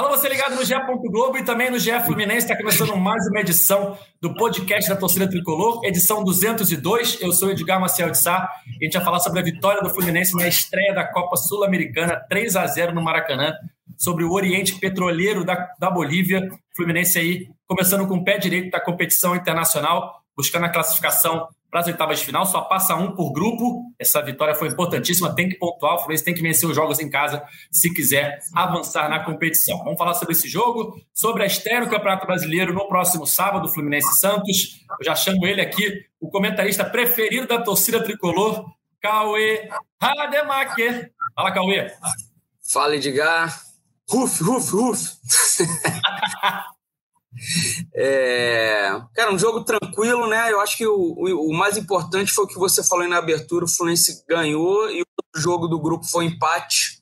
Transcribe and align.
Alô, 0.00 0.08
você 0.08 0.30
ligado 0.30 0.54
no 0.54 0.64
GE. 0.64 0.72
Globo 1.10 1.36
e 1.36 1.44
também 1.44 1.70
no 1.70 1.78
GE 1.78 1.90
Fluminense. 2.06 2.46
Está 2.46 2.56
começando 2.56 2.96
mais 2.96 3.26
uma 3.28 3.38
edição 3.40 3.98
do 4.18 4.32
podcast 4.32 4.88
da 4.88 4.96
Torcida 4.96 5.28
Tricolor, 5.28 5.84
edição 5.84 6.24
202. 6.24 7.20
Eu 7.20 7.30
sou 7.32 7.50
Edgar 7.50 7.78
Maciel 7.78 8.10
de 8.10 8.16
Sá 8.16 8.48
a 8.48 8.82
gente 8.82 8.94
vai 8.94 9.04
falar 9.04 9.20
sobre 9.20 9.40
a 9.40 9.42
vitória 9.42 9.82
do 9.82 9.90
Fluminense 9.90 10.34
na 10.34 10.48
estreia 10.48 10.94
da 10.94 11.04
Copa 11.04 11.36
Sul-Americana, 11.36 12.16
3 12.30 12.56
a 12.56 12.66
0 12.66 12.94
no 12.94 13.02
Maracanã, 13.02 13.52
sobre 13.94 14.24
o 14.24 14.32
Oriente 14.32 14.76
Petroleiro 14.76 15.44
da, 15.44 15.68
da 15.78 15.90
Bolívia. 15.90 16.48
Fluminense 16.74 17.18
aí 17.18 17.50
começando 17.66 18.08
com 18.08 18.14
o 18.14 18.24
pé 18.24 18.38
direito 18.38 18.70
da 18.70 18.80
competição 18.80 19.36
internacional, 19.36 20.22
buscando 20.34 20.64
a 20.64 20.70
classificação 20.70 21.46
para 21.70 21.80
as 21.80 21.86
oitavas 21.86 22.18
de 22.18 22.26
final, 22.26 22.44
só 22.44 22.62
passa 22.62 22.96
um 22.96 23.14
por 23.14 23.32
grupo. 23.32 23.92
Essa 23.98 24.20
vitória 24.20 24.54
foi 24.54 24.68
importantíssima, 24.68 25.34
tem 25.34 25.48
que 25.48 25.56
pontuar, 25.56 25.94
o 25.94 25.98
Fluminense 25.98 26.24
tem 26.24 26.34
que 26.34 26.42
vencer 26.42 26.68
os 26.68 26.74
jogos 26.74 26.98
em 26.98 27.08
casa 27.08 27.42
se 27.70 27.92
quiser 27.94 28.40
avançar 28.54 29.08
na 29.08 29.24
competição. 29.24 29.78
Vamos 29.84 29.96
falar 29.96 30.14
sobre 30.14 30.32
esse 30.32 30.48
jogo, 30.48 31.00
sobre 31.14 31.44
a 31.44 31.46
estreia 31.46 31.80
no 31.80 31.88
Campeonato 31.88 32.26
Brasileiro 32.26 32.74
no 32.74 32.88
próximo 32.88 33.26
sábado, 33.26 33.68
Fluminense 33.68 34.18
Santos. 34.18 34.84
Eu 34.98 35.04
já 35.04 35.14
chamo 35.14 35.46
ele 35.46 35.60
aqui, 35.60 36.04
o 36.20 36.28
comentarista 36.28 36.84
preferido 36.84 37.46
da 37.46 37.62
torcida 37.62 38.02
tricolor, 38.02 38.64
Cauê 39.00 39.68
Rademacher. 40.00 41.12
Fala, 41.34 41.52
Cauê. 41.52 41.92
Fala, 42.72 42.96
Edgar. 42.96 43.60
Ruf, 44.08 44.42
ruf, 44.42 44.72
ruf. 44.72 45.00
É, 47.94 49.00
cara, 49.14 49.32
um 49.32 49.38
jogo 49.38 49.64
tranquilo, 49.64 50.28
né? 50.28 50.52
Eu 50.52 50.60
acho 50.60 50.76
que 50.76 50.86
o, 50.86 50.94
o, 50.94 51.50
o, 51.50 51.54
mais 51.54 51.76
importante 51.76 52.32
foi 52.32 52.44
o 52.44 52.48
que 52.48 52.58
você 52.58 52.82
falou 52.84 53.08
na 53.08 53.18
abertura: 53.18 53.64
o 53.64 53.68
Fluminense 53.68 54.24
ganhou 54.28 54.90
e 54.90 55.02
o 55.02 55.38
jogo 55.38 55.66
do 55.66 55.80
grupo 55.80 56.04
foi 56.06 56.26
empate. 56.26 57.00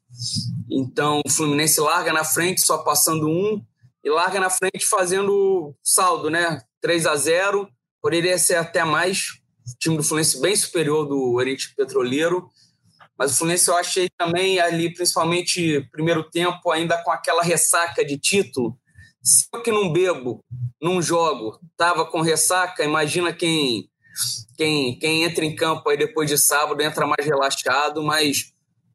Então, 0.71 1.21
o 1.27 1.31
Fluminense 1.31 1.81
larga 1.81 2.13
na 2.13 2.25
frente, 2.25 2.65
só 2.65 2.79
passando 2.79 3.29
um, 3.29 3.63
e 4.05 4.11
larga 4.11 4.41
na 4.41 4.51
frente 4.51 4.87
fazendo 4.87 5.75
saldo, 5.83 6.31
né? 6.31 6.61
3 6.81 7.07
a 7.07 7.17
0 7.17 7.69
poderia 8.01 8.39
ser 8.39 8.57
até 8.57 8.85
mais. 8.85 9.39
O 9.67 9.79
time 9.79 9.97
do 9.97 10.03
Fluminense 10.03 10.41
bem 10.41 10.57
superior 10.57 11.07
do 11.07 11.35
Oriente 11.35 11.75
Petroleiro. 11.75 12.49
Mas 13.19 13.33
o 13.33 13.39
Fluminense 13.39 13.69
eu 13.69 13.77
achei 13.77 14.09
também 14.17 14.61
ali, 14.61 14.95
principalmente 14.95 15.87
primeiro 15.91 16.23
tempo, 16.31 16.71
ainda 16.71 17.03
com 17.03 17.11
aquela 17.11 17.43
ressaca 17.43 18.05
de 18.05 18.17
título 18.17 18.79
se 19.23 19.47
eu 19.53 19.63
que 19.63 19.71
não 19.71 19.93
bebo, 19.93 20.45
não 20.81 21.03
jogo, 21.03 21.59
tava 21.77 22.05
com 22.05 22.21
ressaca, 22.21 22.85
imagina 22.85 23.33
quem 23.33 23.89
quem, 24.57 24.99
quem 24.99 25.23
entra 25.23 25.45
em 25.45 25.55
campo 25.55 25.89
aí 25.89 25.97
depois 25.97 26.29
de 26.29 26.37
sábado 26.37 26.81
entra 26.81 27.07
mais 27.07 27.25
relaxado, 27.25 28.03
mas 28.03 28.53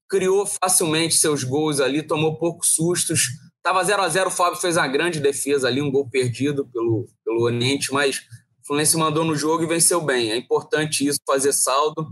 criou 0.10 0.46
facilmente 0.46 1.16
seus 1.16 1.44
gols 1.44 1.80
ali, 1.80 2.04
tomou 2.04 2.38
poucos 2.38 2.76
sustos. 2.76 3.30
Tava 3.62 3.82
0 3.82 4.02
a 4.02 4.10
0 4.10 4.28
o 4.28 4.32
Fábio 4.32 4.60
fez 4.60 4.76
uma 4.76 4.88
grande 4.88 5.22
defesa 5.22 5.70
ali, 5.70 5.82
um 5.82 5.90
gol 5.90 6.10
perdido 6.10 6.68
pelo, 6.68 7.08
pelo 7.24 7.44
Oriente, 7.44 7.94
mas 7.94 8.18
o 8.18 8.68
Fluminense 8.68 8.98
mandou 8.98 9.24
no 9.24 9.36
jogo 9.36 9.64
e 9.64 9.68
venceu 9.68 10.02
bem. 10.02 10.32
É 10.32 10.36
importante 10.36 11.08
isso, 11.08 11.20
fazer 11.26 11.54
saldo. 11.54 12.10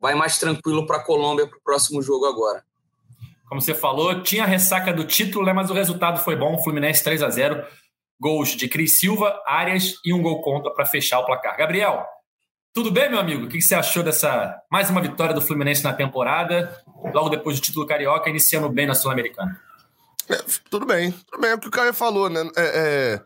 Vai 0.00 0.14
mais 0.14 0.38
tranquilo 0.38 0.86
para 0.86 0.96
a 0.96 1.04
Colômbia 1.04 1.46
para 1.46 1.58
o 1.58 1.62
próximo 1.62 2.00
jogo 2.00 2.24
agora 2.24 2.64
como 3.54 3.62
você 3.62 3.72
falou, 3.72 4.20
tinha 4.20 4.44
ressaca 4.44 4.92
do 4.92 5.04
título, 5.04 5.46
né, 5.46 5.52
mas 5.52 5.70
o 5.70 5.74
resultado 5.74 6.18
foi 6.18 6.34
bom. 6.34 6.60
Fluminense 6.60 7.04
3 7.04 7.22
a 7.22 7.30
0 7.30 7.64
gols 8.20 8.56
de 8.56 8.66
Cris 8.66 8.98
Silva, 8.98 9.40
Arias 9.46 9.94
e 10.04 10.12
um 10.12 10.20
gol 10.20 10.42
contra 10.42 10.72
para 10.72 10.84
fechar 10.84 11.20
o 11.20 11.24
placar. 11.24 11.56
Gabriel, 11.56 12.04
tudo 12.72 12.90
bem, 12.90 13.08
meu 13.08 13.20
amigo? 13.20 13.44
O 13.44 13.48
que 13.48 13.62
você 13.62 13.76
achou 13.76 14.02
dessa 14.02 14.60
mais 14.68 14.90
uma 14.90 15.00
vitória 15.00 15.32
do 15.32 15.40
Fluminense 15.40 15.84
na 15.84 15.92
temporada, 15.92 16.76
logo 17.14 17.28
depois 17.28 17.60
do 17.60 17.62
título 17.62 17.86
carioca, 17.86 18.28
iniciando 18.28 18.68
bem 18.68 18.88
na 18.88 18.94
Sul-Americana? 18.96 19.60
É, 20.28 20.42
tudo 20.68 20.84
bem, 20.84 21.12
tudo 21.12 21.40
bem, 21.40 21.52
é 21.52 21.54
o 21.54 21.60
que 21.60 21.68
o 21.68 21.70
Caio 21.70 21.94
falou, 21.94 22.28
né? 22.28 22.40
É, 22.56 22.64
é, 22.64 23.20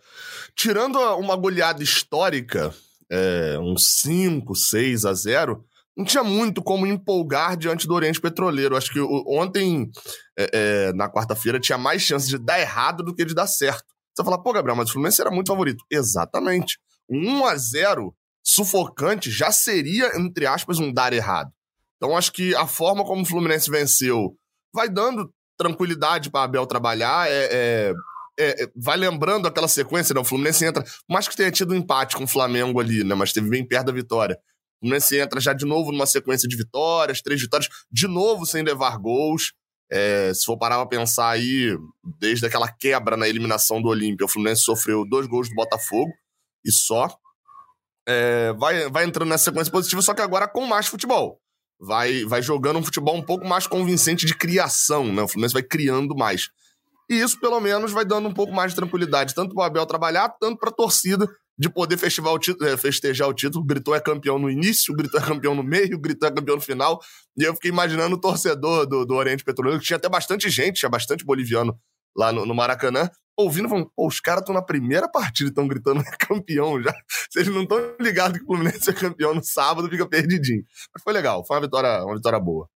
tirando 0.54 0.98
uma 1.16 1.36
goleada 1.36 1.82
histórica, 1.82 2.74
é, 3.10 3.56
uns 3.58 4.00
5, 4.02 4.54
6 4.54 5.06
a 5.06 5.14
0, 5.14 5.64
não 5.98 6.04
tinha 6.04 6.22
muito 6.22 6.62
como 6.62 6.86
empolgar 6.86 7.56
diante 7.56 7.88
do 7.88 7.92
Oriente 7.92 8.20
Petroleiro. 8.20 8.76
Acho 8.76 8.92
que 8.92 9.00
ontem, 9.00 9.90
é, 10.38 10.50
é, 10.52 10.92
na 10.92 11.10
quarta-feira, 11.10 11.58
tinha 11.58 11.76
mais 11.76 12.02
chances 12.02 12.28
de 12.28 12.38
dar 12.38 12.60
errado 12.60 13.02
do 13.02 13.12
que 13.12 13.24
de 13.24 13.34
dar 13.34 13.48
certo. 13.48 13.84
Você 14.14 14.22
fala, 14.22 14.40
pô, 14.40 14.52
Gabriel, 14.52 14.76
mas 14.76 14.88
o 14.88 14.92
Fluminense 14.92 15.20
era 15.20 15.30
muito 15.30 15.48
favorito. 15.48 15.84
Exatamente. 15.90 16.78
Um 17.10 17.40
1 17.40 17.46
a 17.46 17.56
0 17.56 18.14
sufocante 18.44 19.28
já 19.28 19.50
seria, 19.50 20.16
entre 20.16 20.46
aspas, 20.46 20.78
um 20.78 20.92
dar 20.92 21.12
errado. 21.12 21.50
Então 21.96 22.16
acho 22.16 22.32
que 22.32 22.54
a 22.54 22.66
forma 22.66 23.04
como 23.04 23.22
o 23.22 23.26
Fluminense 23.26 23.68
venceu 23.68 24.36
vai 24.72 24.88
dando 24.88 25.28
tranquilidade 25.58 26.30
para 26.30 26.44
Abel 26.44 26.64
trabalhar, 26.64 27.28
é, 27.28 27.48
é, 27.50 27.92
é, 28.38 28.62
é, 28.62 28.68
vai 28.76 28.96
lembrando 28.96 29.48
aquela 29.48 29.66
sequência, 29.66 30.14
né? 30.14 30.20
O 30.20 30.24
Fluminense 30.24 30.64
entra, 30.64 30.84
mais 31.10 31.26
que 31.26 31.36
tenha 31.36 31.50
tido 31.50 31.74
um 31.74 31.76
empate 31.76 32.16
com 32.16 32.22
o 32.22 32.28
Flamengo 32.28 32.78
ali, 32.78 33.02
né? 33.02 33.16
Mas 33.16 33.30
esteve 33.30 33.50
bem 33.50 33.66
perto 33.66 33.86
da 33.86 33.92
vitória. 33.92 34.38
O 34.78 34.86
Fluminense 34.86 35.18
entra 35.18 35.40
já 35.40 35.52
de 35.52 35.66
novo 35.66 35.90
numa 35.90 36.06
sequência 36.06 36.48
de 36.48 36.56
vitórias, 36.56 37.20
três 37.20 37.40
vitórias, 37.40 37.68
de 37.90 38.06
novo 38.06 38.46
sem 38.46 38.62
levar 38.62 38.96
gols. 38.98 39.52
É, 39.90 40.32
se 40.34 40.44
for 40.44 40.56
parar 40.58 40.76
pra 40.76 40.86
pensar 40.86 41.30
aí, 41.30 41.76
desde 42.18 42.46
aquela 42.46 42.70
quebra 42.70 43.16
na 43.16 43.28
eliminação 43.28 43.80
do 43.80 43.88
Olímpia, 43.88 44.26
o 44.26 44.28
Fluminense 44.28 44.62
sofreu 44.62 45.04
dois 45.08 45.26
gols 45.26 45.48
do 45.48 45.54
Botafogo 45.54 46.12
e 46.64 46.70
só. 46.70 47.08
É, 48.06 48.52
vai, 48.54 48.88
vai 48.88 49.04
entrando 49.04 49.28
nessa 49.28 49.44
sequência 49.44 49.72
positiva, 49.72 50.00
só 50.00 50.14
que 50.14 50.22
agora 50.22 50.46
com 50.46 50.66
mais 50.66 50.86
futebol. 50.86 51.40
Vai, 51.80 52.24
vai 52.24 52.42
jogando 52.42 52.78
um 52.78 52.84
futebol 52.84 53.16
um 53.16 53.22
pouco 53.22 53.46
mais 53.46 53.66
convincente 53.66 54.26
de 54.26 54.34
criação, 54.34 55.12
né? 55.12 55.22
O 55.22 55.28
Fluminense 55.28 55.54
vai 55.54 55.62
criando 55.62 56.14
mais. 56.14 56.50
E 57.08 57.14
isso, 57.14 57.40
pelo 57.40 57.58
menos, 57.60 57.92
vai 57.92 58.04
dando 58.04 58.28
um 58.28 58.34
pouco 58.34 58.52
mais 58.52 58.72
de 58.72 58.76
tranquilidade, 58.76 59.34
tanto 59.34 59.54
para 59.54 59.62
o 59.62 59.64
Abel 59.64 59.86
trabalhar, 59.86 60.28
tanto 60.40 60.58
para 60.58 60.68
a 60.68 60.74
torcida, 60.74 61.26
de 61.58 61.68
poder 61.68 61.98
é, 61.98 62.76
festejar 62.76 63.28
o 63.28 63.34
título. 63.34 63.64
Gritou 63.64 63.94
é 63.94 64.00
campeão 64.00 64.38
no 64.38 64.48
início, 64.48 64.94
gritou 64.94 65.20
é 65.20 65.24
campeão 65.24 65.54
no 65.54 65.62
meio, 65.62 65.98
gritou 65.98 66.28
é 66.28 66.32
campeão 66.32 66.56
no 66.56 66.62
final. 66.62 67.00
E 67.36 67.42
eu 67.42 67.54
fiquei 67.54 67.70
imaginando 67.70 68.14
o 68.14 68.20
torcedor 68.20 68.86
do, 68.86 69.04
do 69.04 69.14
Oriente 69.14 69.42
Petroleiro, 69.42 69.80
que 69.80 69.86
tinha 69.86 69.96
até 69.96 70.08
bastante 70.08 70.48
gente, 70.48 70.76
tinha 70.76 70.88
bastante 70.88 71.24
boliviano 71.24 71.76
lá 72.16 72.32
no, 72.32 72.46
no 72.46 72.54
Maracanã, 72.54 73.10
ouvindo, 73.36 73.68
falando, 73.68 73.90
pô, 73.94 74.06
os 74.06 74.20
caras 74.20 74.42
estão 74.42 74.54
na 74.54 74.62
primeira 74.62 75.08
partida, 75.08 75.50
estão 75.50 75.66
gritando 75.66 76.00
é 76.06 76.26
campeão 76.26 76.80
já. 76.80 76.94
Vocês 77.28 77.48
não 77.48 77.62
estão 77.62 77.78
ligados 78.00 78.38
que 78.38 78.44
o 78.44 78.46
Fluminense 78.46 78.90
é 78.90 78.92
campeão 78.92 79.34
no 79.34 79.42
sábado, 79.42 79.88
fica 79.88 80.08
perdidinho. 80.08 80.62
Mas 80.94 81.02
foi 81.02 81.12
legal, 81.12 81.44
foi 81.44 81.56
uma 81.56 81.62
vitória, 81.62 82.04
uma 82.04 82.14
vitória 82.14 82.38
boa. 82.38 82.68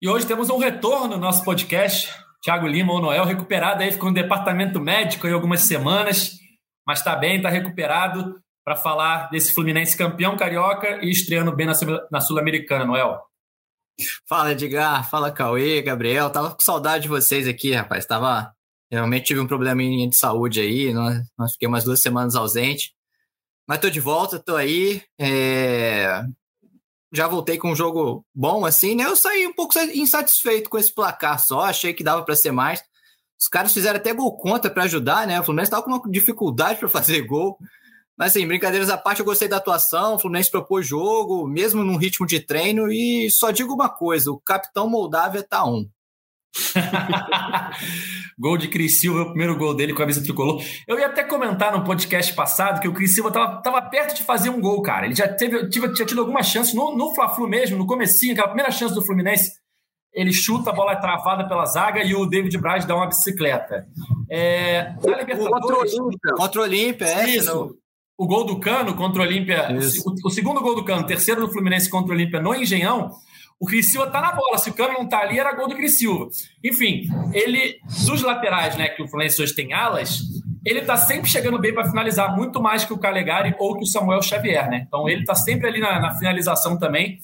E 0.00 0.08
hoje 0.08 0.26
temos 0.26 0.50
um 0.50 0.58
retorno 0.58 1.08
no 1.08 1.18
nosso 1.18 1.44
podcast. 1.44 2.10
Thiago 2.42 2.66
Lima, 2.66 2.92
o 2.92 3.00
Noel, 3.00 3.24
recuperado 3.24 3.82
aí, 3.82 3.92
ficou 3.92 4.08
no 4.08 4.14
departamento 4.14 4.80
médico 4.80 5.28
em 5.28 5.32
algumas 5.32 5.60
semanas 5.60 6.42
mas 6.86 6.98
está 6.98 7.16
bem, 7.16 7.36
está 7.36 7.48
recuperado 7.48 8.40
para 8.64 8.76
falar 8.76 9.28
desse 9.30 9.52
Fluminense 9.52 9.96
campeão 9.96 10.36
carioca 10.36 11.04
e 11.04 11.10
estreando 11.10 11.54
bem 11.54 11.66
na 12.10 12.20
Sul-Americana, 12.20 12.84
Noel. 12.84 13.20
Fala, 14.28 14.52
Edgar. 14.52 15.08
Fala, 15.08 15.32
Cauê, 15.32 15.82
Gabriel. 15.82 16.30
Tava 16.30 16.50
com 16.50 16.60
saudade 16.60 17.02
de 17.04 17.08
vocês 17.08 17.46
aqui, 17.46 17.72
rapaz. 17.72 18.06
Tava. 18.06 18.52
Realmente 18.90 19.26
tive 19.26 19.40
um 19.40 19.46
probleminha 19.46 20.08
de 20.08 20.16
saúde 20.16 20.60
aí. 20.60 20.92
Nós, 20.92 21.52
fiquei 21.52 21.66
umas 21.66 21.84
duas 21.84 22.02
semanas 22.02 22.34
ausente. 22.34 22.94
Mas 23.66 23.78
tô 23.78 23.88
de 23.88 24.00
volta, 24.00 24.38
tô 24.38 24.56
aí. 24.56 25.02
É... 25.18 26.22
Já 27.12 27.26
voltei 27.26 27.58
com 27.58 27.72
um 27.72 27.76
jogo 27.76 28.24
bom, 28.34 28.64
assim, 28.64 28.94
né? 28.94 29.04
Eu 29.04 29.16
saí 29.16 29.46
um 29.46 29.52
pouco 29.52 29.78
insatisfeito 29.78 30.68
com 30.68 30.78
esse 30.78 30.94
placar 30.94 31.38
só. 31.38 31.60
Achei 31.62 31.92
que 31.92 32.04
dava 32.04 32.22
para 32.22 32.36
ser 32.36 32.52
mais. 32.52 32.82
Os 33.42 33.48
caras 33.48 33.74
fizeram 33.74 33.96
até 33.96 34.14
gol 34.14 34.36
contra 34.36 34.70
para 34.70 34.84
ajudar, 34.84 35.26
né? 35.26 35.40
O 35.40 35.42
Fluminense 35.42 35.66
estava 35.66 35.82
com 35.82 35.90
uma 35.90 36.00
dificuldade 36.08 36.78
para 36.78 36.88
fazer 36.88 37.22
gol. 37.22 37.58
Mas, 38.16 38.30
assim, 38.30 38.46
brincadeiras 38.46 38.88
à 38.88 38.96
parte, 38.96 39.18
eu 39.18 39.24
gostei 39.24 39.48
da 39.48 39.56
atuação. 39.56 40.14
O 40.14 40.18
Fluminense 40.20 40.48
propôs 40.48 40.86
jogo, 40.86 41.44
mesmo 41.48 41.82
num 41.82 41.96
ritmo 41.96 42.24
de 42.24 42.38
treino. 42.38 42.92
E 42.92 43.28
só 43.32 43.50
digo 43.50 43.74
uma 43.74 43.88
coisa: 43.88 44.30
o 44.30 44.38
capitão 44.38 44.88
Moldávia 44.88 45.42
tá 45.42 45.66
um. 45.66 45.88
gol 48.38 48.56
de 48.56 48.68
Cris 48.68 49.00
Silva, 49.00 49.22
o 49.22 49.28
primeiro 49.30 49.58
gol 49.58 49.74
dele 49.74 49.92
com 49.92 49.98
a 49.98 50.02
camisa 50.02 50.22
tricolor. 50.22 50.62
Eu 50.86 51.00
ia 51.00 51.06
até 51.06 51.24
comentar 51.24 51.76
no 51.76 51.82
podcast 51.82 52.32
passado 52.34 52.80
que 52.80 52.86
o 52.86 52.94
Cris 52.94 53.12
Silva 53.12 53.32
tava, 53.32 53.60
tava 53.60 53.82
perto 53.82 54.14
de 54.14 54.22
fazer 54.22 54.50
um 54.50 54.60
gol, 54.60 54.80
cara. 54.82 55.06
Ele 55.06 55.16
já 55.16 55.26
teve, 55.26 55.68
tinha 55.68 55.88
tido 55.92 56.20
algumas 56.20 56.46
chances 56.46 56.74
no, 56.74 56.96
no 56.96 57.12
Fla-Flu 57.12 57.48
mesmo, 57.48 57.76
no 57.76 57.88
comecinho, 57.88 58.34
aquela 58.34 58.48
primeira 58.48 58.70
chance 58.70 58.94
do 58.94 59.04
Fluminense 59.04 59.61
ele 60.12 60.32
chuta, 60.32 60.70
a 60.70 60.72
bola 60.72 60.92
é 60.92 60.96
travada 60.96 61.48
pela 61.48 61.64
zaga 61.64 62.02
e 62.02 62.14
o 62.14 62.26
David 62.26 62.56
Braz 62.58 62.84
dá 62.84 62.94
uma 62.94 63.06
bicicleta. 63.06 63.86
É, 64.30 64.94
na 65.04 65.18
Libertadores... 65.18 65.94
Contra 66.36 66.60
o 66.60 66.64
Olímpia, 66.64 67.06
é. 67.06 67.30
Isso. 67.30 67.76
O 68.18 68.26
gol 68.26 68.44
do 68.44 68.60
Cano 68.60 68.94
contra 68.94 69.22
o 69.22 69.24
Olímpia, 69.24 69.68
o, 70.04 70.28
o, 70.28 70.30
segundo 70.30 70.60
gol 70.60 70.76
do 70.76 70.84
Cano, 70.84 71.06
terceiro 71.06 71.40
do 71.40 71.52
Fluminense 71.52 71.88
contra 71.88 72.12
o 72.12 72.14
Olímpia 72.14 72.40
no 72.40 72.54
Engenhão, 72.54 73.10
o 73.58 73.66
Cris 73.66 73.90
Silva 73.90 74.10
tá 74.10 74.20
na 74.20 74.32
bola. 74.32 74.58
Se 74.58 74.70
o 74.70 74.74
Cano 74.74 74.94
não 74.94 75.08
tá 75.08 75.20
ali, 75.20 75.38
era 75.38 75.54
gol 75.54 75.68
do 75.68 75.74
Cris 75.74 75.98
Silva. 75.98 76.28
Enfim, 76.62 77.08
ele, 77.32 77.78
dos 78.06 78.22
laterais, 78.22 78.76
né, 78.76 78.88
que 78.88 79.02
o 79.02 79.08
Fluminense 79.08 79.42
hoje 79.42 79.54
tem 79.54 79.72
alas, 79.72 80.20
ele 80.64 80.82
tá 80.82 80.96
sempre 80.96 81.28
chegando 81.28 81.58
bem 81.58 81.72
para 81.72 81.88
finalizar, 81.88 82.36
muito 82.36 82.60
mais 82.60 82.84
que 82.84 82.92
o 82.92 82.98
Calegari 82.98 83.54
ou 83.58 83.76
que 83.76 83.84
o 83.84 83.86
Samuel 83.86 84.22
Xavier, 84.22 84.68
né? 84.70 84.84
Então 84.86 85.08
ele 85.08 85.24
tá 85.24 85.34
sempre 85.34 85.68
ali 85.68 85.80
na, 85.80 85.98
na 85.98 86.14
finalização 86.16 86.78
também. 86.78 87.18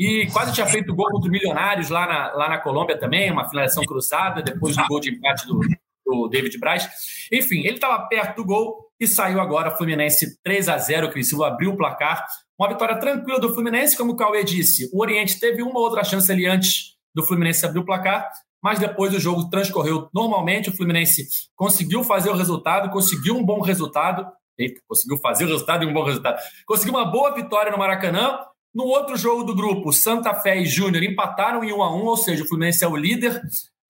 E 0.00 0.26
quase 0.32 0.54
tinha 0.54 0.66
feito 0.66 0.94
gol 0.94 1.10
contra 1.10 1.28
o 1.28 1.30
Milionários 1.30 1.90
lá 1.90 2.06
na, 2.06 2.32
lá 2.32 2.48
na 2.48 2.56
Colômbia 2.56 2.98
também, 2.98 3.30
uma 3.30 3.46
finalização 3.46 3.84
cruzada, 3.84 4.40
depois 4.40 4.74
do 4.74 4.86
gol 4.86 4.98
de 4.98 5.10
empate 5.10 5.46
do, 5.46 5.60
do 6.06 6.26
David 6.26 6.56
Braz. 6.58 6.88
Enfim, 7.30 7.58
ele 7.58 7.74
estava 7.74 8.08
perto 8.08 8.36
do 8.36 8.46
gol 8.46 8.90
e 8.98 9.06
saiu 9.06 9.38
agora 9.38 9.76
Fluminense 9.76 10.42
3 10.42 10.70
a 10.70 10.78
0 10.78 11.08
O 11.08 11.10
Criciúma 11.10 11.48
abriu 11.48 11.72
o 11.72 11.76
placar. 11.76 12.26
Uma 12.58 12.70
vitória 12.70 12.98
tranquila 12.98 13.38
do 13.38 13.52
Fluminense, 13.52 13.94
como 13.94 14.12
o 14.12 14.16
Cauê 14.16 14.42
disse. 14.42 14.88
O 14.90 15.02
Oriente 15.02 15.38
teve 15.38 15.62
uma 15.62 15.78
outra 15.78 16.02
chance 16.02 16.32
ali 16.32 16.46
antes 16.46 16.96
do 17.14 17.22
Fluminense 17.22 17.66
abrir 17.66 17.80
o 17.80 17.84
placar, 17.84 18.26
mas 18.62 18.78
depois 18.78 19.12
o 19.12 19.20
jogo 19.20 19.50
transcorreu 19.50 20.08
normalmente. 20.14 20.70
O 20.70 20.76
Fluminense 20.76 21.28
conseguiu 21.54 22.02
fazer 22.04 22.30
o 22.30 22.34
resultado, 22.34 22.90
conseguiu 22.90 23.36
um 23.36 23.44
bom 23.44 23.60
resultado. 23.60 24.26
Eita, 24.58 24.80
conseguiu 24.88 25.18
fazer 25.18 25.44
o 25.44 25.48
resultado 25.48 25.84
e 25.84 25.86
um 25.86 25.92
bom 25.92 26.04
resultado. 26.04 26.40
Conseguiu 26.66 26.94
uma 26.94 27.04
boa 27.04 27.34
vitória 27.34 27.70
no 27.70 27.76
Maracanã. 27.76 28.38
No 28.74 28.84
outro 28.84 29.16
jogo 29.16 29.42
do 29.42 29.54
grupo, 29.54 29.92
Santa 29.92 30.32
Fé 30.34 30.60
e 30.60 30.66
Júnior 30.66 31.02
empataram 31.02 31.64
em 31.64 31.72
1 31.72 31.82
a 31.82 31.96
1 31.96 32.04
ou 32.04 32.16
seja, 32.16 32.44
o 32.44 32.48
Fluminense 32.48 32.84
é 32.84 32.88
o 32.88 32.96
líder 32.96 33.40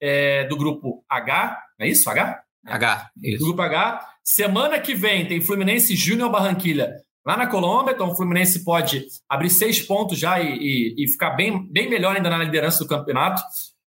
é, 0.01 0.45
do 0.45 0.57
grupo 0.57 1.03
H. 1.09 1.59
É 1.79 1.87
isso? 1.87 2.09
H? 2.09 2.41
H, 2.65 3.11
isso. 3.21 3.39
Do 3.39 3.45
grupo 3.45 3.61
H. 3.61 4.07
Semana 4.23 4.79
que 4.79 4.95
vem 4.95 5.27
tem 5.27 5.41
Fluminense 5.41 5.95
Júnior 5.95 6.31
Barranquilha 6.31 6.95
lá 7.25 7.37
na 7.37 7.47
Colômbia, 7.47 7.93
então 7.93 8.09
o 8.09 8.15
Fluminense 8.15 8.63
pode 8.63 9.05
abrir 9.29 9.49
seis 9.49 9.79
pontos 9.79 10.17
já 10.17 10.39
e, 10.39 10.57
e, 10.57 10.95
e, 10.97 11.07
ficar 11.07 11.31
bem, 11.31 11.67
bem 11.71 11.89
melhor 11.89 12.15
ainda 12.15 12.29
na 12.29 12.43
liderança 12.43 12.79
do 12.79 12.87
campeonato. 12.87 13.41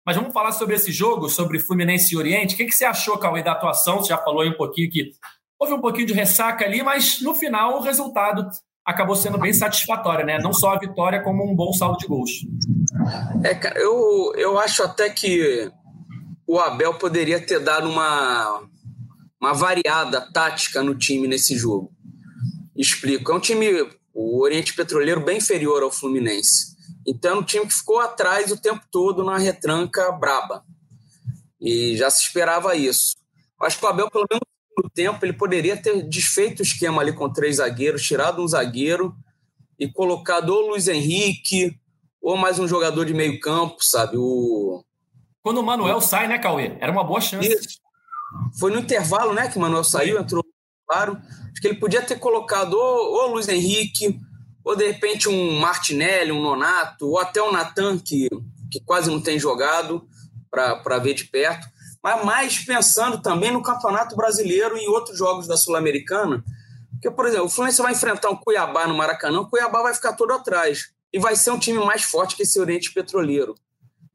Mas 0.06 0.16
vamos 0.16 0.34
falar 0.34 0.52
sobre 0.52 0.76
esse 0.76 0.92
jogo, 0.92 1.30
sobre 1.30 1.60
Fluminense 1.60 2.14
e 2.14 2.18
Oriente. 2.18 2.56
O 2.56 2.58
que, 2.58 2.66
que 2.66 2.72
você 2.72 2.86
achou, 2.86 3.18
Cauê, 3.18 3.44
da 3.44 3.54
atuação? 3.54 3.98
Você 3.98 4.10
já 4.10 4.18
falou 4.18 4.42
aí 4.42 4.50
um 4.50 4.58
pouquinho 4.58 4.90
que 4.90 5.12
houve 5.60 5.74
um 5.74 5.82
pouquinho 5.82 6.08
de 6.08 6.14
ressaca 6.14 6.66
ali, 6.66 6.82
mas 6.82 7.22
no 7.22 7.36
final 7.36 7.78
o 7.78 7.82
resultado 7.82 8.50
acabou 8.86 9.16
sendo 9.16 9.38
bem 9.38 9.54
satisfatório, 9.54 10.26
né? 10.26 10.40
Não 10.40 10.54
só 10.54 10.72
a 10.72 10.80
vitória, 10.80 11.24
como 11.24 11.50
um 11.50 11.56
bom 11.56 11.72
saldo 11.74 11.98
de 11.98 12.08
gols. 12.08 12.32
É, 13.44 13.54
cara, 13.56 13.80
eu, 13.80 14.34
eu 14.36 14.60
acho 14.60 14.84
até 14.84 15.10
que 15.10 15.72
o 16.48 16.60
Abel 16.60 16.96
poderia 16.96 17.40
ter 17.40 17.60
dado 17.60 17.88
uma, 17.88 18.68
uma 19.40 19.54
variada 19.54 20.22
tática 20.34 20.84
no 20.84 20.96
time 20.96 21.28
nesse 21.28 21.56
jogo. 21.56 21.92
Explico. 22.76 23.32
É 23.32 23.36
um 23.36 23.40
time, 23.40 23.68
o 24.14 24.42
Oriente 24.42 24.74
Petroleiro, 24.74 25.24
bem 25.24 25.38
inferior 25.38 25.84
ao 25.84 25.92
Fluminense. 25.92 26.72
Então, 27.08 27.38
é 27.38 27.40
um 27.40 27.44
time 27.44 27.66
que 27.66 27.74
ficou 27.74 28.00
atrás 28.00 28.52
o 28.52 28.62
tempo 28.62 28.82
todo 28.92 29.24
na 29.24 29.38
retranca 29.38 30.12
braba. 30.12 30.64
E 31.60 31.96
já 31.96 32.10
se 32.10 32.24
esperava 32.24 32.76
isso. 32.76 33.16
Acho 33.62 33.78
que 33.78 33.86
o 33.86 33.88
Abel, 33.88 34.10
pelo 34.10 34.26
menos 34.30 34.42
no 34.82 34.90
tempo, 34.90 35.24
ele 35.26 35.34
poderia 35.34 35.78
ter 35.78 36.02
desfeito 36.04 36.62
o 36.62 36.64
esquema 36.64 37.02
ali 37.02 37.14
com 37.14 37.32
três 37.32 37.58
zagueiros, 37.58 38.04
tirado 38.04 38.44
um 38.44 38.48
zagueiro 38.48 39.16
e 39.80 39.88
colocado 39.88 40.50
ou 40.50 40.70
Luiz 40.70 40.88
Henrique 40.88 41.78
ou 42.22 42.38
mais 42.38 42.60
um 42.60 42.68
jogador 42.68 43.06
de 43.06 43.14
meio 43.14 43.40
campo, 43.40 43.78
sabe? 43.84 44.16
O... 44.18 44.84
Quando 45.42 45.60
o 45.60 45.64
Manuel 45.64 46.00
sai, 46.02 46.28
né, 46.28 46.38
Cauê? 46.38 46.78
Era 46.80 46.92
uma 46.92 47.04
boa 47.04 47.20
chance. 47.20 47.48
Isso. 47.48 47.80
Foi 48.60 48.72
no 48.72 48.80
intervalo, 48.80 49.34
né, 49.34 49.50
que 49.50 49.58
o 49.58 49.62
Manuel 49.62 49.84
saiu, 49.84 50.20
entrou 50.20 50.46
claro. 50.88 51.18
Acho 51.52 51.62
que 51.62 51.68
ele 51.68 51.80
podia 51.80 52.02
ter 52.02 52.20
colocado 52.20 52.74
ou, 52.74 53.24
ou 53.24 53.32
Luiz 53.34 53.48
Henrique, 53.48 54.20
ou 54.64 54.76
de 54.76 54.86
repente 54.86 55.28
um 55.28 55.60
Martinelli, 55.60 56.32
um 56.32 56.42
Nonato, 56.42 57.08
ou 57.08 57.20
até 57.20 57.42
o 57.42 57.52
Natan, 57.52 57.98
que, 57.98 58.30
que 58.72 58.80
quase 58.82 59.10
não 59.10 59.20
tem 59.20 59.40
jogado, 59.40 60.08
para 60.50 61.00
ver 61.00 61.14
de 61.14 61.26
perto. 61.26 61.68
Mas 62.04 62.26
mais 62.26 62.60
pensando 62.60 63.22
também 63.22 63.52
no 63.52 63.62
Campeonato 63.62 64.16
Brasileiro 64.16 64.78
e 64.78 64.86
em 64.86 64.88
outros 64.88 65.18
jogos 65.18 65.48
da 65.48 65.56
Sul-Americana. 65.56 66.44
Porque, 66.92 67.12
por 67.12 67.26
exemplo, 67.26 67.46
o 67.46 67.50
Fluminense 67.50 67.82
vai 67.82 67.94
enfrentar 67.94 68.30
um 68.30 68.36
Cuiabá 68.36 68.88
no 68.88 68.96
Maracanã, 68.96 69.42
o 69.42 69.50
Cuiabá 69.50 69.82
vai 69.82 69.94
ficar 69.94 70.14
todo 70.14 70.34
atrás. 70.34 70.92
E 71.14 71.20
vai 71.20 71.36
ser 71.36 71.52
um 71.52 71.60
time 71.60 71.84
mais 71.84 72.04
forte 72.04 72.36
que 72.36 72.44
esse 72.44 72.60
Oriente 72.60 72.94
Petroleiro. 72.94 73.56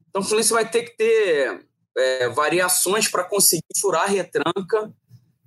Então 0.09 0.21
o 0.21 0.23
Fluminense 0.23 0.53
vai 0.53 0.69
ter 0.69 0.83
que 0.83 0.97
ter 0.97 1.65
é, 1.97 2.29
variações 2.29 3.07
para 3.07 3.23
conseguir 3.23 3.63
furar 3.79 4.03
a 4.03 4.07
retranca 4.07 4.93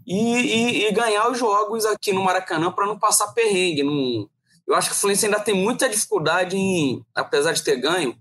e, 0.06 0.36
e, 0.36 0.86
e, 0.86 0.93
ganhar 0.93 1.31
os 1.31 1.38
jogos 1.38 1.84
aqui 1.86 2.12
no 2.12 2.22
Maracanã 2.22 2.72
para 2.72 2.86
não 2.86 2.98
passar 2.98 3.32
perrengue. 3.32 3.82
Não... 3.82 4.28
Eu 4.66 4.75
acho 4.75 4.90
que 4.90 4.96
o 4.96 4.98
Fluminense 4.98 5.26
ainda 5.26 5.40
tem 5.40 5.54
muita 5.54 5.88
dificuldade 5.88 6.56
em, 6.56 7.04
apesar 7.14 7.52
de 7.52 7.62
ter 7.62 7.76
ganho, 7.76 8.16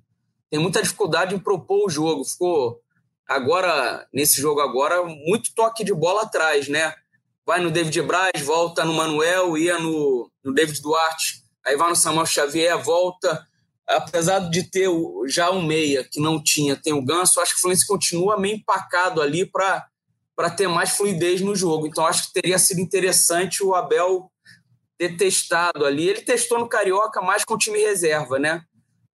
tem 0.50 0.60
muita 0.60 0.82
dificuldade 0.82 1.36
em 1.36 1.40
propor 1.40 1.86
o 1.86 1.90
jogo. 1.90 2.24
Ficou 2.24 2.82
agora, 3.30 4.08
nesse 4.12 4.42
jogo 4.42 4.60
agora, 4.60 5.04
muito 5.04 5.54
toque 5.54 5.84
de 5.84 5.94
bola 5.94 6.24
atrás, 6.24 6.68
né? 6.68 6.94
Vai 7.46 7.62
no 7.62 7.70
David 7.70 8.02
Braz, 8.02 8.42
volta 8.44 8.84
no 8.84 8.94
Manuel, 8.94 9.56
ia 9.58 9.78
no, 9.78 10.30
no 10.44 10.54
David 10.54 10.82
Duarte, 10.82 11.44
aí 11.66 11.78
vai 11.78 11.90
no 11.90 11.96
Samuel 11.96 12.26
Xavier, 12.26 12.78
volta. 12.84 13.46
Apesar 13.88 14.40
de 14.50 14.64
ter 14.64 14.88
já 15.28 15.50
um 15.50 15.64
meia 15.64 16.04
que 16.04 16.20
não 16.20 16.44
tinha, 16.44 16.76
tem 16.76 16.94
o 16.94 17.04
Ganso, 17.04 17.40
acho 17.40 17.54
que 17.54 17.58
o 17.58 17.62
Fluminense 17.62 17.88
continua 17.88 18.40
meio 18.40 18.56
empacado 18.58 19.22
ali 19.22 19.46
para 19.46 19.90
ter 20.56 20.68
mais 20.68 20.92
fluidez 20.92 21.42
no 21.42 21.56
jogo. 21.56 21.88
Então 21.88 22.06
acho 22.06 22.28
que 22.28 22.34
teria 22.34 22.60
sido 22.60 22.82
interessante 22.82 23.64
o 23.64 23.74
Abel 23.74 24.32
ter 24.98 25.18
testado 25.18 25.86
ali. 25.86 26.08
Ele 26.08 26.22
testou 26.22 26.60
no 26.60 26.70
Carioca 26.70 27.22
mais 27.22 27.44
com 27.44 27.56
o 27.56 27.58
time 27.58 27.80
reserva, 27.80 28.38
né? 28.38 28.64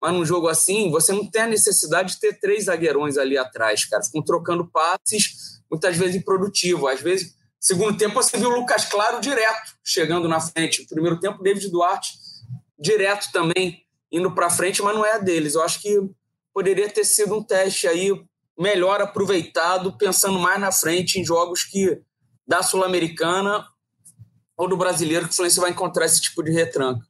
Mas 0.03 0.11
num 0.11 0.25
jogo 0.25 0.49
assim, 0.49 0.91
você 0.91 1.13
não 1.13 1.25
tem 1.25 1.43
a 1.43 1.47
necessidade 1.47 2.15
de 2.15 2.19
ter 2.19 2.37
três 2.37 2.65
zagueirões 2.65 3.17
ali 3.17 3.37
atrás, 3.37 3.85
cara. 3.85 4.03
Ficam 4.03 4.21
trocando 4.21 4.69
passes, 4.69 5.61
muitas 5.71 5.95
vezes 5.95 6.17
improdutivo. 6.17 6.89
Às 6.89 6.99
vezes, 6.99 7.37
segundo 7.57 7.97
tempo, 7.97 8.15
você 8.15 8.37
viu 8.37 8.49
o 8.49 8.59
Lucas 8.59 8.83
Claro 8.83 9.21
direto 9.21 9.77
chegando 9.81 10.27
na 10.27 10.41
frente. 10.41 10.81
No 10.81 10.87
primeiro 10.89 11.21
tempo, 11.21 11.41
David 11.41 11.69
Duarte 11.69 12.17
direto 12.77 13.31
também 13.31 13.81
indo 14.11 14.29
para 14.35 14.49
frente, 14.49 14.81
mas 14.81 14.93
não 14.93 15.05
é 15.05 15.13
a 15.13 15.19
deles. 15.19 15.55
Eu 15.55 15.61
acho 15.61 15.81
que 15.81 15.97
poderia 16.53 16.89
ter 16.89 17.05
sido 17.05 17.37
um 17.37 17.41
teste 17.41 17.87
aí 17.87 18.11
melhor 18.59 19.01
aproveitado, 19.01 19.97
pensando 19.97 20.37
mais 20.37 20.59
na 20.59 20.73
frente 20.73 21.17
em 21.17 21.23
jogos 21.23 21.63
que 21.63 21.97
da 22.45 22.61
Sul-Americana 22.61 23.65
ou 24.57 24.67
do 24.67 24.75
brasileiro 24.75 25.27
que 25.27 25.31
o 25.31 25.35
Fluminense 25.35 25.61
vai 25.61 25.71
encontrar 25.71 26.05
esse 26.07 26.19
tipo 26.19 26.43
de 26.43 26.51
retranca. 26.51 27.07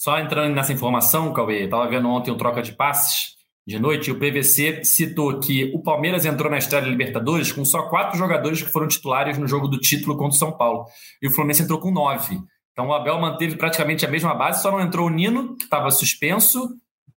Só 0.00 0.18
entrando 0.18 0.54
nessa 0.54 0.72
informação, 0.72 1.30
Cauê, 1.30 1.64
estava 1.64 1.86
vendo 1.86 2.08
ontem 2.08 2.30
um 2.30 2.36
troca 2.38 2.62
de 2.62 2.72
passes 2.72 3.36
de 3.68 3.78
noite 3.78 4.08
e 4.08 4.10
o 4.10 4.18
PVC 4.18 4.82
citou 4.82 5.38
que 5.38 5.70
o 5.74 5.82
Palmeiras 5.82 6.24
entrou 6.24 6.50
na 6.50 6.56
da 6.56 6.80
Libertadores 6.80 7.52
com 7.52 7.62
só 7.66 7.82
quatro 7.82 8.16
jogadores 8.16 8.62
que 8.62 8.72
foram 8.72 8.88
titulares 8.88 9.36
no 9.36 9.46
jogo 9.46 9.68
do 9.68 9.78
título 9.78 10.16
contra 10.16 10.34
o 10.34 10.38
São 10.38 10.56
Paulo. 10.56 10.86
E 11.20 11.28
o 11.28 11.30
Fluminense 11.30 11.64
entrou 11.64 11.78
com 11.78 11.90
nove. 11.90 12.38
Então 12.72 12.88
o 12.88 12.94
Abel 12.94 13.20
manteve 13.20 13.56
praticamente 13.56 14.06
a 14.06 14.08
mesma 14.08 14.32
base, 14.32 14.62
só 14.62 14.70
não 14.70 14.80
entrou 14.80 15.06
o 15.06 15.10
Nino, 15.10 15.54
que 15.58 15.64
estava 15.64 15.90
suspenso, 15.90 16.70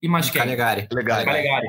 e 0.00 0.09
mais 0.09 0.31
quem? 0.31 0.41
Calegari. 0.41 0.88
Calegari. 0.88 1.25
Calegari. 1.27 1.67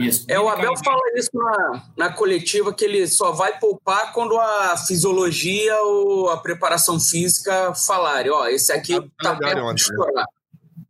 Isso. 0.00 0.24
É, 0.28 0.38
o 0.38 0.48
Abel 0.48 0.76
fala 0.76 1.00
isso 1.16 1.30
na, 1.34 1.82
na 1.96 2.12
coletiva, 2.12 2.72
que 2.72 2.84
ele 2.84 3.06
só 3.06 3.32
vai 3.32 3.58
poupar 3.58 4.12
quando 4.12 4.38
a 4.38 4.76
fisiologia 4.76 5.76
ou 5.82 6.30
a 6.30 6.36
preparação 6.36 7.00
física 7.00 7.74
falarem, 7.74 8.30
ó, 8.30 8.46
esse 8.46 8.72
aqui 8.72 8.94
tá 9.20 9.34
perto 9.34 9.56
de 9.56 9.62
né? 9.62 9.74
estourar. 9.74 10.26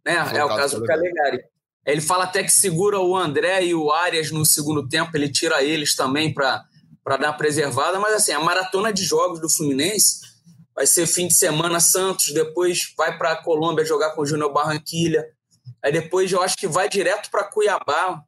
Né? 0.04 0.14
É 0.34 0.44
o 0.44 0.48
caso 0.48 0.78
do 0.78 0.86
Calegari. 0.86 1.42
Ele 1.86 2.00
fala 2.00 2.24
até 2.24 2.42
que 2.42 2.50
segura 2.50 3.00
o 3.00 3.16
André 3.16 3.64
e 3.64 3.74
o 3.74 3.92
Arias 3.92 4.30
no 4.30 4.44
segundo 4.44 4.88
tempo, 4.88 5.16
ele 5.16 5.30
tira 5.30 5.62
eles 5.62 5.94
também 5.94 6.34
para 6.34 6.64
dar 7.04 7.28
uma 7.28 7.32
preservada, 7.32 7.98
mas 7.98 8.14
assim, 8.14 8.32
a 8.32 8.40
maratona 8.40 8.92
de 8.92 9.04
jogos 9.04 9.40
do 9.40 9.48
Fluminense 9.48 10.20
vai 10.74 10.86
ser 10.86 11.06
fim 11.06 11.28
de 11.28 11.34
semana 11.34 11.80
Santos, 11.80 12.34
depois 12.34 12.92
vai 12.96 13.16
para 13.16 13.32
a 13.32 13.42
Colômbia 13.42 13.84
jogar 13.84 14.10
com 14.10 14.22
o 14.22 14.26
Júnior 14.26 14.52
Barranquilha, 14.52 15.24
aí 15.82 15.90
depois 15.92 16.30
eu 16.30 16.42
acho 16.42 16.56
que 16.56 16.66
vai 16.66 16.88
direto 16.88 17.30
para 17.30 17.44
Cuiabá, 17.44 18.22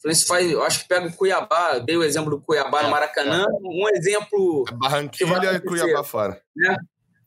Fluminense 0.00 0.26
faz, 0.26 0.50
eu 0.50 0.62
acho 0.62 0.80
que 0.80 0.88
pega 0.88 1.06
o 1.06 1.12
Cuiabá, 1.12 1.78
dei 1.78 1.96
o 1.96 2.02
exemplo 2.02 2.30
do 2.30 2.40
Cuiabá 2.40 2.82
no 2.82 2.88
é, 2.88 2.90
Maracanã, 2.90 3.44
é. 3.44 3.62
um 3.62 3.88
exemplo. 3.94 4.64
Barranquilha 4.72 5.54
e 5.54 5.60
Cuiabá 5.60 6.02
fora. 6.02 6.40
Né? 6.56 6.76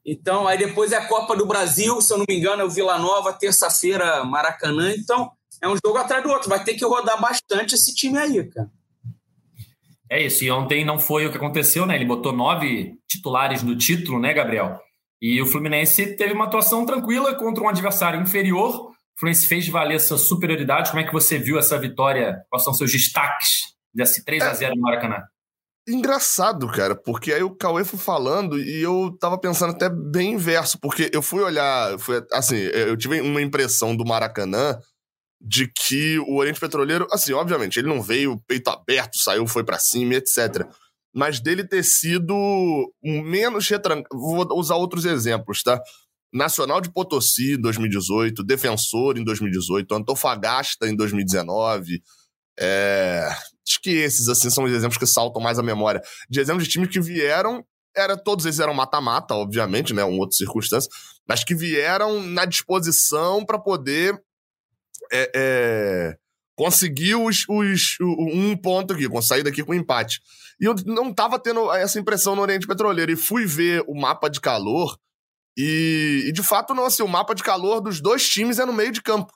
Então, 0.06 0.48
aí 0.48 0.58
depois 0.58 0.92
é 0.92 0.98
a 0.98 1.08
Copa 1.08 1.36
do 1.36 1.46
Brasil, 1.46 2.02
se 2.02 2.12
eu 2.12 2.18
não 2.18 2.26
me 2.28 2.36
engano, 2.36 2.62
é 2.62 2.66
o 2.66 2.70
Vila 2.70 2.98
Nova, 2.98 3.32
terça-feira, 3.32 4.24
Maracanã. 4.26 4.94
Então, 4.98 5.32
é 5.62 5.68
um 5.68 5.78
jogo 5.84 5.98
atrás 5.98 6.22
do 6.24 6.30
outro. 6.30 6.50
Vai 6.50 6.64
ter 6.64 6.74
que 6.74 6.84
rodar 6.84 7.20
bastante 7.22 7.76
esse 7.76 7.94
time 7.94 8.18
aí, 8.18 8.44
cara. 8.50 8.70
É 10.10 10.22
isso, 10.22 10.44
e 10.44 10.52
ontem 10.52 10.84
não 10.84 11.00
foi 11.00 11.26
o 11.26 11.32
que 11.32 11.38
aconteceu, 11.38 11.86
né? 11.86 11.96
Ele 11.96 12.06
botou 12.06 12.34
nove 12.34 12.96
titulares 13.08 13.64
no 13.64 13.78
título, 13.78 14.20
né, 14.20 14.34
Gabriel? 14.34 14.80
E 15.22 15.42
o 15.42 15.46
Fluminense 15.46 16.18
teve 16.18 16.34
uma 16.34 16.46
atuação 16.46 16.86
tranquila 16.86 17.34
contra 17.36 17.64
um 17.64 17.70
adversário 17.70 18.22
inferior, 18.22 18.92
Fluminense 19.24 19.48
fez 19.48 19.70
valer 19.70 20.02
sua 20.02 20.18
superioridade. 20.18 20.90
Como 20.90 21.02
é 21.02 21.06
que 21.06 21.14
você 21.14 21.40
viu 21.40 21.58
essa 21.58 21.80
vitória? 21.80 22.44
Quais 22.50 22.62
são 22.62 22.74
seus 22.74 22.92
destaques 22.92 23.74
desse 23.94 24.26
3 24.26 24.44
a 24.44 24.54
0 24.54 24.76
no 24.76 24.82
Maracanã? 24.82 25.24
Engraçado, 25.88 26.68
cara, 26.68 26.94
porque 26.94 27.32
aí 27.32 27.42
o 27.42 27.56
Cauê 27.56 27.86
foi 27.86 27.98
falando 27.98 28.60
e 28.60 28.82
eu 28.82 29.16
tava 29.20 29.38
pensando 29.38 29.72
até 29.72 29.90
bem 29.90 30.34
inverso, 30.34 30.78
porque 30.80 31.10
eu 31.14 31.22
fui 31.22 31.42
olhar, 31.42 31.98
fui, 32.00 32.22
assim, 32.32 32.56
eu 32.56 32.96
tive 32.98 33.20
uma 33.22 33.42
impressão 33.42 33.96
do 33.96 34.06
Maracanã 34.06 34.78
de 35.42 35.68
que 35.68 36.20
o 36.20 36.36
Oriente 36.36 36.60
Petroleiro, 36.60 37.08
assim, 37.12 37.34
obviamente, 37.34 37.80
ele 37.80 37.88
não 37.88 38.02
veio 38.02 38.42
peito 38.48 38.70
aberto, 38.70 39.18
saiu, 39.18 39.48
foi 39.48 39.64
para 39.64 39.80
cima, 39.80 40.16
etc. 40.16 40.66
Mas 41.14 41.40
dele 41.40 41.66
ter 41.66 41.84
sido 41.84 42.34
menos 43.02 43.68
retrancado. 43.70 44.18
Vou 44.18 44.48
usar 44.58 44.76
outros 44.76 45.06
exemplos, 45.06 45.62
tá? 45.64 45.82
Nacional 46.34 46.82
de 46.82 46.92
Potosí 46.92 47.54
em 47.54 47.62
2018, 47.62 48.44
Defensor 48.44 49.18
em 49.18 49.24
2018, 49.24 49.94
Antofagasta 49.94 50.88
em 50.88 50.96
2019, 50.96 52.02
É, 52.60 53.28
acho 53.68 53.82
que 53.82 53.90
esses, 53.90 54.28
assim, 54.28 54.50
são 54.50 54.66
os 54.66 54.72
exemplos 54.72 54.98
que 54.98 55.08
saltam 55.08 55.42
mais 55.42 55.58
a 55.58 55.64
memória. 55.64 56.02
De 56.30 56.40
exemplos 56.40 56.66
de 56.66 56.72
times 56.72 56.90
que 56.90 57.02
vieram, 57.02 57.66
era, 57.96 58.16
todos 58.18 58.46
eles 58.46 58.60
eram 58.60 58.74
mata-mata, 58.74 59.34
obviamente, 59.34 59.94
né? 59.94 60.04
Um 60.04 60.20
outro 60.20 60.36
circunstância, 60.36 60.90
mas 61.28 61.44
que 61.44 61.56
vieram 61.56 62.22
na 62.22 62.46
disposição 62.46 63.46
para 63.46 63.60
poder 63.60 64.20
é, 65.12 65.32
é, 65.36 66.18
conseguir 66.56 67.16
os, 67.16 67.46
os, 67.50 67.98
um 68.02 68.56
ponto 68.58 68.94
aqui, 68.94 69.08
sair 69.22 69.44
daqui 69.44 69.64
com 69.64 69.74
empate. 69.74 70.20
E 70.60 70.66
eu 70.66 70.76
não 70.86 71.14
tava 71.14 71.40
tendo 71.40 71.72
essa 71.74 72.00
impressão 72.00 72.36
no 72.36 72.42
Oriente 72.42 72.68
Petroleiro. 72.68 73.12
E 73.12 73.16
fui 73.16 73.46
ver 73.46 73.84
o 73.88 74.00
mapa 74.00 74.30
de 74.30 74.40
calor. 74.40 74.98
E, 75.58 76.26
e 76.28 76.32
de 76.32 76.42
fato, 76.42 76.74
não, 76.74 76.86
assim, 76.86 77.04
o 77.04 77.08
mapa 77.08 77.36
de 77.36 77.44
calor 77.44 77.80
dos 77.80 78.02
dois 78.02 78.28
times 78.28 78.60
é 78.60 78.66
no 78.66 78.74
meio 78.74 78.92
de 78.92 79.02
campo. 79.02 79.32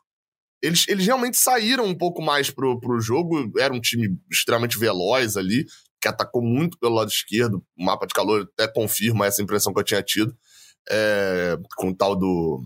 Eles, 0.61 0.87
eles 0.87 1.05
realmente 1.05 1.37
saíram 1.37 1.85
um 1.85 1.95
pouco 1.95 2.21
mais 2.21 2.49
pro, 2.49 2.79
pro 2.79 2.99
jogo. 2.99 3.51
Era 3.59 3.73
um 3.73 3.79
time 3.79 4.17
extremamente 4.31 4.77
veloz 4.77 5.37
ali, 5.37 5.65
que 6.01 6.07
atacou 6.07 6.41
muito 6.41 6.77
pelo 6.79 6.95
lado 6.95 7.09
esquerdo. 7.09 7.63
O 7.77 7.85
mapa 7.85 8.07
de 8.07 8.13
calor 8.13 8.49
até 8.53 8.71
confirma 8.71 9.27
essa 9.27 9.41
impressão 9.41 9.73
que 9.73 9.79
eu 9.79 9.83
tinha 9.83 10.01
tido. 10.01 10.35
É, 10.89 11.57
com 11.75 11.89
o 11.89 11.95
tal 11.95 12.15
do 12.15 12.63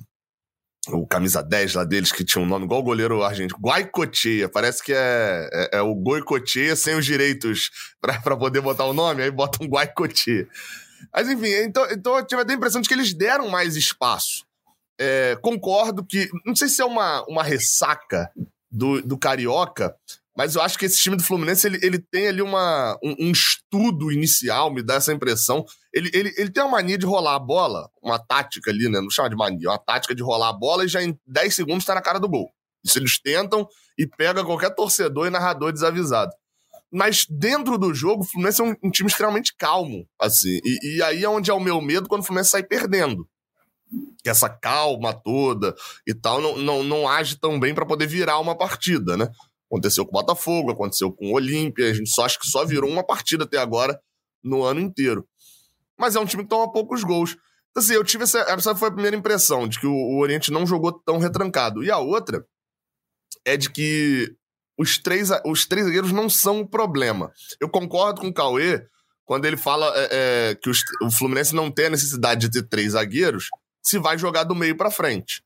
o 0.88 1.05
camisa 1.05 1.43
10 1.43 1.75
lá 1.75 1.84
deles, 1.84 2.12
que 2.12 2.25
tinha 2.25 2.43
um 2.43 2.48
nome 2.48 2.65
igual 2.65 2.79
o 2.79 2.84
goleiro 2.84 3.24
argentino, 3.24 3.60
Guaicochea. 3.60 4.50
Parece 4.50 4.84
que 4.84 4.93
é, 4.93 5.50
é, 5.53 5.77
é 5.77 5.81
o 5.81 5.93
Goicochea 5.93 6.75
sem 6.75 6.96
os 6.96 7.05
direitos 7.05 7.70
para 8.01 8.36
poder 8.36 8.62
botar 8.62 8.86
o 8.86 8.93
nome, 8.93 9.22
aí 9.22 9.29
bota 9.29 9.63
um 9.63 9.67
Guaicochea. 9.67 10.48
Mas 11.13 11.29
enfim, 11.29 11.50
então, 11.50 11.86
então 11.91 12.17
eu 12.17 12.25
tive 12.25 12.41
a 12.41 12.53
impressão 12.53 12.81
de 12.81 12.88
que 12.88 12.93
eles 12.93 13.13
deram 13.13 13.50
mais 13.50 13.75
espaço. 13.75 14.46
É, 15.00 15.36
concordo 15.41 16.05
que, 16.05 16.29
não 16.46 16.55
sei 16.55 16.67
se 16.67 16.81
é 16.81 16.86
uma, 16.86 17.24
uma 17.27 17.43
ressaca 17.43 18.29
do, 18.70 19.01
do 19.01 19.17
Carioca, 19.17 19.96
mas 20.36 20.55
eu 20.55 20.62
acho 20.62 20.77
que 20.77 20.86
esse 20.86 20.98
time 20.98 21.17
do 21.17 21.24
Fluminense, 21.24 21.67
ele, 21.67 21.79
ele 21.84 22.00
tem 22.00 22.27
ali 22.27 22.41
uma, 22.41 22.98
um, 23.03 23.15
um, 23.20 23.31
estudo 23.31 24.12
inicial, 24.12 24.74
me 24.74 24.81
dá 24.81 24.96
essa 24.96 25.12
impressão. 25.12 25.65
Ele, 25.93 26.10
ele, 26.13 26.34
ele 26.38 26.50
tem 26.50 26.63
uma 26.63 26.72
mania 26.72 26.98
de 26.98 27.05
rolar 27.05 27.36
a 27.36 27.39
bola, 27.39 27.89
uma 28.01 28.17
tática 28.17 28.72
ali, 28.72 28.88
né? 28.89 29.01
Não 29.01 29.10
chama 29.10 29.29
de 29.29 29.36
mania, 29.36 29.70
uma 29.70 29.77
tática 29.77 30.15
de 30.15 30.24
rolar 30.24 30.50
a 30.50 30.53
bola 30.53 30.86
e 30.86 30.88
já 30.88 31.03
em 31.03 31.17
10 31.27 31.53
segundos 31.53 31.86
tá 31.86 31.93
na 31.93 32.01
cara 32.01 32.20
do 32.20 32.29
gol. 32.29 32.50
Isso 32.84 32.98
eles 32.98 33.20
tentam 33.22 33.67
e 33.98 34.08
pega 34.08 34.43
qualquer 34.43 34.74
torcedor 34.74 35.27
e 35.27 35.29
narrador 35.29 35.72
desavisado. 35.74 36.31
Mas 36.91 37.25
dentro 37.29 37.77
do 37.77 37.93
jogo, 37.93 38.24
o 38.24 38.27
Fluminense 38.27 38.62
é 38.62 38.63
um, 38.65 38.75
um 38.83 38.91
time 38.91 39.10
extremamente 39.10 39.55
calmo, 39.57 40.05
assim. 40.19 40.60
E, 40.63 40.98
e, 40.98 41.03
aí 41.03 41.24
é 41.24 41.29
onde 41.29 41.50
é 41.50 41.53
o 41.53 41.60
meu 41.60 41.81
medo 41.81 42.10
quando 42.10 42.21
o 42.21 42.25
Fluminense 42.25 42.50
sai 42.50 42.63
perdendo. 42.63 43.27
Que 44.21 44.29
essa 44.29 44.50
calma 44.50 45.13
toda 45.13 45.74
e 46.05 46.13
tal 46.13 46.41
não, 46.41 46.57
não, 46.57 46.83
não 46.83 47.07
age 47.07 47.39
tão 47.39 47.60
bem 47.60 47.74
para 47.74 47.86
poder 47.86 48.07
virar 48.07 48.39
uma 48.39 48.57
partida, 48.57 49.15
né? 49.15 49.29
Aconteceu 49.69 50.05
com 50.05 50.12
o 50.12 50.19
Botafogo, 50.19 50.71
aconteceu 50.71 51.12
com 51.13 51.27
o 51.27 51.33
Olímpia, 51.33 51.89
a 51.89 51.93
gente 51.93 52.10
só 52.10 52.25
acha 52.25 52.38
que 52.38 52.45
só 52.45 52.65
virou 52.65 52.89
uma 52.89 53.05
partida 53.05 53.45
até 53.45 53.57
agora 53.57 53.98
no 54.43 54.63
ano 54.63 54.81
inteiro. 54.81 55.25
Mas 55.98 56.15
é 56.15 56.19
um 56.19 56.25
time 56.25 56.43
que 56.43 56.50
toma 56.50 56.71
poucos 56.71 57.03
gols. 57.03 57.38
Então, 57.69 57.81
assim, 57.81 57.93
eu 57.93 58.03
tive 58.03 58.24
essa. 58.24 58.39
Essa 58.39 58.75
foi 58.75 58.89
a 58.89 58.91
primeira 58.91 59.15
impressão, 59.15 59.67
de 59.67 59.79
que 59.79 59.88
o, 59.88 59.93
o 59.93 60.19
Oriente 60.19 60.51
não 60.51 60.67
jogou 60.67 60.91
tão 60.91 61.19
retrancado. 61.19 61.83
E 61.83 61.89
a 61.89 62.00
outra 62.00 62.45
é 63.45 63.55
de 63.55 63.69
que 63.69 64.36
os 64.81 64.97
três, 64.97 65.29
os 65.45 65.65
três 65.65 65.85
zagueiros 65.85 66.11
não 66.11 66.27
são 66.27 66.61
o 66.61 66.67
problema. 66.67 67.31
Eu 67.59 67.69
concordo 67.69 68.21
com 68.21 68.27
o 68.27 68.33
Cauê 68.33 68.83
quando 69.25 69.45
ele 69.45 69.55
fala 69.55 69.93
é, 69.95 70.09
é, 70.11 70.55
que 70.55 70.69
os, 70.69 70.79
o 71.03 71.11
Fluminense 71.11 71.53
não 71.53 71.69
tem 71.69 71.85
a 71.85 71.91
necessidade 71.91 72.41
de 72.41 72.51
ter 72.51 72.67
três 72.67 72.93
zagueiros 72.93 73.50
se 73.83 74.00
vai 74.00 74.17
jogar 74.17 74.43
do 74.43 74.55
meio 74.55 74.75
para 74.75 74.89
frente. 74.89 75.43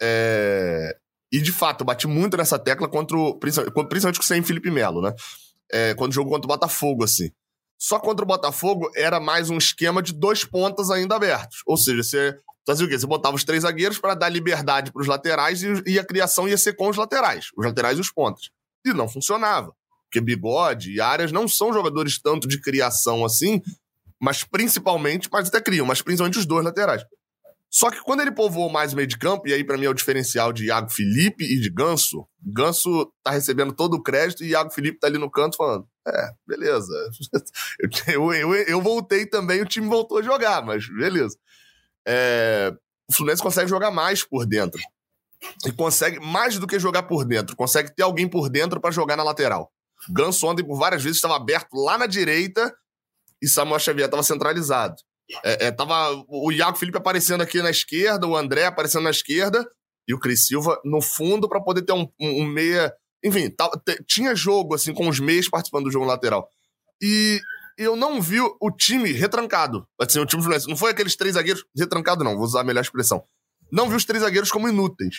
É, 0.00 0.94
e 1.32 1.40
de 1.40 1.52
fato, 1.52 1.80
eu 1.80 1.86
bati 1.86 2.06
muito 2.06 2.36
nessa 2.36 2.58
tecla 2.58 2.86
contra 2.86 3.16
o, 3.16 3.38
principalmente, 3.38 3.88
principalmente 3.88 4.24
sem 4.24 4.42
Felipe 4.42 4.70
Melo, 4.70 5.00
né? 5.00 5.14
É, 5.72 5.94
quando 5.94 6.12
jogou 6.12 6.32
contra 6.32 6.46
o 6.46 6.54
Botafogo, 6.54 7.02
assim. 7.02 7.30
Só 7.78 7.98
contra 7.98 8.24
o 8.24 8.28
Botafogo 8.28 8.90
era 8.94 9.18
mais 9.18 9.48
um 9.48 9.56
esquema 9.56 10.02
de 10.02 10.12
dois 10.12 10.44
pontas 10.44 10.90
ainda 10.90 11.16
abertos. 11.16 11.62
Ou 11.66 11.76
seja, 11.76 12.02
você 12.02 12.38
fazia 12.66 12.86
o 12.86 12.88
quê? 12.88 12.98
Você 12.98 13.06
botava 13.06 13.36
os 13.36 13.44
três 13.44 13.62
zagueiros 13.62 13.98
para 13.98 14.14
dar 14.14 14.28
liberdade 14.28 14.92
para 14.92 15.00
os 15.00 15.08
laterais 15.08 15.62
e, 15.62 15.82
e, 15.86 15.98
a 15.98 16.04
criação 16.04 16.46
ia 16.46 16.58
ser 16.58 16.74
com 16.74 16.88
os 16.88 16.96
laterais, 16.96 17.48
os 17.56 17.64
laterais 17.64 17.98
e 17.98 18.00
os 18.00 18.12
pontas. 18.12 18.50
E 18.86 18.94
não 18.94 19.08
funcionava. 19.08 19.72
Porque 20.04 20.20
Bigode 20.20 20.92
e 20.92 21.00
Arias 21.00 21.32
não 21.32 21.48
são 21.48 21.72
jogadores 21.72 22.20
tanto 22.20 22.46
de 22.46 22.60
criação 22.60 23.24
assim, 23.24 23.60
mas 24.20 24.44
principalmente, 24.44 25.28
mas 25.30 25.48
até 25.48 25.60
criam, 25.60 25.84
mas 25.84 26.00
principalmente 26.00 26.38
os 26.38 26.46
dois 26.46 26.64
laterais. 26.64 27.02
Só 27.70 27.90
que 27.90 28.00
quando 28.00 28.20
ele 28.20 28.32
povoou 28.32 28.70
mais 28.70 28.92
o 28.92 28.96
meio 28.96 29.08
de 29.08 29.18
campo, 29.18 29.48
e 29.48 29.52
aí 29.52 29.64
para 29.64 29.76
mim 29.76 29.84
é 29.84 29.90
o 29.90 29.94
diferencial 29.94 30.52
de 30.52 30.66
Iago 30.66 30.88
Felipe 30.88 31.44
e 31.44 31.60
de 31.60 31.68
Ganso, 31.68 32.26
Ganso 32.40 33.12
tá 33.22 33.32
recebendo 33.32 33.74
todo 33.74 33.94
o 33.94 34.02
crédito 34.02 34.44
e 34.44 34.50
Iago 34.50 34.70
Felipe 34.70 34.98
tá 34.98 35.08
ali 35.08 35.18
no 35.18 35.30
canto 35.30 35.56
falando: 35.56 35.86
é, 36.06 36.30
beleza. 36.46 36.92
Eu, 38.08 38.32
eu, 38.32 38.54
eu, 38.54 38.80
voltei 38.80 39.26
também, 39.26 39.60
o 39.60 39.66
time 39.66 39.86
voltou 39.86 40.18
a 40.18 40.22
jogar, 40.22 40.64
mas 40.64 40.88
beleza. 40.88 41.36
É, 42.06 42.72
o 43.08 43.12
Fluminense 43.12 43.42
consegue 43.42 43.68
jogar 43.68 43.90
mais 43.90 44.22
por 44.22 44.46
dentro. 44.46 44.80
E 45.66 45.72
consegue, 45.72 46.20
mais 46.20 46.58
do 46.58 46.66
que 46.66 46.78
jogar 46.78 47.04
por 47.04 47.24
dentro, 47.24 47.56
consegue 47.56 47.94
ter 47.94 48.02
alguém 48.02 48.28
por 48.28 48.48
dentro 48.48 48.80
para 48.80 48.90
jogar 48.90 49.16
na 49.16 49.22
lateral. 49.22 49.70
Ganso 50.10 50.46
ontem, 50.46 50.64
por 50.64 50.78
várias 50.78 51.02
vezes, 51.02 51.18
estava 51.18 51.36
aberto 51.36 51.74
lá 51.74 51.98
na 51.98 52.06
direita 52.06 52.74
e 53.42 53.48
Samuel 53.48 53.80
Xavier 53.80 54.06
estava 54.06 54.22
centralizado. 54.22 54.96
É, 55.44 55.66
é, 55.66 55.70
tava 55.72 56.24
o 56.28 56.52
Iago 56.52 56.78
Felipe 56.78 56.98
aparecendo 56.98 57.40
aqui 57.40 57.60
na 57.60 57.70
esquerda, 57.70 58.26
o 58.26 58.36
André 58.36 58.64
aparecendo 58.64 59.04
na 59.04 59.10
esquerda 59.10 59.66
e 60.06 60.14
o 60.14 60.20
Cris 60.20 60.46
Silva 60.46 60.80
no 60.84 61.02
fundo 61.02 61.48
para 61.48 61.60
poder 61.60 61.82
ter 61.82 61.92
um, 61.92 62.08
um, 62.20 62.42
um 62.42 62.46
meia. 62.46 62.92
Enfim, 63.24 63.52
tinha 64.06 64.36
jogo 64.36 64.74
assim 64.74 64.94
com 64.94 65.08
os 65.08 65.18
meias 65.18 65.48
participando 65.48 65.84
do 65.84 65.90
jogo 65.90 66.04
lateral. 66.04 66.48
E 67.02 67.40
eu 67.76 67.96
não 67.96 68.22
vi 68.22 68.40
o 68.40 68.70
time 68.70 69.12
retrancado. 69.12 69.86
Assim, 70.00 70.20
o 70.20 70.26
time 70.26 70.42
Fluminense. 70.42 70.68
Não 70.68 70.76
foi 70.76 70.92
aqueles 70.92 71.16
três 71.16 71.34
zagueiros 71.34 71.64
retrancado, 71.76 72.22
não, 72.22 72.36
vou 72.36 72.44
usar 72.44 72.60
a 72.60 72.64
melhor 72.64 72.80
expressão. 72.80 73.24
Não 73.70 73.88
vi 73.88 73.96
os 73.96 74.04
três 74.04 74.22
zagueiros 74.22 74.50
como 74.50 74.68
inúteis. 74.68 75.16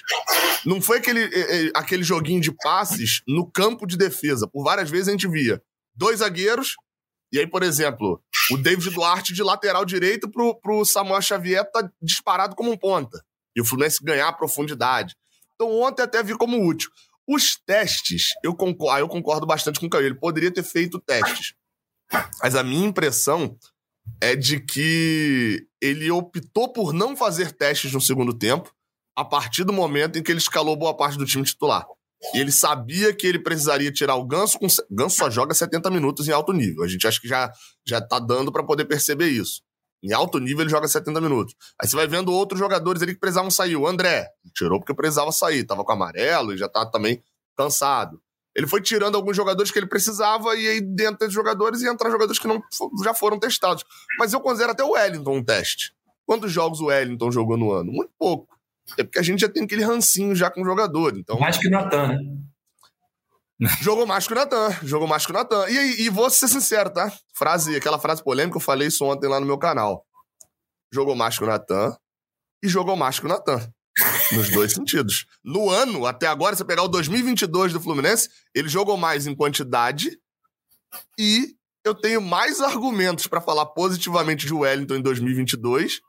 Não 0.66 0.82
foi 0.82 0.98
aquele, 0.98 1.72
aquele 1.75 2.04
joguinho 2.04 2.42
de 2.42 2.51
passes 2.63 3.22
no 3.27 3.50
campo 3.50 3.86
de 3.86 3.98
defesa. 3.98 4.48
Por 4.48 4.63
várias 4.63 4.89
vezes 4.89 5.10
a 5.10 5.12
gente 5.12 5.27
via 5.27 5.62
dois 5.96 6.20
zagueiros 6.20 6.75
e 7.32 7.39
aí, 7.39 7.48
por 7.48 7.62
exemplo, 7.62 8.22
o 8.51 8.58
David 8.58 8.89
Duarte 8.92 9.34
de 9.34 9.44
lateral 9.44 9.84
direito 9.84 10.30
pro, 10.30 10.56
pro 10.62 10.86
Samuel 10.86 11.22
Xavier 11.22 11.70
tá 11.70 11.89
disparado 12.01 12.56
como 12.56 12.72
um 12.72 12.77
ponta. 12.77 13.22
E 13.56 13.62
o 13.62 13.66
Fluminense 13.66 14.04
ganhar 14.04 14.32
profundidade. 14.34 15.16
Então 15.56 15.70
ontem 15.82 16.04
até 16.04 16.24
vi 16.24 16.38
como 16.38 16.66
útil. 16.66 16.89
Os 17.27 17.58
testes, 17.66 18.30
eu 18.44 18.56
concordo, 18.56 18.96
ah, 18.96 19.00
eu 19.00 19.10
concordo 19.10 19.46
bastante 19.46 19.80
com 19.80 19.88
o 19.88 19.89
Caio. 19.89 20.06
Ele 20.06 20.16
poderia 20.16 20.51
ter 20.51 20.63
feito 20.63 21.01
testes. 21.01 21.54
Mas 22.42 22.56
a 22.56 22.63
minha 22.63 22.88
impressão 22.88 23.58
é 24.22 24.34
de 24.34 24.62
que 24.62 25.67
ele 25.82 26.10
optou 26.12 26.72
por 26.72 26.94
não 26.94 27.16
fazer 27.16 27.52
testes 27.52 27.92
no 27.94 28.02
segundo 28.02 28.34
tempo 28.34 28.72
a 29.16 29.26
partir 29.26 29.64
do 29.64 29.74
momento 29.74 30.18
em 30.18 30.24
que 30.24 30.32
ele 30.32 30.40
escalou 30.40 30.76
boa 30.76 30.96
parte 30.96 31.18
do 31.18 31.26
time 31.26 31.44
titular. 31.44 31.86
E 32.34 32.40
ele 32.40 32.52
sabia 32.52 33.14
que 33.14 33.28
ele 33.28 33.40
precisaria 33.40 33.92
tirar 33.92 34.16
o 34.16 34.26
Ganso. 34.26 34.58
Com... 34.60 34.68
Ganso 34.92 35.18
só 35.18 35.30
joga 35.30 35.54
70 35.54 35.90
minutos 35.90 36.28
em 36.28 36.32
alto 36.32 36.52
nível. 36.52 36.84
A 36.84 36.88
gente 36.88 37.06
acha 37.08 37.20
que 37.20 37.28
já, 37.28 37.52
já 37.86 38.02
tá 38.02 38.20
dando 38.20 38.52
para 38.52 38.64
poder 38.64 38.86
perceber 38.86 39.30
isso. 39.30 39.62
Em 40.04 40.14
alto 40.14 40.40
nível 40.40 40.62
ele 40.62 40.70
joga 40.70 40.88
70 40.88 41.20
minutos. 41.22 41.56
Aí 41.82 41.88
você 41.88 41.96
vai 41.96 42.08
vendo 42.08 42.32
outros 42.32 42.60
jogadores 42.60 43.02
ali 43.02 43.14
que 43.14 43.20
precisavam 43.20 43.50
sair. 43.50 43.76
O 43.76 43.88
André 43.88 44.28
tirou 44.56 44.80
porque 44.80 44.94
precisava 44.94 45.32
sair. 45.32 45.64
Tava 45.64 45.84
com 45.84 45.92
amarelo 45.92 46.54
e 46.54 46.58
já 46.58 46.70
tá 46.70 46.86
também 46.86 47.22
cansado. 47.56 48.22
Ele 48.58 48.66
foi 48.66 48.82
tirando 48.82 49.14
alguns 49.14 49.38
jogadores 49.38 49.72
que 49.72 49.78
ele 49.78 49.86
precisava 49.86 50.56
e 50.56 50.68
aí 50.68 50.82
dentro 50.82 51.20
desses 51.20 51.34
jogadores 51.34 51.84
ia 51.84 51.92
entrar 51.92 52.10
jogadores 52.10 52.40
que 52.40 52.48
não 52.48 52.60
já 53.04 53.14
foram 53.14 53.38
testados. 53.38 53.86
Mas 54.18 54.34
eu 54.34 54.42
considero 54.42 54.72
até 54.72 54.84
o 54.84 54.94
Wellington 54.94 55.38
um 55.38 55.44
teste. 55.44 55.94
Quantos 56.26 56.52
jogos 56.52 56.82
o 56.82 56.88
Wellington 56.88 57.32
jogou 57.32 57.56
no 57.56 57.72
ano? 57.72 57.92
Muito 57.92 58.12
pouco. 58.18 58.58
É 58.98 59.04
porque 59.04 59.20
a 59.20 59.22
gente 59.22 59.42
já 59.42 59.50
tem 59.50 59.64
aquele 59.64 59.84
rancinho 59.84 60.36
já 60.36 60.50
com 60.50 60.64
o 60.64 60.66
jogador. 60.66 61.16
Então... 61.16 61.40
Mais 61.40 61.56
que 61.56 61.68
o 61.68 61.72
Natan, 61.72 62.08
né? 62.08 62.18
Jogou 63.80 64.08
mais 64.08 64.26
que 64.26 64.34
o 64.34 64.36
Natan, 64.36 64.72
jogou 64.84 65.08
mais 65.08 65.24
que 65.24 65.32
o 65.32 65.36
Natan. 65.36 65.70
E, 65.70 66.06
e 66.06 66.10
vou 66.10 66.28
ser 66.30 66.48
sincero, 66.48 66.90
tá? 66.90 67.12
Frase, 67.36 67.76
aquela 67.76 68.00
frase 68.00 68.24
polêmica, 68.24 68.58
eu 68.58 68.62
falei 68.62 68.88
isso 68.88 69.06
ontem 69.06 69.28
lá 69.28 69.40
no 69.40 69.46
meu 69.46 69.58
canal. 69.58 70.04
Jogou 70.92 71.16
mais 71.16 71.38
que 71.38 71.44
o 71.44 71.48
Natan 71.48 71.96
e 72.64 72.68
jogou 72.68 72.96
mais 72.96 73.20
que 73.20 73.26
o 73.26 73.30
Natan. 73.30 73.60
Nos 74.32 74.50
dois 74.50 74.74
sentidos. 74.74 75.25
No 75.44 75.70
ano, 75.70 76.06
até 76.06 76.27
agora, 76.27 76.56
se 76.56 76.63
pegar 76.63 76.84
o 76.84 76.88
2022 76.88 77.74
do 77.74 77.82
Fluminense, 77.82 78.30
ele 78.54 78.68
jogou 78.68 78.98
mais 78.98 79.25
em 79.25 79.36
quantidade 79.36 80.20
e 81.18 81.56
eu 81.84 81.96
tenho 81.96 82.22
mais 82.22 82.62
argumentos 82.62 83.27
para 83.27 83.42
falar 83.42 83.66
positivamente 83.68 84.46
de 84.46 84.54
Wellington 84.54 84.96
em 84.96 85.01
2022 85.01 86.01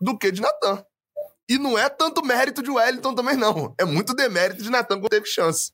do 0.00 0.16
que 0.18 0.32
de 0.32 0.40
Natan. 0.40 0.84
E 1.48 1.58
não 1.58 1.78
é 1.78 1.88
tanto 1.88 2.24
mérito 2.24 2.62
de 2.62 2.70
Wellington 2.70 3.14
também, 3.14 3.36
não. 3.36 3.74
É 3.78 3.84
muito 3.84 4.14
demérito 4.14 4.62
de 4.62 4.70
Natan 4.70 4.98
quando 5.00 5.10
teve 5.10 5.26
chance. 5.26 5.72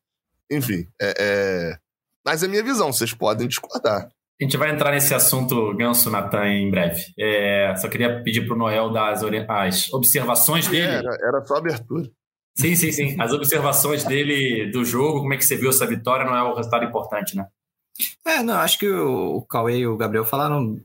Enfim, 0.51 0.89
é, 1.01 1.15
é... 1.19 1.79
mas 2.25 2.43
é 2.43 2.49
minha 2.49 2.63
visão, 2.63 2.93
vocês 2.93 3.13
podem 3.13 3.47
discordar. 3.47 4.09
A 4.41 4.45
gente 4.45 4.57
vai 4.57 4.71
entrar 4.71 4.91
nesse 4.91 5.15
assunto 5.15 5.75
Ganso 5.75 6.11
Natan 6.11 6.47
em 6.47 6.71
breve. 6.71 7.01
É, 7.19 7.75
só 7.77 7.89
queria 7.89 8.23
pedir 8.23 8.47
para 8.47 8.55
o 8.55 8.59
Noel 8.59 8.91
dar 8.91 9.13
as, 9.13 9.23
as 9.49 9.93
observações 9.93 10.69
dele. 10.69 10.87
Era, 10.87 11.17
era 11.23 11.45
só 11.45 11.57
abertura. 11.57 12.11
Sim, 12.55 12.75
sim, 12.75 12.93
sim. 12.93 13.17
As 13.21 13.33
observações 13.33 14.05
dele 14.05 14.71
do 14.71 14.85
jogo, 14.85 15.21
como 15.21 15.33
é 15.33 15.37
que 15.37 15.45
você 15.45 15.57
viu 15.57 15.71
essa 15.71 15.87
vitória, 15.87 16.25
não 16.25 16.37
é 16.37 16.43
o 16.43 16.55
resultado 16.55 16.85
importante, 16.85 17.37
né? 17.37 17.47
É, 18.27 18.43
não, 18.43 18.55
acho 18.57 18.79
que 18.79 18.89
o, 18.89 19.37
o 19.37 19.47
Cauê 19.47 19.79
e 19.79 19.87
o 19.87 19.97
Gabriel 19.97 20.25
falaram 20.25 20.79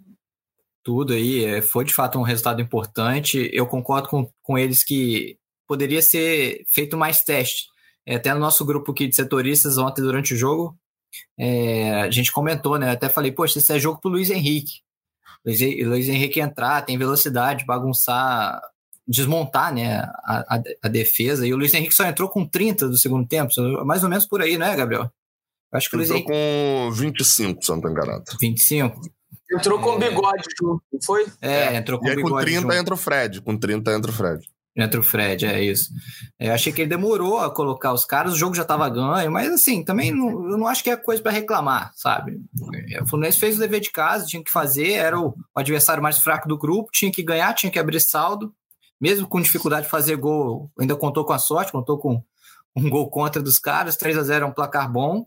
tudo 0.84 1.14
aí. 1.14 1.44
É, 1.44 1.62
foi 1.62 1.84
de 1.86 1.94
fato 1.94 2.20
um 2.20 2.24
resultado 2.24 2.62
importante. 2.62 3.50
Eu 3.54 3.68
concordo 3.68 4.08
com, 4.08 4.30
com 4.42 4.58
eles 4.58 4.84
que 4.84 5.38
poderia 5.68 6.02
ser 6.02 6.64
feito 6.68 6.98
mais 6.98 7.22
teste. 7.22 7.66
É, 8.06 8.16
até 8.16 8.34
no 8.34 8.40
nosso 8.40 8.66
grupo 8.66 8.92
aqui 8.92 9.08
de 9.08 9.16
setoristas, 9.16 9.78
ontem 9.78 10.02
durante 10.02 10.34
o 10.34 10.38
jogo, 10.38 10.78
é, 11.38 12.02
a 12.02 12.12
gente 12.12 12.32
comentou, 12.32 12.78
né? 12.78 12.92
Até 12.92 13.10
falei, 13.10 13.32
poxa, 13.32 13.60
esse 13.60 13.74
é 13.74 13.80
jogo 13.80 14.00
pro 14.00 14.12
Luiz 14.12 14.30
Henrique. 14.30 14.82
Luiz, 15.46 15.60
Luiz 15.60 16.08
Henrique 16.08 16.40
entrar, 16.40 16.82
tem 16.84 16.98
velocidade, 16.98 17.66
bagunçar, 17.66 18.62
desmontar 19.08 19.74
né, 19.74 19.98
a, 20.24 20.56
a, 20.56 20.64
a, 20.84 20.88
defesa. 20.88 21.46
E 21.46 21.54
o 21.54 21.58
Luiz 21.58 21.74
Henrique 21.74 21.94
só 21.94 22.06
entrou 22.06 22.30
com 22.30 22.46
30 22.46 22.88
do 22.88 22.98
segundo 22.98 23.28
tempo, 23.28 23.52
mais 23.86 24.04
ou 24.04 24.10
menos 24.10 24.26
por 24.26 24.42
aí, 24.42 24.58
né, 24.58 24.76
Gabriel? 24.76 25.12
acho 25.74 25.90
que 25.90 25.96
o 25.96 26.00
Luiz 26.00 26.12
Henrique... 26.12 26.28
com 26.28 26.92
25, 26.92 27.64
se 27.64 27.72
não 27.72 27.78
estou 27.78 27.92
enganado. 27.92 28.24
25? 28.40 29.02
Entrou 29.54 29.80
com 29.80 29.96
é... 29.96 30.10
bigode 30.10 30.44
junto, 30.60 30.84
foi? 31.04 31.26
É, 31.42 31.76
entrou 31.76 32.00
com 32.00 32.08
e 32.08 32.10
aí, 32.10 32.16
bigode. 32.16 32.34
Com 32.34 32.42
30 32.42 32.62
junto. 32.62 32.74
entra 32.74 32.94
o 32.94 32.98
Fred. 32.98 33.42
Com 33.42 33.58
30 33.58 33.92
entra 33.94 34.12
o 34.12 34.14
Fred. 34.14 34.48
Entra 34.76 35.00
o 35.00 35.04
Fred, 35.04 35.46
é 35.46 35.62
isso. 35.62 35.92
É, 36.40 36.50
achei 36.50 36.72
que 36.72 36.82
ele 36.82 36.90
demorou 36.90 37.40
a 37.40 37.54
colocar 37.54 37.92
os 37.92 38.06
caras, 38.06 38.34
o 38.34 38.38
jogo 38.38 38.56
já 38.56 38.62
estava 38.62 38.88
ganho, 38.88 39.30
mas 39.30 39.52
assim, 39.52 39.84
também 39.84 40.12
não, 40.12 40.50
eu 40.50 40.58
não 40.58 40.68
acho 40.68 40.82
que 40.82 40.90
é 40.90 40.96
coisa 40.96 41.22
para 41.22 41.32
reclamar, 41.32 41.92
sabe? 41.94 42.40
O 43.02 43.08
Fluminense 43.08 43.40
fez 43.40 43.58
o 43.58 43.60
dever 43.60 43.82
de 43.82 43.92
casa, 43.92 44.26
tinha 44.26 44.42
que 44.42 44.50
fazer, 44.50 44.94
era 44.94 45.20
o, 45.20 45.30
o, 45.30 45.60
adversário 45.60 46.02
mais 46.02 46.20
fraco 46.20 46.48
do 46.48 46.58
grupo, 46.58 46.90
tinha 46.94 47.12
que 47.12 47.22
ganhar, 47.22 47.54
tinha 47.54 47.72
que 47.72 47.80
abrir 47.80 48.00
saldo, 48.00 48.54
mesmo 49.00 49.28
com 49.28 49.42
dificuldade 49.42 49.88
de 49.88 49.92
fazer 49.92 50.16
gol, 50.16 50.72
ainda 50.80 50.96
contou 50.96 51.26
com 51.26 51.34
a 51.34 51.40
sorte, 51.40 51.74
contou 51.74 51.98
com 51.98 52.24
um 52.74 52.90
gol 52.90 53.10
contra 53.10 53.42
dos 53.42 53.60
caras, 53.60 53.98
3 53.98 54.18
a 54.18 54.24
0 54.24 54.46
é 54.46 54.48
um 54.48 54.54
placar 54.54 54.90
bom, 54.90 55.26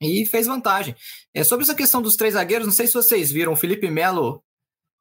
e 0.00 0.24
fez 0.24 0.46
vantagem. 0.46 0.94
É, 1.34 1.44
sobre 1.44 1.64
essa 1.64 1.74
questão 1.74 2.00
dos 2.00 2.16
três 2.16 2.34
zagueiros, 2.34 2.66
não 2.66 2.72
sei 2.72 2.86
se 2.86 2.94
vocês 2.94 3.30
viram, 3.30 3.52
o 3.52 3.56
Felipe 3.56 3.90
Melo 3.90 4.42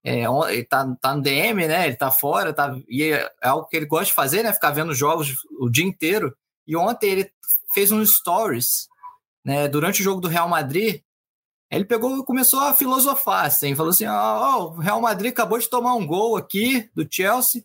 é, 0.06 0.24
ele 0.54 0.64
tá, 0.64 0.96
tá 1.02 1.16
no 1.16 1.22
DM, 1.24 1.68
né? 1.68 1.88
Ele 1.88 1.96
tá 1.96 2.12
fora, 2.12 2.54
tá, 2.54 2.78
e 2.88 3.12
é, 3.12 3.28
é 3.42 3.48
algo 3.48 3.68
que 3.68 3.76
ele 3.76 3.88
gosta 3.88 4.06
de 4.06 4.14
fazer, 4.14 4.44
né? 4.44 4.54
Ficar 4.54 4.70
vendo 4.70 4.94
jogos 4.94 5.34
o 5.60 5.68
dia 5.68 5.84
inteiro. 5.84 6.38
E 6.68 6.78
ontem 6.78 7.10
ele 7.10 7.32
fez 7.74 7.92
um 7.92 8.06
stories, 8.06 8.88
né? 9.44 9.68
Durante 9.68 10.02
o 10.02 10.04
jogo 10.04 10.22
do 10.22 10.28
Real 10.28 10.48
Madrid, 10.48 11.02
ele 11.72 11.86
pegou 11.86 12.24
começou 12.24 12.60
a 12.60 12.76
filosofar, 12.76 13.46
assim, 13.46 13.74
falou 13.74 13.90
assim: 13.90 14.06
ó, 14.06 14.60
oh, 14.60 14.64
o 14.76 14.80
Real 14.80 15.02
Madrid 15.02 15.32
acabou 15.32 15.58
de 15.58 15.68
tomar 15.68 15.96
um 15.96 16.06
gol 16.06 16.38
aqui 16.38 16.88
do 16.94 17.08
Chelsea, 17.10 17.64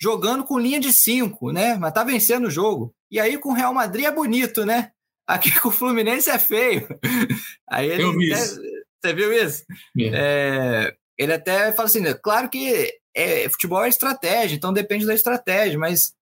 jogando 0.00 0.42
com 0.42 0.58
linha 0.58 0.80
de 0.80 0.92
cinco, 0.92 1.52
né? 1.52 1.76
Mas 1.76 1.92
tá 1.92 2.02
vencendo 2.02 2.48
o 2.48 2.50
jogo. 2.50 2.92
E 3.08 3.20
aí 3.20 3.38
com 3.38 3.50
o 3.50 3.54
Real 3.54 3.72
Madrid 3.72 4.04
é 4.04 4.10
bonito, 4.10 4.66
né? 4.66 4.90
Aqui 5.24 5.60
com 5.60 5.68
o 5.68 5.72
Fluminense 5.72 6.28
é 6.28 6.40
feio. 6.40 6.88
Aí 7.70 7.88
ele, 7.88 8.02
Eu 8.02 8.12
vi 8.12 8.32
isso. 8.32 8.60
Você 9.00 9.14
viu 9.14 9.32
isso? 9.32 9.64
É, 9.98 10.94
ele 11.18 11.32
até 11.32 11.72
fala 11.72 11.86
assim, 11.86 12.00
né, 12.00 12.14
claro 12.14 12.48
que 12.48 12.92
é, 13.14 13.48
futebol 13.50 13.84
é 13.84 13.88
estratégia, 13.88 14.56
então 14.56 14.72
depende 14.72 15.06
da 15.06 15.14
estratégia, 15.14 15.78
mas 15.78 16.14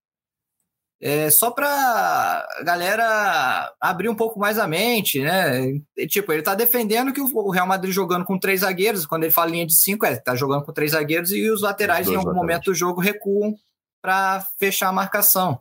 é 1.02 1.30
só 1.30 1.50
para 1.50 2.46
galera 2.62 3.72
abrir 3.80 4.10
um 4.10 4.14
pouco 4.14 4.38
mais 4.38 4.58
a 4.58 4.68
mente, 4.68 5.22
né? 5.22 5.80
E, 5.96 6.06
tipo, 6.06 6.30
ele 6.30 6.42
tá 6.42 6.54
defendendo 6.54 7.10
que 7.10 7.22
o 7.22 7.50
Real 7.50 7.66
Madrid 7.66 7.92
jogando 7.92 8.26
com 8.26 8.38
três 8.38 8.60
zagueiros, 8.60 9.06
quando 9.06 9.24
ele 9.24 9.32
fala 9.32 9.50
linha 9.50 9.66
de 9.66 9.74
cinco, 9.74 10.04
é, 10.04 10.16
tá 10.16 10.36
jogando 10.36 10.62
com 10.62 10.74
três 10.74 10.90
zagueiros 10.90 11.32
e 11.32 11.48
os 11.48 11.62
laterais 11.62 12.06
em 12.06 12.16
algum 12.16 12.28
laterais. 12.28 12.42
momento 12.42 12.64
do 12.66 12.74
jogo 12.74 13.00
recuam 13.00 13.56
para 14.02 14.46
fechar 14.58 14.88
a 14.88 14.92
marcação. 14.92 15.58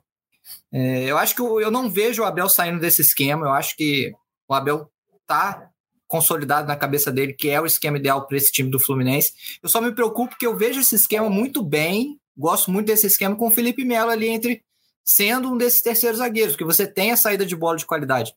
É, 0.74 1.06
eu 1.06 1.18
acho 1.18 1.34
que 1.34 1.42
eu, 1.42 1.62
eu 1.62 1.72
não 1.72 1.90
vejo 1.90 2.22
o 2.22 2.26
Abel 2.26 2.50
saindo 2.50 2.80
desse 2.80 3.02
esquema, 3.02 3.46
eu 3.46 3.54
acho 3.54 3.78
que 3.78 4.12
o 4.46 4.54
Abel 4.54 4.92
tá 5.26 5.69
consolidado 6.10 6.68
na 6.68 6.76
cabeça 6.76 7.12
dele, 7.12 7.34
que 7.34 7.50
é 7.50 7.62
o 7.62 7.68
esquema 7.68 7.98
ideal 7.98 8.26
para 8.26 8.36
esse 8.36 8.52
time 8.52 8.70
do 8.70 8.80
Fluminense. 8.80 9.32
Eu 9.62 9.70
só 9.70 9.80
me 9.80 9.94
preocupo 9.94 10.36
que 10.38 10.46
eu 10.46 10.58
vejo 10.58 10.82
esse 10.82 10.96
esquema 10.96 11.30
muito 11.30 11.64
bem, 11.64 12.20
gosto 12.36 12.72
muito 12.72 12.88
desse 12.88 13.06
esquema 13.06 13.36
com 13.36 13.48
o 13.48 13.52
Felipe 13.52 13.86
Melo 13.86 14.10
ali 14.10 14.28
entre 14.28 14.64
sendo 15.06 15.52
um 15.52 15.58
desses 15.58 15.82
terceiros 15.82 16.18
zagueiros, 16.18 16.56
que 16.56 16.64
você 16.64 16.86
tem 16.86 17.12
a 17.12 17.18
saída 17.18 17.46
de 17.46 17.56
bola 17.56 17.78
de 17.78 17.86
qualidade. 17.86 18.34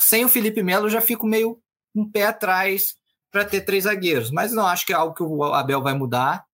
Sem 0.00 0.24
o 0.24 0.28
Felipe 0.28 0.62
Melo, 0.62 0.86
eu 0.86 0.90
já 0.90 1.00
fico 1.00 1.26
meio 1.26 1.58
um 1.94 2.08
pé 2.10 2.26
atrás 2.26 2.96
para 3.30 3.44
ter 3.44 3.60
três 3.60 3.84
zagueiros, 3.84 4.30
mas 4.30 4.52
não 4.52 4.66
acho 4.66 4.84
que 4.84 4.92
é 4.92 4.96
algo 4.96 5.14
que 5.14 5.22
o 5.22 5.44
Abel 5.44 5.80
vai 5.80 5.94
mudar. 5.94 6.44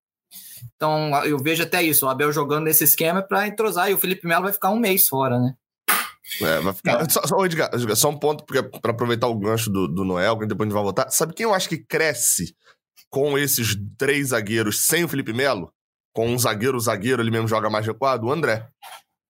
Então, 0.75 1.09
eu 1.23 1.39
vejo 1.39 1.63
até 1.63 1.81
isso, 1.81 2.05
o 2.05 2.09
Abel 2.09 2.31
jogando 2.31 2.65
nesse 2.65 2.83
esquema 2.83 3.23
para 3.23 3.47
entrosar, 3.47 3.89
e 3.89 3.93
o 3.93 3.97
Felipe 3.97 4.27
Melo 4.27 4.43
vai 4.43 4.53
ficar 4.53 4.69
um 4.69 4.79
mês 4.79 5.07
fora, 5.07 5.39
né? 5.39 5.55
É, 6.41 6.59
vai 6.59 6.73
ficar. 6.73 7.09
Só, 7.09 7.21
só, 7.25 7.45
Edgar, 7.45 7.69
só 7.95 8.09
um 8.09 8.17
ponto, 8.17 8.45
porque 8.45 8.61
para 8.63 8.91
aproveitar 8.91 9.27
o 9.27 9.37
gancho 9.37 9.69
do, 9.69 9.87
do 9.87 10.03
Noel, 10.03 10.37
que 10.37 10.45
depois 10.45 10.67
a 10.67 10.69
gente 10.69 10.75
vai 10.75 10.83
voltar. 10.83 11.09
Sabe 11.09 11.33
quem 11.33 11.45
eu 11.45 11.53
acho 11.53 11.69
que 11.69 11.77
cresce 11.77 12.55
com 13.09 13.37
esses 13.37 13.75
três 13.97 14.29
zagueiros 14.29 14.85
sem 14.85 15.03
o 15.03 15.07
Felipe 15.07 15.33
Melo? 15.33 15.71
Com 16.13 16.27
um 16.29 16.37
zagueiro, 16.37 16.79
zagueiro, 16.79 17.21
ele 17.21 17.31
mesmo 17.31 17.47
joga 17.47 17.69
mais 17.69 17.85
recuado? 17.85 18.25
O 18.27 18.31
André. 18.31 18.67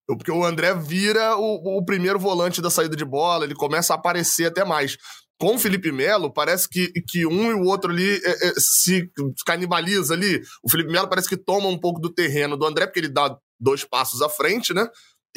Porque 0.07 0.31
o 0.31 0.43
André 0.43 0.73
vira 0.73 1.35
o, 1.35 1.77
o 1.77 1.85
primeiro 1.85 2.17
volante 2.17 2.61
da 2.61 2.69
saída 2.69 2.95
de 2.95 3.03
bola, 3.03 3.43
ele 3.43 3.53
começa 3.53 3.93
a 3.93 3.97
aparecer 3.97 4.45
até 4.45 4.63
mais. 4.63 4.97
Com 5.39 5.55
o 5.55 5.59
Felipe 5.59 5.91
Melo, 5.91 6.33
parece 6.33 6.67
que, 6.67 6.91
que 7.07 7.25
um 7.25 7.51
e 7.51 7.53
o 7.53 7.65
outro 7.65 7.91
ali 7.91 8.15
é, 8.23 8.47
é, 8.47 8.53
se 8.57 9.11
canibaliza 9.45 10.13
ali. 10.13 10.41
O 10.63 10.71
Felipe 10.71 10.91
Melo 10.91 11.09
parece 11.09 11.29
que 11.29 11.37
toma 11.37 11.67
um 11.67 11.77
pouco 11.77 11.99
do 11.99 12.11
terreno 12.11 12.57
do 12.57 12.65
André, 12.65 12.87
porque 12.87 13.01
ele 13.01 13.09
dá 13.09 13.37
dois 13.59 13.83
passos 13.83 14.21
à 14.21 14.29
frente, 14.29 14.73
né? 14.73 14.87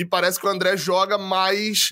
E 0.01 0.05
parece 0.05 0.41
que 0.41 0.47
o 0.47 0.49
André 0.49 0.79
joga 0.79 1.19
mais. 1.19 1.91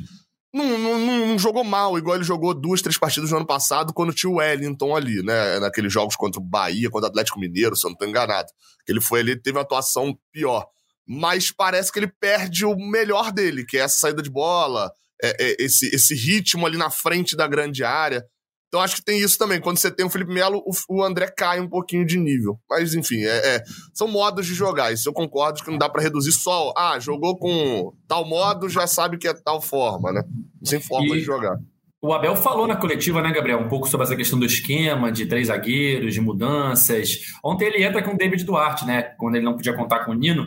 Não, 0.51 0.79
não, 0.79 0.99
não, 0.99 1.38
jogou 1.38 1.62
mal, 1.62 1.99
igual 1.99 2.16
ele 2.16 2.25
jogou 2.25 2.55
duas, 2.55 2.81
três 2.81 2.97
partidas 2.97 3.31
no 3.31 3.37
ano 3.37 3.47
passado, 3.47 3.92
quando 3.92 4.14
tinha 4.14 4.31
o 4.31 4.37
Wellington 4.37 4.97
ali, 4.97 5.23
né? 5.23 5.61
Naqueles 5.61 5.92
jogos 5.92 6.16
contra 6.16 6.40
o 6.40 6.42
Bahia, 6.42 6.88
contra 6.88 7.07
o 7.07 7.11
Atlético 7.11 7.38
Mineiro, 7.38 7.77
se 7.77 7.87
eu 7.87 7.90
não 7.90 7.99
tô 7.99 8.07
enganado. 8.07 8.49
Ele 8.88 8.99
foi 8.99 9.21
ali, 9.21 9.37
teve 9.37 9.59
uma 9.59 9.62
atuação 9.62 10.18
pior. 10.33 10.66
Mas 11.07 11.53
parece 11.53 11.92
que 11.92 11.99
ele 11.99 12.11
perde 12.18 12.64
o 12.64 12.75
melhor 12.77 13.31
dele, 13.31 13.66
que 13.66 13.77
é 13.77 13.81
essa 13.81 13.99
saída 13.99 14.23
de 14.23 14.31
bola, 14.31 14.90
é, 15.23 15.37
é, 15.38 15.57
esse, 15.59 15.94
esse 15.94 16.14
ritmo 16.14 16.66
ali 16.66 16.79
na 16.79 16.88
frente 16.88 17.37
da 17.37 17.47
grande 17.47 17.85
área. 17.85 18.25
Então 18.68 18.81
acho 18.81 18.96
que 18.96 19.04
tem 19.04 19.18
isso 19.18 19.38
também. 19.38 19.61
Quando 19.61 19.78
você 19.78 19.90
tem 19.90 20.04
o 20.04 20.11
Felipe 20.11 20.33
Melo, 20.33 20.62
o, 20.66 20.96
o 20.96 21.02
André 21.02 21.26
cai 21.28 21.59
um 21.59 21.68
pouquinho 21.68 22.04
de 22.07 22.18
nível. 22.18 22.59
Mas 22.68 22.94
enfim, 22.94 23.22
é, 23.24 23.57
é, 23.57 23.62
são 23.94 24.07
modos 24.07 24.46
de 24.46 24.54
jogar. 24.54 24.92
Isso 24.92 25.09
eu 25.09 25.12
concordo 25.12 25.62
que 25.64 25.70
não 25.70 25.78
dá 25.78 25.88
para 25.88 26.02
reduzir 26.02 26.33
só. 26.33 26.72
Ah, 26.76 26.98
jogou 27.00 27.38
com 27.38 27.92
tal 28.07 28.26
modo, 28.26 28.68
já 28.68 28.87
sabe 28.87 29.18
que 29.18 29.26
é 29.26 29.33
tal 29.35 29.61
forma, 29.61 30.12
né? 30.12 30.22
Sem 30.62 30.81
forma 30.81 31.16
e... 31.16 31.18
de 31.18 31.20
jogar. 31.20 31.59
O 32.00 32.12
Abel 32.12 32.37
falou 32.37 32.64
na 32.68 32.76
coletiva, 32.76 33.20
né, 33.20 33.33
Gabriel, 33.33 33.59
um 33.59 33.68
pouco 33.68 33.88
sobre 33.88 34.07
essa 34.07 34.14
questão 34.14 34.38
do 34.38 34.46
esquema, 34.46 35.11
de 35.11 35.26
três 35.26 35.48
zagueiros, 35.48 36.14
de 36.14 36.20
mudanças. 36.20 37.18
Ontem 37.44 37.64
ele 37.64 37.83
entra 37.83 38.00
com 38.04 38.12
o 38.12 38.16
David 38.16 38.44
Duarte, 38.44 38.87
né? 38.87 39.02
Quando 39.18 39.35
ele 39.35 39.44
não 39.44 39.57
podia 39.57 39.74
contar 39.74 40.04
com 40.04 40.12
o 40.12 40.14
Nino 40.14 40.46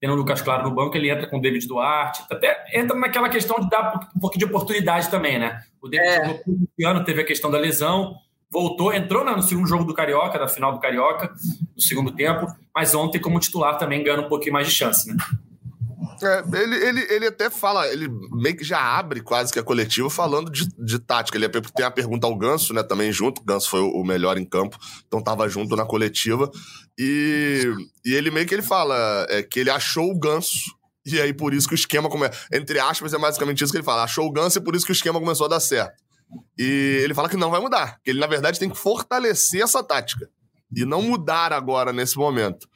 tendo 0.00 0.14
o 0.14 0.16
Lucas 0.16 0.40
Claro 0.40 0.68
no 0.68 0.74
banco, 0.74 0.96
ele 0.96 1.10
entra 1.10 1.26
com 1.26 1.38
o 1.38 1.40
David 1.40 1.66
Duarte. 1.68 2.24
Até 2.30 2.64
entra 2.72 2.96
naquela 2.96 3.28
questão 3.28 3.60
de 3.60 3.68
dar 3.68 4.08
um 4.16 4.18
pouquinho 4.18 4.46
de 4.46 4.52
oportunidade 4.52 5.10
também, 5.10 5.38
né? 5.38 5.62
O 5.80 5.88
David 5.88 6.40
é. 6.80 6.86
ano 6.86 7.04
teve 7.04 7.20
a 7.20 7.24
questão 7.24 7.50
da 7.50 7.58
lesão, 7.58 8.14
voltou, 8.50 8.92
entrou 8.94 9.24
no 9.24 9.42
segundo 9.42 9.68
jogo 9.68 9.84
do 9.84 9.92
Carioca, 9.92 10.38
na 10.38 10.48
final 10.48 10.72
do 10.72 10.80
Carioca, 10.80 11.30
no 11.76 11.82
segundo 11.82 12.12
tempo, 12.12 12.46
mas 12.74 12.94
ontem, 12.94 13.20
como 13.20 13.38
titular, 13.38 13.76
também 13.76 14.02
ganhando 14.02 14.24
um 14.24 14.28
pouquinho 14.28 14.54
mais 14.54 14.66
de 14.66 14.72
chance, 14.72 15.06
né? 15.08 15.16
É, 16.22 16.44
ele, 16.62 16.76
ele, 16.76 17.00
ele 17.10 17.26
até 17.26 17.48
fala, 17.48 17.88
ele 17.88 18.08
meio 18.32 18.56
que 18.56 18.64
já 18.64 18.80
abre 18.80 19.20
quase 19.20 19.52
que 19.52 19.58
a 19.58 19.62
coletiva 19.62 20.10
falando 20.10 20.50
de, 20.50 20.68
de 20.78 20.98
tática. 20.98 21.38
Ele 21.38 21.48
tem 21.48 21.84
a 21.84 21.90
pergunta 21.90 22.26
ao 22.26 22.36
Ganso, 22.36 22.74
né, 22.74 22.82
também 22.82 23.10
junto. 23.10 23.40
O 23.40 23.44
Ganso 23.44 23.70
foi 23.70 23.80
o 23.80 24.04
melhor 24.04 24.36
em 24.36 24.44
campo, 24.44 24.78
então 25.06 25.22
tava 25.22 25.48
junto 25.48 25.74
na 25.76 25.84
coletiva. 25.84 26.50
E, 26.98 27.62
e 28.04 28.14
ele 28.14 28.30
meio 28.30 28.46
que 28.46 28.54
ele 28.54 28.62
fala 28.62 29.26
é, 29.30 29.42
que 29.42 29.60
ele 29.60 29.70
achou 29.70 30.10
o 30.10 30.18
Ganso. 30.18 30.78
E 31.06 31.18
aí, 31.20 31.32
por 31.32 31.54
isso 31.54 31.66
que 31.66 31.74
o 31.74 31.76
esquema 31.76 32.10
come... 32.10 32.28
Entre 32.52 32.78
aspas, 32.78 33.14
é 33.14 33.18
basicamente 33.18 33.64
isso 33.64 33.72
que 33.72 33.78
ele 33.78 33.84
fala. 33.84 34.04
Achou 34.04 34.26
o 34.26 34.32
Ganso 34.32 34.58
e 34.58 34.60
por 34.62 34.76
isso 34.76 34.84
que 34.84 34.92
o 34.92 34.94
esquema 34.94 35.18
começou 35.18 35.46
a 35.46 35.48
dar 35.48 35.60
certo. 35.60 35.94
E 36.58 37.00
ele 37.02 37.14
fala 37.14 37.28
que 37.28 37.38
não 37.38 37.50
vai 37.50 37.60
mudar. 37.60 37.98
Que 38.04 38.10
ele, 38.10 38.20
na 38.20 38.26
verdade, 38.26 38.58
tem 38.58 38.68
que 38.68 38.76
fortalecer 38.76 39.62
essa 39.62 39.82
tática. 39.82 40.28
E 40.76 40.84
não 40.84 41.00
mudar 41.00 41.52
agora, 41.52 41.92
nesse 41.92 42.18
momento. 42.18 42.68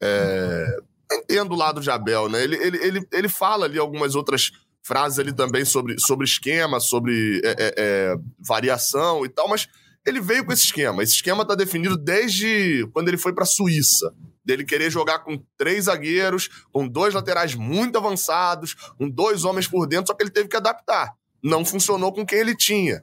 É 0.00 0.76
entendo 1.16 1.52
o 1.52 1.56
lado 1.56 1.80
de 1.80 1.90
Abel, 1.90 2.28
né? 2.28 2.42
Ele, 2.42 2.56
ele, 2.56 2.78
ele, 2.78 3.08
ele 3.12 3.28
fala 3.28 3.66
ali 3.66 3.78
algumas 3.78 4.14
outras 4.14 4.50
frases 4.82 5.18
ali 5.18 5.32
também 5.32 5.64
sobre, 5.64 5.96
sobre 5.98 6.26
esquema, 6.26 6.78
sobre 6.78 7.40
é, 7.44 7.50
é, 7.50 7.74
é, 7.76 8.16
variação 8.38 9.24
e 9.24 9.28
tal, 9.28 9.48
mas 9.48 9.66
ele 10.06 10.20
veio 10.20 10.44
com 10.44 10.52
esse 10.52 10.64
esquema. 10.64 11.02
Esse 11.02 11.14
esquema 11.14 11.44
tá 11.44 11.54
definido 11.54 11.96
desde 11.96 12.86
quando 12.92 13.08
ele 13.08 13.16
foi 13.16 13.32
para 13.32 13.44
a 13.44 13.46
Suíça. 13.46 14.14
Dele 14.44 14.62
querer 14.62 14.90
jogar 14.90 15.20
com 15.20 15.42
três 15.56 15.86
zagueiros, 15.86 16.50
com 16.70 16.86
dois 16.86 17.14
laterais 17.14 17.54
muito 17.54 17.96
avançados, 17.96 18.74
com 18.98 19.08
dois 19.08 19.42
homens 19.44 19.66
por 19.66 19.86
dentro, 19.86 20.08
só 20.08 20.14
que 20.14 20.22
ele 20.22 20.30
teve 20.30 20.48
que 20.48 20.56
adaptar. 20.56 21.14
Não 21.42 21.64
funcionou 21.64 22.12
com 22.12 22.26
quem 22.26 22.40
ele 22.40 22.54
tinha. 22.54 23.02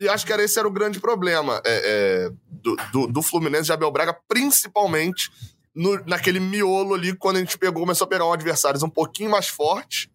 E 0.00 0.08
acho 0.08 0.24
que 0.24 0.32
era, 0.32 0.44
esse 0.44 0.56
era 0.56 0.68
o 0.68 0.72
grande 0.72 1.00
problema 1.00 1.60
é, 1.66 1.82
é, 1.84 2.30
do, 2.48 2.76
do, 2.92 3.06
do 3.08 3.22
Fluminense 3.22 3.64
de 3.64 3.72
Abel 3.72 3.90
Braga, 3.90 4.16
principalmente 4.28 5.28
no, 5.78 5.96
naquele 6.06 6.40
miolo 6.40 6.92
ali, 6.92 7.14
quando 7.14 7.36
a 7.36 7.38
gente 7.38 7.56
pegou, 7.56 7.82
começou 7.82 8.04
a 8.04 8.08
pegar 8.08 8.26
um 8.26 8.32
adversários 8.32 8.82
um 8.82 8.90
pouquinho 8.90 9.30
mais 9.30 9.46
forte. 9.46 10.10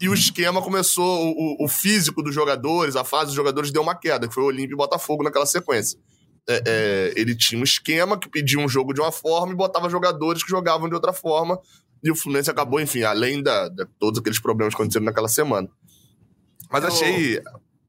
E 0.00 0.08
o 0.08 0.14
esquema 0.14 0.62
começou, 0.62 1.28
o, 1.28 1.64
o 1.64 1.68
físico 1.68 2.22
dos 2.22 2.34
jogadores, 2.34 2.96
a 2.96 3.04
fase 3.04 3.26
dos 3.26 3.34
jogadores 3.34 3.70
deu 3.70 3.82
uma 3.82 3.94
queda, 3.94 4.26
que 4.26 4.32
foi 4.32 4.42
o 4.42 4.46
Olímpio 4.46 4.74
e 4.74 4.76
Botafogo 4.76 5.22
naquela 5.22 5.44
sequência. 5.44 5.98
É, 6.48 6.62
é, 6.66 7.12
ele 7.16 7.36
tinha 7.36 7.60
um 7.60 7.64
esquema 7.64 8.18
que 8.18 8.30
pedia 8.30 8.58
um 8.58 8.68
jogo 8.68 8.94
de 8.94 9.00
uma 9.00 9.12
forma 9.12 9.52
e 9.52 9.56
botava 9.56 9.90
jogadores 9.90 10.42
que 10.42 10.48
jogavam 10.48 10.88
de 10.88 10.94
outra 10.94 11.12
forma. 11.12 11.60
E 12.02 12.10
o 12.10 12.16
Fluminense 12.16 12.50
acabou, 12.50 12.80
enfim, 12.80 13.02
além 13.02 13.42
de 13.42 13.50
todos 13.98 14.20
aqueles 14.20 14.40
problemas 14.40 14.74
que 14.74 14.80
aconteceram 14.80 15.04
naquela 15.04 15.28
semana. 15.28 15.68
Mas 16.70 16.82
eu... 16.82 16.88
achei. 16.88 17.42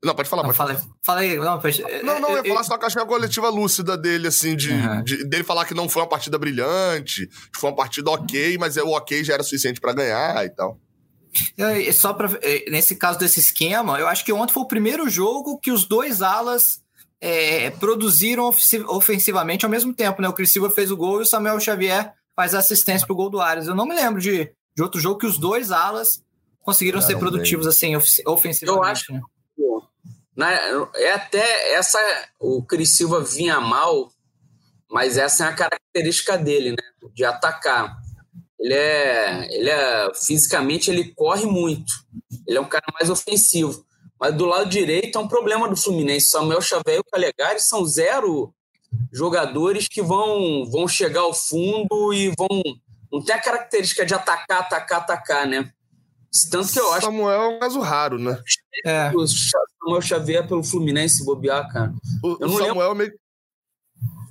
Não, 0.06 0.14
pode 0.14 0.30
falar, 0.30 0.44
não, 0.44 0.50
pode 0.50 0.58
fala, 0.58 0.76
falar. 0.76 0.96
Fala 1.04 1.20
aí, 1.22 1.36
não, 1.36 1.60
pode... 1.60 1.82
não, 2.04 2.20
não, 2.20 2.30
eu 2.30 2.46
ia 2.46 2.50
falar 2.50 2.64
só 2.64 2.78
que 2.78 2.86
acho 2.86 2.96
que 2.96 3.02
a 3.02 3.06
coletiva 3.06 3.50
lúcida 3.50 3.98
dele, 3.98 4.28
assim, 4.28 4.56
de, 4.56 4.72
uhum. 4.72 5.04
de, 5.04 5.26
dele 5.26 5.44
falar 5.44 5.66
que 5.66 5.74
não 5.74 5.90
foi 5.90 6.04
uma 6.04 6.08
partida 6.08 6.38
brilhante, 6.38 7.28
que 7.28 7.60
foi 7.60 7.72
uma 7.72 7.76
partida 7.76 8.12
ok, 8.12 8.58
mas 8.60 8.78
o 8.78 8.90
ok 8.90 9.24
já 9.24 9.34
era 9.34 9.44
suficiente 9.44 9.82
para 9.82 9.94
ganhar 9.94 10.46
e 10.46 10.50
tal. 10.50 10.80
Só 11.94 12.14
para 12.14 12.30
nesse 12.70 12.96
caso 12.96 13.20
desse 13.20 13.40
esquema, 13.40 14.00
eu 14.00 14.08
acho 14.08 14.24
que 14.24 14.32
ontem 14.32 14.54
foi 14.54 14.64
o 14.64 14.68
primeiro 14.68 15.10
jogo 15.10 15.60
que 15.60 15.72
os 15.72 15.86
dois 15.86 16.22
alas 16.22 16.82
é, 17.20 17.72
produziram 17.72 18.50
ofensivamente 18.88 19.66
ao 19.66 19.72
mesmo 19.72 19.94
tempo, 19.94 20.22
né? 20.22 20.30
O 20.30 20.34
Cris 20.34 20.54
Silva 20.54 20.70
fez 20.70 20.92
o 20.92 20.98
gol 20.98 21.20
e 21.20 21.24
o 21.24 21.26
Samuel 21.26 21.60
Xavier 21.60 22.14
faz 22.36 22.54
a 22.54 22.60
assistência 22.60 23.08
pro 23.08 23.16
gol 23.16 23.30
do 23.30 23.42
Arias. 23.42 23.68
Eu 23.68 23.76
não 23.76 23.86
me 23.86 23.96
lembro 23.96 24.22
de, 24.22 24.52
de 24.76 24.84
outro 24.84 25.00
jogo 25.00 25.20
que 25.20 25.26
os 25.26 25.38
dois 25.38 25.72
alas 25.72 26.24
conseguiram 26.62 27.00
não, 27.00 27.08
ser 27.08 27.18
produtivos 27.18 27.68
assim 27.68 27.96
ofensivamente. 27.96 28.66
Eu 28.66 28.84
acho. 28.84 29.14
Né? 29.14 29.22
Na, 30.36 30.52
é 30.96 31.14
até 31.14 31.74
essa 31.74 32.00
o 32.40 32.62
Cris 32.64 32.98
Silva 32.98 33.24
vinha 33.24 33.60
mal, 33.62 34.12
mas 34.90 35.18
essa 35.18 35.46
é 35.46 35.48
a 35.48 35.54
característica 35.54 36.38
dele, 36.38 36.72
né? 36.72 37.10
De 37.14 37.24
atacar. 37.24 37.98
Ele 38.60 38.74
é, 38.74 39.48
ele 39.56 39.70
é 39.70 40.12
fisicamente 40.14 40.90
ele 40.90 41.14
corre 41.14 41.46
muito. 41.46 41.92
Ele 42.48 42.58
é 42.58 42.62
um 42.62 42.68
cara 42.68 42.86
mais 42.94 43.10
ofensivo. 43.10 43.86
Mas 44.20 44.34
do 44.34 44.46
lado 44.46 44.70
direito 44.70 45.18
é 45.18 45.22
um 45.22 45.28
problema 45.28 45.68
do 45.68 45.76
Fluminense. 45.76 46.30
Samuel 46.30 46.62
Xavier 46.62 46.98
e 46.98 47.00
o 47.00 47.04
Calegari 47.04 47.60
são 47.60 47.86
zero 47.86 48.54
jogadores 49.12 49.88
que 49.88 50.02
vão, 50.02 50.66
vão 50.70 50.88
chegar 50.88 51.22
ao 51.22 51.34
fundo 51.34 52.14
e 52.14 52.32
vão. 52.38 52.62
Não 53.12 53.24
tem 53.24 53.36
a 53.36 53.42
característica 53.42 54.06
de 54.06 54.14
atacar, 54.14 54.62
atacar, 54.62 55.02
atacar, 55.02 55.48
né? 55.48 55.72
Tanto 56.52 56.72
que 56.72 56.80
eu 56.80 56.94
acho. 56.94 57.06
Samuel 57.06 57.42
é 57.42 57.48
um 57.48 57.60
caso 57.60 57.80
raro, 57.80 58.20
né? 58.20 58.38
É. 58.86 59.12
O 59.16 59.26
Samuel 59.28 60.02
Xavier 60.02 60.48
pelo 60.48 60.64
Fluminense 60.64 61.24
bobear, 61.24 61.72
cara. 61.72 61.94
O, 62.24 62.38
eu 62.42 62.48
não 62.48 62.58
Samuel 62.58 62.90
lembro... 62.90 62.96
meio. 62.96 63.14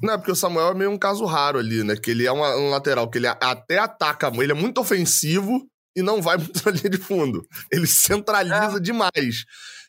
Não, 0.02 0.18
porque 0.18 0.32
o 0.32 0.36
Samuel 0.36 0.68
é 0.68 0.74
meio 0.74 0.90
um 0.90 0.98
caso 0.98 1.24
raro 1.24 1.58
ali, 1.58 1.82
né? 1.82 1.96
Que 1.96 2.10
ele 2.10 2.26
é 2.26 2.32
uma, 2.32 2.54
um 2.56 2.70
lateral 2.70 3.08
que 3.08 3.18
ele 3.18 3.26
até 3.26 3.78
ataca, 3.78 4.30
ele 4.34 4.52
é 4.52 4.54
muito 4.54 4.80
ofensivo 4.80 5.66
e 5.96 6.02
não 6.02 6.20
vai 6.20 6.36
muito 6.38 6.60
na 6.64 6.72
linha 6.72 6.90
de 6.90 6.98
fundo. 6.98 7.46
Ele 7.72 7.86
centraliza 7.86 8.76
é. 8.76 8.80
demais. 8.80 9.44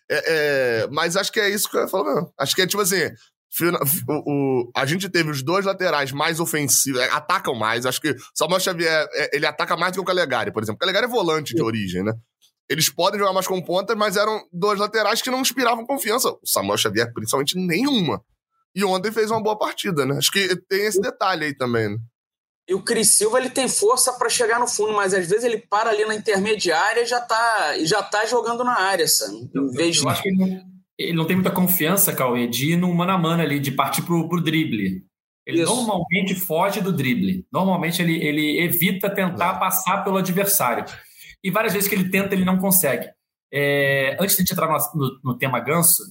É, 0.09 0.83
é, 0.83 0.87
mas 0.91 1.17
acho 1.17 1.31
que 1.31 1.39
é 1.39 1.49
isso 1.49 1.69
que 1.69 1.75
eu 1.75 1.81
ia 1.81 1.87
falar. 1.87 2.25
Acho 2.37 2.55
que 2.55 2.61
é 2.61 2.67
tipo 2.67 2.81
assim: 2.81 3.09
o, 3.63 4.13
o, 4.67 4.71
a 4.75 4.85
gente 4.85 5.07
teve 5.09 5.29
os 5.29 5.41
dois 5.41 5.65
laterais 5.65 6.11
mais 6.11 6.39
ofensivos, 6.39 6.99
é, 6.99 7.09
atacam 7.09 7.55
mais. 7.55 7.85
Acho 7.85 8.01
que 8.01 8.11
o 8.11 8.15
Samuel 8.33 8.59
Xavier, 8.59 9.07
é, 9.13 9.35
ele 9.35 9.45
ataca 9.45 9.77
mais 9.77 9.91
do 9.91 9.95
que 9.95 10.01
o 10.01 10.05
Calegari, 10.05 10.51
por 10.51 10.61
exemplo. 10.61 10.77
O 10.77 10.79
Calegari 10.79 11.05
é 11.05 11.09
volante 11.09 11.55
de 11.55 11.61
origem, 11.61 12.03
né? 12.03 12.13
Eles 12.69 12.89
podem 12.89 13.19
jogar 13.19 13.33
mais 13.33 13.47
com 13.47 13.61
pontas, 13.61 13.95
mas 13.95 14.17
eram 14.17 14.43
dois 14.51 14.79
laterais 14.79 15.21
que 15.21 15.29
não 15.29 15.41
inspiravam 15.41 15.85
confiança. 15.85 16.29
O 16.29 16.39
Samuel 16.43 16.77
Xavier, 16.77 17.13
principalmente, 17.13 17.57
nenhuma. 17.57 18.21
E 18.75 18.83
ontem 18.83 19.11
fez 19.11 19.31
uma 19.31 19.41
boa 19.41 19.57
partida, 19.57 20.05
né? 20.05 20.17
Acho 20.17 20.31
que 20.31 20.55
tem 20.67 20.85
esse 20.85 20.99
detalhe 20.99 21.45
aí 21.45 21.55
também, 21.55 21.89
né? 21.89 21.97
E 22.67 22.73
o 22.73 22.81
Cris 22.81 23.11
Silva 23.11 23.37
ele 23.37 23.51
tem 23.51 23.69
força 23.69 24.13
para 24.13 24.27
chegar 24.27 24.59
no 24.59 24.67
fundo, 24.67 24.91
mas 24.93 25.13
às 25.13 25.27
vezes 25.27 25.45
ele 25.45 25.59
para 25.59 25.91
ali 25.91 26.03
na 26.03 26.15
intermediária 26.15 27.01
e 27.01 27.05
já 27.05 27.21
tá, 27.21 27.77
já 27.83 28.01
tá 28.01 28.25
jogando 28.25 28.63
na 28.63 28.79
área, 28.79 29.07
sabe? 29.07 29.49
Em 29.55 29.69
vez 29.69 29.97
eu, 29.97 30.03
eu 30.03 30.09
acho 30.09 30.23
que 30.23 30.29
ele 30.29 30.37
não, 30.37 30.74
ele 30.97 31.13
não, 31.13 31.25
tem 31.25 31.35
muita 31.35 31.51
confiança, 31.51 32.15
Cauê, 32.15 32.47
de 32.47 32.73
ir 32.73 32.77
no 32.77 32.93
mano 32.93 33.11
a 33.11 33.17
mano 33.17 33.41
ali, 33.41 33.59
de 33.59 33.71
partir 33.71 34.01
pro, 34.01 34.27
pro 34.29 34.41
drible. 34.41 35.03
Ele 35.45 35.61
Isso. 35.61 35.75
normalmente 35.75 36.33
foge 36.33 36.81
do 36.81 36.91
drible. 36.91 37.45
Normalmente 37.51 38.01
ele, 38.01 38.17
ele 38.23 38.61
evita 38.61 39.09
tentar 39.09 39.55
é. 39.55 39.59
passar 39.59 40.03
pelo 40.03 40.17
adversário. 40.17 40.85
E 41.43 41.51
várias 41.51 41.73
vezes 41.73 41.87
que 41.87 41.93
ele 41.93 42.09
tenta, 42.09 42.33
ele 42.33 42.45
não 42.45 42.57
consegue. 42.57 43.07
É, 43.53 44.17
antes 44.19 44.35
de 44.35 44.41
a 44.41 44.43
gente 44.43 44.53
entrar 44.53 44.67
no, 44.67 44.77
no, 44.95 45.19
no 45.23 45.37
tema 45.37 45.59
ganso, 45.59 46.01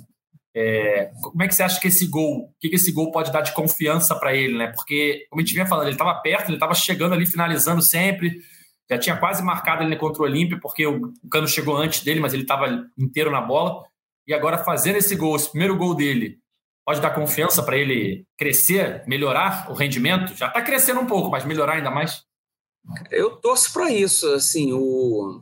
é, 0.56 1.10
como 1.20 1.42
é 1.42 1.48
que 1.48 1.54
você 1.54 1.64
acha 1.64 1.80
que 1.80 1.88
esse 1.88 2.06
gol, 2.06 2.44
o 2.44 2.54
que, 2.60 2.68
que 2.68 2.76
esse 2.76 2.92
gol 2.92 3.10
pode 3.10 3.32
dar 3.32 3.40
de 3.40 3.52
confiança 3.52 4.14
para 4.14 4.34
ele, 4.34 4.56
né? 4.56 4.68
Porque, 4.68 5.26
como 5.28 5.40
a 5.40 5.44
gente 5.44 5.52
vinha 5.52 5.66
falando, 5.66 5.86
ele 5.86 5.94
estava 5.94 6.14
perto, 6.14 6.48
ele 6.48 6.56
estava 6.56 6.74
chegando 6.74 7.12
ali, 7.12 7.26
finalizando 7.26 7.82
sempre, 7.82 8.40
já 8.88 8.96
tinha 8.96 9.16
quase 9.16 9.42
marcado 9.42 9.82
ele 9.82 9.96
contra 9.96 10.22
o 10.22 10.24
Olímpio, 10.24 10.60
porque 10.60 10.86
o, 10.86 11.12
o 11.22 11.28
Cano 11.28 11.48
chegou 11.48 11.76
antes 11.76 12.04
dele, 12.04 12.20
mas 12.20 12.32
ele 12.32 12.42
estava 12.42 12.86
inteiro 12.96 13.32
na 13.32 13.40
bola. 13.40 13.82
E 14.26 14.32
agora 14.32 14.64
fazendo 14.64 14.96
esse 14.96 15.14
gol, 15.16 15.36
esse 15.36 15.50
primeiro 15.50 15.76
gol 15.76 15.94
dele, 15.94 16.38
pode 16.84 17.00
dar 17.00 17.14
confiança 17.14 17.62
para 17.62 17.76
ele 17.76 18.26
crescer, 18.36 19.04
melhorar 19.06 19.70
o 19.70 19.74
rendimento? 19.74 20.34
Já 20.34 20.48
está 20.48 20.62
crescendo 20.62 21.00
um 21.00 21.06
pouco, 21.06 21.30
mas 21.30 21.44
melhorar 21.44 21.74
ainda 21.74 21.90
mais? 21.90 22.22
Eu 23.10 23.36
torço 23.36 23.72
para 23.72 23.90
isso. 23.90 24.28
Assim, 24.32 24.72
o... 24.72 25.40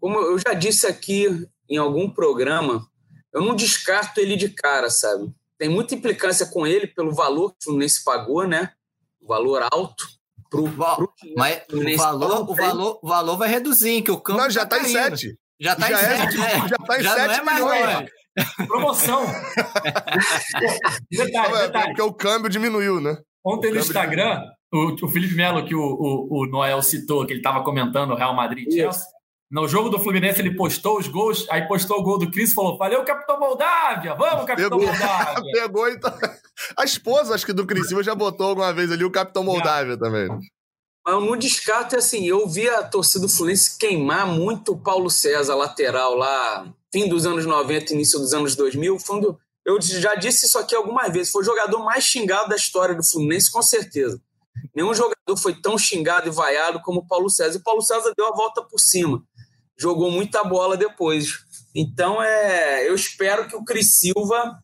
como 0.00 0.18
eu 0.18 0.38
já 0.38 0.54
disse 0.54 0.86
aqui 0.86 1.46
em 1.68 1.76
algum 1.76 2.08
programa, 2.08 2.86
eu 3.32 3.42
não 3.42 3.54
descarto 3.54 4.20
ele 4.20 4.36
de 4.36 4.48
cara, 4.48 4.90
sabe? 4.90 5.32
Tem 5.58 5.68
muita 5.68 5.94
implicância 5.94 6.46
com 6.46 6.66
ele 6.66 6.86
pelo 6.86 7.14
valor 7.14 7.50
que 7.50 7.56
o 7.60 7.64
Fluminense 7.64 8.04
pagou, 8.04 8.46
né? 8.46 8.72
O 9.20 9.26
valor 9.26 9.66
alto. 9.72 10.06
Pro, 10.50 10.66
pro 10.70 11.12
mas 11.36 11.62
o 11.70 11.96
valor, 11.98 12.50
o, 12.50 12.54
valor, 12.54 13.00
o 13.02 13.06
valor 13.06 13.36
vai 13.36 13.50
reduzir, 13.50 14.00
que 14.00 14.10
o 14.10 14.18
campo. 14.18 14.40
Não, 14.40 14.48
já 14.48 14.64
tá, 14.64 14.78
tá 14.78 14.82
em 14.82 14.92
7. 14.92 15.38
Já 15.60 15.74
tá 15.74 15.88
já 15.88 15.96
em 15.96 16.30
7. 16.30 16.40
É, 16.40 16.68
já 16.68 16.76
tá 16.76 16.98
em 16.98 17.02
já 17.02 17.14
7 17.14 17.26
não 17.26 17.34
é 17.34 17.42
mais 17.42 17.64
milhões. 17.64 18.10
Promoção. 18.68 19.26
detalhe, 21.10 21.54
é, 21.54 21.62
detalhe. 21.62 21.86
Porque 21.86 22.02
o 22.02 22.12
câmbio 22.12 22.48
diminuiu, 22.48 23.00
né? 23.00 23.16
Ontem 23.44 23.72
no 23.72 23.78
Instagram, 23.78 24.42
o, 24.72 24.94
o 25.04 25.08
Felipe 25.08 25.34
Melo, 25.34 25.64
que 25.64 25.74
o, 25.74 25.80
o, 25.80 26.42
o 26.42 26.46
Noel 26.46 26.82
citou, 26.82 27.26
que 27.26 27.32
ele 27.32 27.40
estava 27.40 27.64
comentando 27.64 28.12
o 28.12 28.16
Real 28.16 28.34
Madrid 28.34 28.72
Chelsea, 28.72 29.02
no 29.50 29.66
jogo 29.66 29.88
do 29.88 29.98
Fluminense, 29.98 30.40
ele 30.40 30.54
postou 30.54 30.98
os 30.98 31.08
gols, 31.08 31.46
aí 31.50 31.66
postou 31.66 31.98
o 31.98 32.02
gol 32.02 32.18
do 32.18 32.30
Cris 32.30 32.50
e 32.50 32.54
falou: 32.54 32.76
Valeu, 32.76 33.02
Capitão 33.02 33.40
Moldávia! 33.40 34.14
Vamos, 34.14 34.44
Capitão 34.44 34.78
Pegou. 34.78 34.86
Moldávia! 34.86 35.52
Pegou, 35.52 35.88
então. 35.88 36.12
A 36.76 36.84
esposa, 36.84 37.34
acho 37.34 37.46
que 37.46 37.54
do 37.54 37.66
Cris 37.66 37.88
Silva 37.88 38.02
já 38.02 38.14
botou 38.14 38.48
alguma 38.48 38.72
vez 38.74 38.92
ali 38.92 39.04
o 39.04 39.10
Capitão 39.10 39.42
Moldávia 39.42 39.94
já. 39.94 39.98
também. 39.98 40.28
Mas 41.08 41.22
no 41.22 41.36
descarte, 41.38 41.96
assim, 41.96 42.26
eu 42.26 42.46
vi 42.46 42.68
a 42.68 42.82
torcida 42.82 43.26
do 43.26 43.32
Fluminense 43.32 43.78
queimar 43.78 44.26
muito 44.26 44.72
o 44.72 44.78
Paulo 44.78 45.08
César, 45.08 45.54
lateral, 45.54 46.14
lá, 46.14 46.70
fim 46.92 47.08
dos 47.08 47.24
anos 47.24 47.46
90, 47.46 47.94
início 47.94 48.18
dos 48.18 48.34
anos 48.34 48.54
2000. 48.54 48.98
Fundo, 48.98 49.38
eu 49.64 49.80
já 49.80 50.14
disse 50.14 50.44
isso 50.44 50.58
aqui 50.58 50.74
algumas 50.74 51.10
vezes. 51.10 51.32
Foi 51.32 51.40
o 51.40 51.46
jogador 51.46 51.82
mais 51.82 52.04
xingado 52.04 52.50
da 52.50 52.56
história 52.56 52.94
do 52.94 53.02
Fluminense, 53.02 53.50
com 53.50 53.62
certeza. 53.62 54.20
Nenhum 54.76 54.92
jogador 54.92 55.36
foi 55.40 55.54
tão 55.54 55.78
xingado 55.78 56.28
e 56.28 56.30
vaiado 56.30 56.82
como 56.82 57.00
o 57.00 57.06
Paulo 57.06 57.30
César. 57.30 57.56
E 57.56 57.60
o 57.60 57.64
Paulo 57.64 57.80
César 57.80 58.12
deu 58.14 58.26
a 58.26 58.36
volta 58.36 58.62
por 58.62 58.78
cima 58.78 59.24
jogou 59.78 60.10
muita 60.10 60.42
bola 60.42 60.76
depois. 60.76 61.38
Então, 61.74 62.20
é, 62.20 62.88
eu 62.88 62.94
espero 62.94 63.46
que 63.46 63.54
o 63.54 63.64
Cris 63.64 63.98
Silva, 63.98 64.58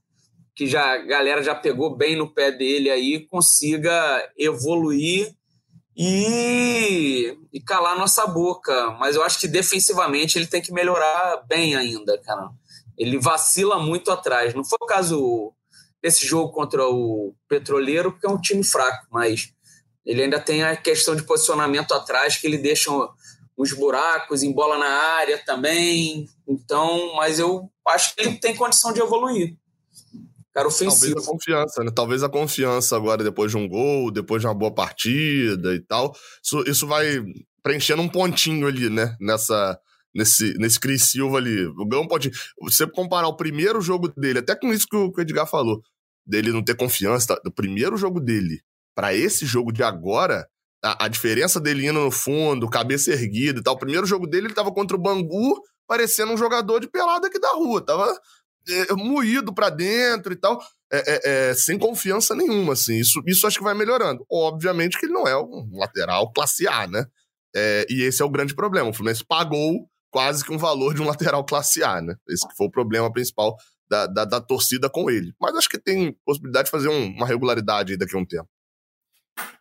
que 0.55 0.67
já 0.67 0.95
a 0.95 0.99
galera 0.99 1.43
já 1.43 1.55
pegou 1.55 1.97
bem 1.97 2.17
no 2.17 2.35
pé 2.35 2.51
dele 2.51 2.91
aí, 2.91 3.27
consiga 3.29 4.29
evoluir 4.37 5.33
e, 5.97 7.39
e 7.53 7.61
calar 7.61 7.99
nossa 7.99 8.27
boca. 8.27 8.91
Mas 8.99 9.17
eu 9.17 9.23
acho 9.23 9.39
que 9.39 9.49
defensivamente 9.49 10.39
ele 10.39 10.47
tem 10.47 10.63
que 10.63 10.73
melhorar 10.73 11.45
bem 11.47 11.77
ainda, 11.77 12.19
cara. 12.19 12.51
Ele 12.97 13.19
vacila 13.19 13.79
muito 13.79 14.11
atrás. 14.11 14.55
Não 14.55 14.65
foi 14.65 14.79
o 14.81 14.87
caso 14.87 15.53
desse 16.03 16.27
jogo 16.27 16.53
contra 16.53 16.87
o 16.87 17.35
Petroleiro, 17.49 18.13
porque 18.13 18.27
é 18.27 18.31
um 18.31 18.41
time 18.41 18.63
fraco, 18.63 19.07
mas 19.11 19.53
ele 20.05 20.23
ainda 20.23 20.39
tem 20.39 20.63
a 20.63 20.77
questão 20.77 21.17
de 21.17 21.23
posicionamento 21.23 21.95
atrás 21.95 22.37
que 22.37 22.47
ele 22.47 22.59
deixa 22.59 22.91
uns 23.57 23.73
buracos 23.73 24.43
em 24.43 24.53
bola 24.53 24.77
na 24.77 24.87
área 24.87 25.43
também. 25.45 26.29
Então, 26.47 27.15
mas 27.15 27.39
eu 27.39 27.71
acho 27.89 28.15
que 28.15 28.23
ele 28.23 28.37
tem 28.37 28.55
condição 28.55 28.93
de 28.93 29.01
evoluir. 29.01 29.57
Cara 30.55 30.69
ofensivo. 30.69 31.15
Talvez 31.15 31.27
a 31.27 31.33
confiança, 31.33 31.85
né? 31.85 31.91
Talvez 31.95 32.23
a 32.23 32.29
confiança 32.29 32.97
agora, 32.97 33.25
depois 33.25 33.51
de 33.51 33.57
um 33.57 33.69
gol, 33.69 34.11
depois 34.11 34.41
de 34.41 34.47
uma 34.47 34.55
boa 34.55 34.73
partida 34.73 35.75
e 35.75 35.81
tal. 35.81 36.15
Isso, 36.43 36.65
isso 36.67 36.87
vai 36.87 37.25
preenchendo 37.63 38.03
um 38.03 38.09
pontinho 38.09 38.67
ali, 38.67 38.89
né? 38.89 39.17
Nessa, 39.21 39.79
nesse, 40.15 40.55
nesse 40.59 40.79
Cris 40.79 41.03
Silva 41.11 41.39
ali. 41.39 41.67
O 41.67 41.87
Gão 41.87 42.07
pode. 42.07 42.31
Você 42.63 42.87
comparar 42.87 43.27
o 43.27 43.37
primeiro 43.37 43.81
jogo 43.81 44.09
dele, 44.09 44.39
até 44.39 44.55
com 44.55 44.73
isso 44.73 44.87
que 44.87 44.97
o, 44.97 45.11
que 45.11 45.21
o 45.21 45.23
Edgar 45.23 45.47
falou, 45.47 45.83
dele 46.25 46.53
não 46.53 46.63
ter 46.63 46.77
confiança, 46.77 47.35
tá? 47.35 47.41
do 47.45 47.53
primeiro 47.53 47.97
jogo 47.97 48.21
dele 48.21 48.61
para 48.95 49.13
esse 49.13 49.45
jogo 49.45 49.73
de 49.73 49.83
agora, 49.83 50.47
a, 50.85 51.07
a, 51.07 51.09
diferença 51.09 51.61
dele 51.61 51.85
indo 51.85 51.99
no 51.99 52.13
fundo, 52.13 52.71
cabeça 52.71 53.11
erguida 53.11 53.59
e 53.59 53.63
tal. 53.63 53.75
O 53.75 53.79
primeiro 53.79 54.07
jogo 54.07 54.25
dele, 54.25 54.47
ele 54.47 54.55
tava 54.55 54.71
contra 54.73 54.97
o 54.97 55.01
Bangu, 55.01 55.61
parecendo 55.85 56.33
um 56.33 56.37
jogador 56.37 56.79
de 56.79 56.89
pelada 56.89 57.27
aqui 57.27 57.41
da 57.41 57.51
rua. 57.55 57.85
Tava 57.85 58.17
é, 58.69 58.93
moído 58.95 59.53
para 59.53 59.71
dentro 59.71 60.33
e 60.33 60.37
tal. 60.37 60.61
é, 60.93 60.99
é, 60.99 61.51
é, 61.51 61.55
sem 61.55 61.79
confiança 61.79 62.35
nenhuma, 62.35 62.75
assim. 62.75 62.97
Isso, 62.97 63.21
isso 63.27 63.47
acho 63.47 63.59
que 63.59 63.65
vai 63.65 63.75
melhorando. 63.75 64.25
Obviamente 64.31 64.99
que 64.99 65.07
ele 65.07 65.13
não 65.13 65.27
é 65.27 65.37
um 65.37 65.71
lateral 65.75 66.33
classe 66.33 66.67
A, 66.69 66.87
né? 66.87 67.07
É, 67.55 67.87
e 67.89 68.03
esse 68.03 68.23
é 68.23 68.25
o 68.25 68.31
grande 68.31 68.55
problema. 68.55 68.91
O 68.91 68.93
Fluminense 68.93 69.25
pagou 69.25 69.89
quase 70.11 70.45
que 70.45 70.53
um 70.53 70.59
valor 70.59 70.95
de 70.95 71.03
um 71.03 71.07
lateral 71.07 71.45
classe 71.45 71.83
A, 71.83 72.01
né? 72.01 72.15
Esse 72.29 72.47
foi 72.57 72.67
o 72.67 72.71
problema 72.71 73.13
principal 73.13 73.57
da, 73.89 74.07
da, 74.07 74.25
da 74.25 74.41
torcida 74.41 74.89
com 74.89 75.11
ele. 75.11 75.33
Mas 75.41 75.57
acho 75.57 75.69
que 75.69 75.79
tem 75.79 76.17
possibilidade 76.25 76.67
de 76.67 76.71
fazer 76.71 76.89
um, 76.89 77.07
uma 77.09 77.27
regularidade 77.27 77.97
daqui 77.97 78.17
a 78.17 78.19
um 78.19 78.27
tempo. 78.27 78.49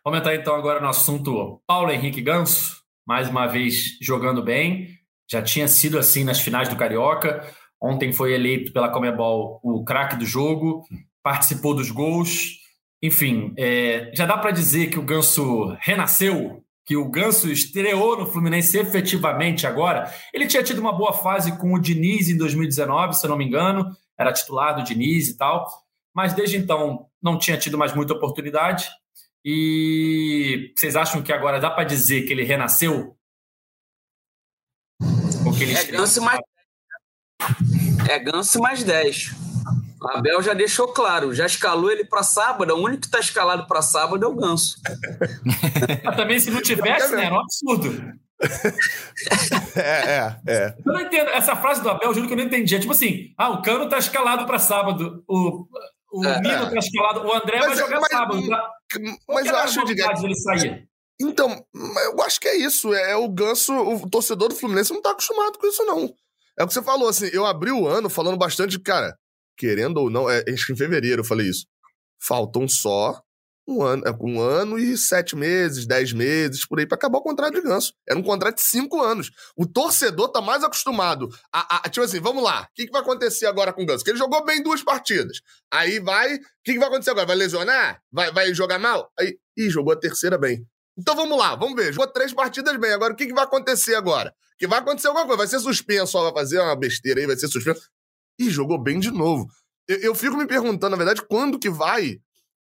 Vamos 0.04 0.20
entrar 0.20 0.34
então 0.34 0.54
agora 0.54 0.80
no 0.80 0.88
assunto 0.88 1.60
Paulo 1.66 1.90
Henrique 1.90 2.20
Ganso, 2.20 2.82
mais 3.06 3.28
uma 3.28 3.46
vez 3.46 3.98
jogando 4.00 4.42
bem. 4.42 4.88
Já 5.30 5.42
tinha 5.42 5.66
sido 5.66 5.98
assim 5.98 6.22
nas 6.22 6.40
finais 6.40 6.68
do 6.68 6.76
Carioca. 6.76 7.44
Ontem 7.84 8.14
foi 8.14 8.32
eleito 8.32 8.72
pela 8.72 8.88
Comebol 8.88 9.60
o 9.62 9.84
craque 9.84 10.16
do 10.16 10.24
jogo, 10.24 10.86
participou 11.22 11.74
dos 11.74 11.90
gols. 11.90 12.58
Enfim, 13.02 13.52
é, 13.58 14.10
já 14.14 14.24
dá 14.24 14.38
para 14.38 14.52
dizer 14.52 14.86
que 14.86 14.98
o 14.98 15.02
Ganso 15.02 15.76
renasceu, 15.80 16.64
que 16.86 16.96
o 16.96 17.06
Ganso 17.10 17.52
estreou 17.52 18.18
no 18.18 18.26
Fluminense 18.26 18.78
efetivamente 18.78 19.66
agora. 19.66 20.10
Ele 20.32 20.46
tinha 20.46 20.62
tido 20.62 20.78
uma 20.78 20.96
boa 20.96 21.12
fase 21.12 21.58
com 21.58 21.74
o 21.74 21.78
Diniz 21.78 22.30
em 22.30 22.38
2019, 22.38 23.12
se 23.12 23.26
eu 23.26 23.28
não 23.28 23.36
me 23.36 23.44
engano, 23.44 23.94
era 24.18 24.32
titular 24.32 24.74
do 24.74 24.82
Diniz 24.82 25.28
e 25.28 25.36
tal, 25.36 25.68
mas 26.14 26.32
desde 26.32 26.56
então 26.56 27.06
não 27.22 27.36
tinha 27.36 27.58
tido 27.58 27.76
mais 27.76 27.94
muita 27.94 28.14
oportunidade. 28.14 28.88
E 29.44 30.72
vocês 30.74 30.96
acham 30.96 31.20
que 31.20 31.34
agora 31.34 31.60
dá 31.60 31.70
para 31.70 31.84
dizer 31.84 32.22
que 32.22 32.32
ele 32.32 32.44
renasceu? 32.44 33.14
Ou 35.44 35.52
que 35.52 35.64
ele 35.64 35.74
é 35.74 35.84
Ganso 35.84 36.22
mais 36.22 36.40
é 38.08 38.18
Ganso 38.18 38.58
mais 38.60 38.82
10. 38.82 39.32
O 40.00 40.08
Abel 40.08 40.42
já 40.42 40.52
deixou 40.52 40.88
claro, 40.88 41.34
já 41.34 41.46
escalou 41.46 41.90
ele 41.90 42.04
para 42.04 42.22
sábado. 42.22 42.74
O 42.74 42.82
único 42.84 43.02
que 43.02 43.06
está 43.06 43.18
escalado 43.18 43.66
para 43.66 43.80
sábado 43.80 44.24
é 44.24 44.28
o 44.28 44.34
Ganso. 44.34 44.76
Mas 46.04 46.16
também, 46.16 46.38
se 46.38 46.50
não 46.50 46.60
tivesse, 46.60 47.14
né? 47.14 47.24
Era 47.24 47.34
um 47.34 47.40
absurdo. 47.40 48.12
é, 49.76 49.80
é, 49.80 50.40
é. 50.46 50.74
Eu 50.84 50.92
não 50.92 51.00
entendo. 51.00 51.30
Essa 51.30 51.56
frase 51.56 51.82
do 51.82 51.88
Abel, 51.88 52.10
eu 52.10 52.14
juro 52.14 52.26
que 52.26 52.34
eu 52.34 52.36
não 52.36 52.44
entendi. 52.44 52.74
É 52.74 52.78
tipo 52.78 52.92
assim: 52.92 53.32
ah, 53.38 53.50
o 53.50 53.62
Cano 53.62 53.88
tá 53.88 53.96
escalado 53.96 54.44
para 54.44 54.58
sábado, 54.58 55.24
o, 55.26 55.66
o 56.12 56.24
é, 56.24 56.40
Mino 56.40 56.70
tá 56.70 56.78
escalado, 56.78 57.26
o 57.26 57.34
André 57.34 57.58
mas, 57.58 57.66
vai 57.68 57.76
jogar 57.76 58.00
mas, 58.00 58.10
sábado. 58.10 58.48
Tá? 58.48 58.70
Mas 59.28 59.46
eu 59.46 59.56
acho 59.56 59.84
de 59.84 59.92
ele 59.92 60.36
sair? 60.36 60.88
Então, 61.20 61.64
eu 61.72 62.22
acho 62.22 62.40
que 62.40 62.48
é 62.48 62.56
isso. 62.56 62.92
É 62.92 63.16
o 63.16 63.28
Ganso, 63.28 63.72
o 63.72 64.10
torcedor 64.10 64.48
do 64.48 64.56
Fluminense 64.56 64.92
não 64.92 65.00
tá 65.00 65.12
acostumado 65.12 65.58
com 65.58 65.66
isso, 65.66 65.84
não. 65.84 66.12
É 66.58 66.64
o 66.64 66.66
que 66.66 66.74
você 66.74 66.82
falou, 66.82 67.08
assim, 67.08 67.28
eu 67.32 67.44
abri 67.44 67.72
o 67.72 67.86
ano 67.86 68.08
falando 68.08 68.36
bastante, 68.36 68.78
cara, 68.78 69.16
querendo 69.56 69.98
ou 69.98 70.10
não, 70.10 70.30
é, 70.30 70.44
acho 70.48 70.66
que 70.66 70.72
em 70.72 70.76
fevereiro 70.76 71.20
eu 71.20 71.24
falei 71.24 71.48
isso. 71.48 71.66
Faltam 72.20 72.68
só 72.68 73.20
um 73.66 73.82
ano, 73.82 74.02
é, 74.06 74.10
um 74.20 74.40
ano 74.40 74.78
e 74.78 74.96
sete 74.96 75.34
meses, 75.34 75.86
dez 75.86 76.12
meses, 76.12 76.66
por 76.66 76.78
aí, 76.78 76.86
para 76.86 76.96
acabar 76.96 77.18
o 77.18 77.22
contrato 77.22 77.54
de 77.54 77.62
ganso. 77.62 77.94
Era 78.08 78.18
um 78.18 78.22
contrato 78.22 78.56
de 78.56 78.62
cinco 78.62 79.02
anos. 79.02 79.30
O 79.56 79.66
torcedor 79.66 80.28
tá 80.28 80.40
mais 80.40 80.62
acostumado 80.62 81.28
a. 81.52 81.78
a 81.78 81.88
tipo 81.88 82.04
assim, 82.04 82.20
vamos 82.20 82.42
lá, 82.42 82.62
o 82.62 82.74
que, 82.74 82.86
que 82.86 82.92
vai 82.92 83.00
acontecer 83.00 83.46
agora 83.46 83.72
com 83.72 83.82
o 83.82 83.86
ganso? 83.86 84.00
Porque 84.00 84.10
ele 84.10 84.18
jogou 84.18 84.44
bem 84.44 84.62
duas 84.62 84.82
partidas. 84.82 85.38
Aí 85.72 85.98
vai. 85.98 86.34
O 86.34 86.38
que, 86.62 86.74
que 86.74 86.78
vai 86.78 86.88
acontecer 86.88 87.10
agora? 87.10 87.26
Vai 87.26 87.36
lesionar? 87.36 88.00
Vai, 88.12 88.32
vai 88.32 88.54
jogar 88.54 88.78
mal? 88.78 89.10
Aí. 89.18 89.38
Ih, 89.56 89.70
jogou 89.70 89.92
a 89.92 89.96
terceira 89.96 90.36
bem. 90.36 90.66
Então 90.96 91.16
vamos 91.16 91.38
lá, 91.38 91.56
vamos 91.56 91.74
ver. 91.74 91.92
Jogou 91.92 92.12
três 92.12 92.32
partidas 92.32 92.76
bem. 92.78 92.92
Agora 92.92 93.12
o 93.12 93.16
que, 93.16 93.26
que 93.26 93.34
vai 93.34 93.44
acontecer 93.44 93.94
agora? 93.94 94.34
Que 94.58 94.66
vai 94.66 94.78
acontecer 94.78 95.08
alguma 95.08 95.26
coisa. 95.26 95.38
Vai 95.38 95.46
ser 95.46 95.60
suspenso, 95.60 96.12
só 96.12 96.22
vai 96.22 96.42
fazer 96.42 96.60
uma 96.60 96.76
besteira 96.76 97.20
aí, 97.20 97.26
vai 97.26 97.36
ser 97.36 97.48
suspenso. 97.48 97.88
Ih, 98.38 98.50
jogou 98.50 98.78
bem 98.78 98.98
de 98.98 99.10
novo. 99.10 99.46
Eu, 99.88 99.98
eu 99.98 100.14
fico 100.14 100.36
me 100.36 100.46
perguntando, 100.46 100.90
na 100.90 100.96
verdade, 100.96 101.22
quando 101.28 101.58
que 101.58 101.70
vai 101.70 102.18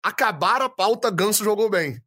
acabar 0.04 0.62
a 0.62 0.69
pauta 0.69 1.10
Ganso 1.10 1.43
jogou 1.43 1.69
bem. 1.69 2.02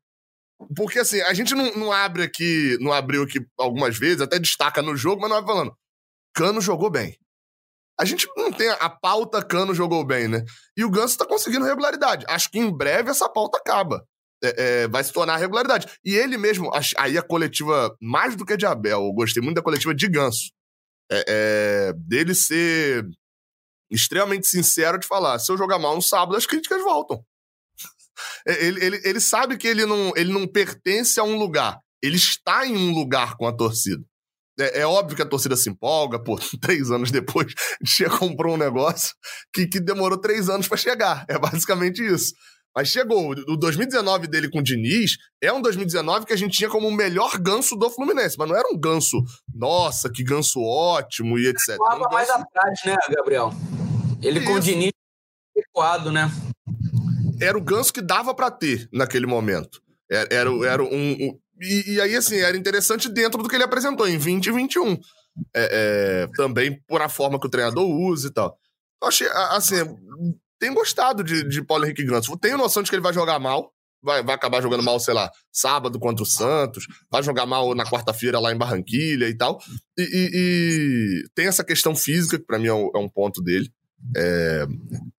Porque 0.76 0.98
assim, 1.00 1.20
a 1.22 1.34
gente 1.34 1.54
não, 1.54 1.74
não 1.74 1.92
abre 1.92 2.22
aqui, 2.22 2.76
não 2.80 2.92
abriu 2.92 3.22
aqui 3.24 3.44
algumas 3.58 3.98
vezes, 3.98 4.20
até 4.20 4.38
destaca 4.38 4.80
no 4.80 4.96
jogo, 4.96 5.20
mas 5.20 5.30
não 5.30 5.42
vai 5.42 5.46
falando. 5.46 5.76
Cano 6.34 6.60
jogou 6.60 6.90
bem. 6.90 7.16
A 7.98 8.04
gente 8.04 8.26
não 8.36 8.50
tem 8.50 8.68
a 8.68 8.88
pauta 8.88 9.44
Cano 9.44 9.74
jogou 9.74 10.04
bem, 10.04 10.26
né? 10.28 10.44
E 10.76 10.84
o 10.84 10.90
Ganso 10.90 11.18
tá 11.18 11.26
conseguindo 11.26 11.64
regularidade. 11.64 12.24
Acho 12.28 12.50
que 12.50 12.58
em 12.58 12.74
breve 12.74 13.10
essa 13.10 13.28
pauta 13.28 13.58
acaba. 13.58 14.06
É, 14.44 14.82
é, 14.82 14.88
vai 14.88 15.04
se 15.04 15.12
tornar 15.12 15.36
regularidade. 15.36 15.86
E 16.04 16.14
ele 16.16 16.36
mesmo, 16.36 16.70
aí 16.98 17.16
a 17.16 17.22
coletiva, 17.22 17.94
mais 18.00 18.34
do 18.34 18.44
que 18.44 18.56
de 18.56 18.66
Abel, 18.66 19.04
eu 19.04 19.12
gostei 19.12 19.42
muito 19.42 19.56
da 19.56 19.62
coletiva 19.62 19.94
de 19.94 20.08
Ganso. 20.08 20.50
É, 21.10 21.24
é, 21.28 21.92
dele 21.94 22.34
ser 22.34 23.04
extremamente 23.90 24.48
sincero 24.48 24.98
de 24.98 25.06
falar: 25.06 25.38
se 25.38 25.52
eu 25.52 25.58
jogar 25.58 25.78
mal 25.78 25.94
no 25.94 26.02
sábado, 26.02 26.36
as 26.36 26.46
críticas 26.46 26.82
voltam. 26.82 27.22
Ele, 28.46 28.84
ele, 28.84 29.00
ele 29.04 29.20
sabe 29.20 29.56
que 29.56 29.66
ele 29.66 29.86
não, 29.86 30.12
ele 30.14 30.32
não 30.32 30.46
pertence 30.46 31.18
a 31.18 31.24
um 31.24 31.36
lugar. 31.36 31.78
Ele 32.02 32.16
está 32.16 32.66
em 32.66 32.76
um 32.76 32.92
lugar 32.92 33.36
com 33.36 33.46
a 33.46 33.52
torcida. 33.56 34.04
É, 34.58 34.80
é, 34.80 34.86
óbvio 34.86 35.16
que 35.16 35.22
a 35.22 35.28
torcida 35.28 35.56
se 35.56 35.70
empolga, 35.70 36.22
pô, 36.22 36.38
três 36.60 36.90
anos 36.90 37.10
depois, 37.10 37.52
chega 37.84 38.16
comprou 38.18 38.54
um 38.54 38.58
negócio 38.58 39.14
que, 39.52 39.66
que 39.66 39.80
demorou 39.80 40.20
três 40.20 40.48
anos 40.48 40.68
para 40.68 40.76
chegar. 40.76 41.24
É 41.28 41.38
basicamente 41.38 42.04
isso. 42.04 42.34
Mas 42.74 42.88
chegou. 42.88 43.30
O 43.30 43.56
2019 43.56 44.26
dele 44.26 44.50
com 44.50 44.60
o 44.60 44.62
Diniz 44.62 45.16
é 45.42 45.52
um 45.52 45.60
2019 45.60 46.26
que 46.26 46.32
a 46.32 46.36
gente 46.36 46.56
tinha 46.56 46.70
como 46.70 46.88
o 46.88 46.92
melhor 46.92 47.38
ganso 47.38 47.76
do 47.76 47.90
Fluminense. 47.90 48.36
Mas 48.38 48.48
não 48.48 48.56
era 48.56 48.68
um 48.72 48.78
ganso, 48.78 49.22
nossa, 49.54 50.10
que 50.10 50.24
ganso 50.24 50.60
ótimo 50.60 51.38
e 51.38 51.48
etc. 51.48 51.68
Ele 51.70 51.78
um 51.78 51.98
ganso... 51.98 52.10
mais 52.10 52.30
atrás, 52.30 52.80
né, 52.84 52.96
Gabriel? 53.10 53.52
Ele 54.22 54.38
Isso. 54.38 54.48
com 54.48 54.54
o 54.54 54.60
Diniz 54.60 54.92
recuado, 55.54 56.10
né? 56.10 56.30
era 57.42 57.58
o 57.58 57.60
ganso 57.60 57.92
que 57.92 58.00
dava 58.00 58.34
para 58.34 58.50
ter 58.50 58.88
naquele 58.92 59.26
momento. 59.26 59.82
Era, 60.10 60.28
era, 60.30 60.66
era 60.66 60.82
um. 60.82 61.12
um 61.12 61.38
e, 61.60 61.94
e, 61.94 62.00
aí, 62.00 62.14
assim, 62.16 62.36
era 62.36 62.56
interessante 62.56 63.08
dentro 63.08 63.42
do 63.42 63.48
que 63.48 63.54
ele 63.54 63.64
apresentou 63.64 64.06
em 64.06 64.18
2021. 64.18 64.98
É, 65.54 66.26
é, 66.26 66.26
também 66.36 66.80
por 66.86 67.00
a 67.00 67.08
forma 67.08 67.40
que 67.40 67.46
o 67.46 67.50
treinador 67.50 67.88
usa 67.88 68.28
e 68.28 68.32
tal. 68.32 68.56
Eu 69.02 69.08
achei, 69.08 69.26
assim, 69.28 69.76
tenho 70.62 70.74
gostado 70.74 71.24
de, 71.24 71.42
de 71.42 71.60
Paulo 71.60 71.84
Henrique 71.84 72.04
Ganso. 72.04 72.38
Tenho 72.38 72.56
noção 72.56 72.84
de 72.84 72.88
que 72.88 72.94
ele 72.94 73.02
vai 73.02 73.12
jogar 73.12 73.40
mal. 73.40 73.72
Vai, 74.00 74.22
vai 74.22 74.34
acabar 74.34 74.60
jogando 74.60 74.82
mal, 74.82 74.98
sei 74.98 75.14
lá, 75.14 75.30
sábado 75.52 75.98
contra 75.98 76.24
o 76.24 76.26
Santos, 76.26 76.88
vai 77.08 77.22
jogar 77.22 77.46
mal 77.46 77.72
na 77.72 77.84
quarta-feira 77.84 78.40
lá 78.40 78.52
em 78.52 78.58
Barranquilha 78.58 79.28
e 79.28 79.36
tal. 79.36 79.60
E, 79.96 80.02
e, 80.02 80.30
e 80.34 81.28
tem 81.36 81.46
essa 81.46 81.62
questão 81.62 81.94
física, 81.94 82.36
que 82.36 82.44
para 82.44 82.58
mim 82.58 82.66
é 82.66 82.74
um, 82.74 82.90
é 82.94 82.98
um 82.98 83.08
ponto 83.08 83.40
dele. 83.40 83.72
É, 84.16 84.66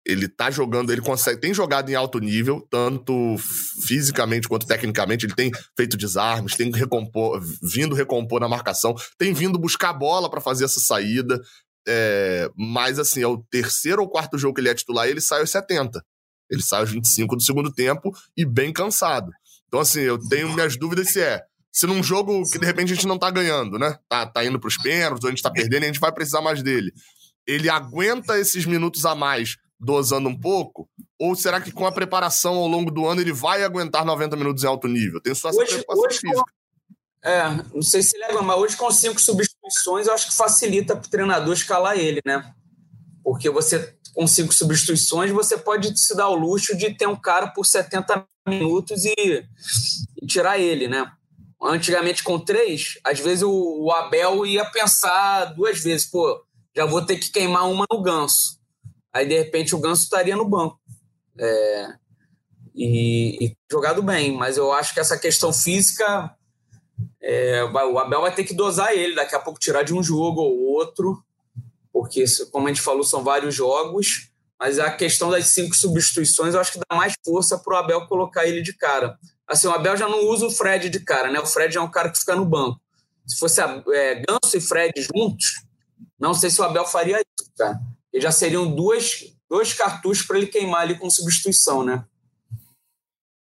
ele 0.06 0.28
tá 0.28 0.52
jogando, 0.52 0.92
ele 0.92 1.02
consegue, 1.02 1.40
tem 1.40 1.54
jogado 1.54 1.90
em 1.90 1.96
alto 1.96 2.20
nível, 2.20 2.66
tanto 2.70 3.38
fisicamente 3.86 4.50
quanto 4.50 4.68
tecnicamente. 4.68 5.26
Ele 5.26 5.36
tem 5.36 5.52
feito 5.78 5.96
desarmes, 5.96 6.56
tem 6.56 6.70
recompor, 6.70 7.42
vindo 7.62 7.96
recompor 7.96 8.42
na 8.42 8.50
marcação, 8.50 8.94
tem 9.18 9.34
vindo 9.34 9.58
buscar 9.58 9.94
bola 9.94 10.30
para 10.30 10.42
fazer 10.42 10.66
essa 10.66 10.82
saída. 10.82 11.42
É, 11.88 12.50
mas 12.58 13.00
assim, 13.00 13.22
é 13.22 13.28
o 13.28 13.44
terceiro 13.50 14.02
ou 14.02 14.10
quarto 14.10 14.38
jogo 14.38 14.54
que 14.56 14.62
ele 14.62 14.70
é 14.70 14.76
titular 14.76 15.08
e 15.08 15.12
ele 15.12 15.22
sai 15.22 15.42
aos 15.42 15.50
70. 15.50 16.04
Ele 16.50 16.62
sai 16.62 16.82
aos 16.82 16.92
25 16.92 17.36
do 17.36 17.42
segundo 17.42 17.74
tempo 17.74 18.12
e 18.38 18.46
bem 18.46 18.72
cansado. 18.72 19.32
Então, 19.68 19.80
assim, 19.80 20.02
eu 20.02 20.20
tenho 20.30 20.54
minhas 20.54 20.78
dúvidas 20.78 21.10
se 21.10 21.22
é. 21.22 21.42
Se 21.72 21.88
num 21.88 22.04
jogo 22.04 22.44
que 22.52 22.60
de 22.60 22.66
repente 22.66 22.92
a 22.92 22.96
gente 22.96 23.08
não 23.08 23.18
tá 23.18 23.32
ganhando, 23.32 23.80
né? 23.80 23.98
Tá, 24.08 24.28
tá 24.28 24.46
indo 24.46 24.60
pros 24.60 24.78
pênaltis, 24.78 25.24
ou 25.24 25.30
a 25.30 25.32
gente 25.32 25.42
tá 25.42 25.50
perdendo 25.50 25.84
e 25.84 25.86
a 25.86 25.88
gente 25.88 26.00
vai 26.00 26.12
precisar 26.12 26.42
mais 26.42 26.62
dele 26.62 26.94
ele 27.48 27.70
aguenta 27.70 28.40
esses 28.40 28.66
minutos 28.66 29.06
a 29.06 29.16
mais 29.16 29.58
dosando 29.80 30.30
um 30.30 30.40
pouco? 30.40 30.90
Ou 31.20 31.36
será 31.36 31.60
que 31.60 31.72
com 31.72 31.86
a 31.86 31.92
preparação 31.92 32.56
ao 32.56 32.68
longo 32.68 32.90
do 32.90 33.06
ano 33.06 33.22
ele 33.22 33.34
vai 33.34 33.64
aguentar 33.64 34.06
90 34.06 34.36
minutos 34.36 34.64
em 34.64 34.68
alto 34.68 34.88
nível? 34.88 35.22
Tem 35.22 35.36
só 35.36 35.50
essa 35.50 35.60
hoje, 35.60 35.72
preocupação 35.72 36.06
hoje, 36.06 36.20
física. 36.20 36.54
É, 37.24 37.44
não 37.74 37.82
sei 37.82 38.04
se 38.04 38.18
lembra, 38.18 38.42
mas 38.42 38.58
hoje 38.58 38.76
com 38.76 38.92
cinco 38.92 39.22
substituições 39.22 40.08
eu 40.08 40.14
acho 40.14 40.28
que 40.28 40.36
facilita 40.36 40.96
para 40.96 41.08
o 41.08 41.10
treinador 41.10 41.54
escalar 41.54 41.98
ele, 41.98 42.20
né? 42.26 42.54
Porque 43.24 43.50
você, 43.50 43.96
com 44.14 44.28
cinco 44.28 44.54
substituições, 44.54 45.32
você 45.32 45.58
pode 45.58 45.98
se 45.98 46.16
dar 46.16 46.28
o 46.28 46.36
luxo 46.36 46.76
de 46.76 46.94
ter 46.94 47.08
um 47.08 47.16
cara 47.16 47.48
por 47.48 47.66
70 47.66 48.26
minutos 48.48 49.06
e, 49.06 49.48
e 50.22 50.28
tirar 50.28 50.60
ele, 50.60 50.90
né? 50.90 51.10
Antigamente, 51.62 52.24
com 52.24 52.38
três, 52.38 53.00
às 53.06 53.22
vezes 53.22 53.44
o, 53.44 53.86
o 53.86 53.92
Abel 53.92 54.46
ia 54.46 54.66
pensar 54.66 55.46
duas 55.46 55.80
vezes, 55.80 56.06
pô, 56.06 56.44
já 56.76 56.86
vou 56.86 57.02
ter 57.02 57.18
que 57.18 57.32
queimar 57.32 57.70
uma 57.70 57.86
no 57.90 58.02
ganso. 58.02 58.60
Aí, 59.14 59.26
de 59.26 59.38
repente, 59.38 59.74
o 59.74 59.80
ganso 59.80 60.04
estaria 60.04 60.36
no 60.36 60.44
banco. 60.44 60.78
É, 61.40 61.94
e, 62.76 63.46
e, 63.46 63.58
jogado 63.72 64.02
bem, 64.02 64.36
mas 64.36 64.58
eu 64.58 64.74
acho 64.74 64.94
que 64.94 65.00
essa 65.00 65.18
questão 65.18 65.54
física, 65.54 66.36
é, 67.24 67.64
o 67.64 67.98
Abel 67.98 68.22
vai 68.22 68.36
ter 68.36 68.44
que 68.44 68.54
dosar 68.54 68.92
ele, 68.92 69.16
daqui 69.16 69.34
a 69.34 69.40
pouco 69.40 69.60
tirar 69.60 69.84
de 69.84 69.94
um 69.94 70.04
jogo 70.04 70.42
ou 70.42 70.60
outro, 70.60 71.24
porque, 71.92 72.26
como 72.52 72.68
a 72.68 72.70
gente 72.70 72.82
falou, 72.82 73.04
são 73.04 73.24
vários 73.24 73.56
jogos, 73.56 74.30
mas 74.60 74.78
a 74.78 74.92
questão 74.92 75.30
das 75.30 75.48
cinco 75.48 75.74
substituições 75.74 76.54
eu 76.54 76.60
acho 76.60 76.74
que 76.74 76.80
dá 76.80 76.96
mais 76.96 77.14
força 77.24 77.58
para 77.58 77.74
o 77.74 77.78
Abel 77.78 78.08
colocar 78.08 78.46
ele 78.46 78.62
de 78.62 78.74
cara. 78.74 79.18
Assim, 79.48 79.68
o 79.68 79.72
Abel 79.72 79.96
já 79.96 80.08
não 80.08 80.26
usa 80.28 80.48
o 80.48 80.52
Fred 80.52 80.90
de 80.90 81.00
cara, 81.00 81.32
né? 81.32 81.40
O 81.40 81.46
Fred 81.46 81.78
é 81.78 81.82
um 81.82 81.92
cara 81.92 82.10
que 82.10 82.20
fica 82.20 82.36
no 82.36 82.46
banco. 82.46 82.80
Se 83.26 83.38
fosse 83.38 83.62
é, 83.62 84.16
Ganso 84.16 84.58
e 84.58 84.62
Fred 84.62 84.94
juntos, 85.02 85.64
não 86.20 86.34
sei 86.34 86.50
se 86.50 86.60
o 86.60 86.64
Abel 86.64 86.86
faria 86.86 87.20
isso, 87.20 87.50
cara. 87.58 87.80
E 88.14 88.20
já 88.20 88.32
seriam 88.32 88.74
duas, 88.74 89.34
dois 89.50 89.74
cartuchos 89.74 90.26
para 90.26 90.38
ele 90.38 90.48
queimar 90.48 90.82
ali 90.82 90.98
com 90.98 91.10
substituição, 91.10 91.84
né? 91.84 92.04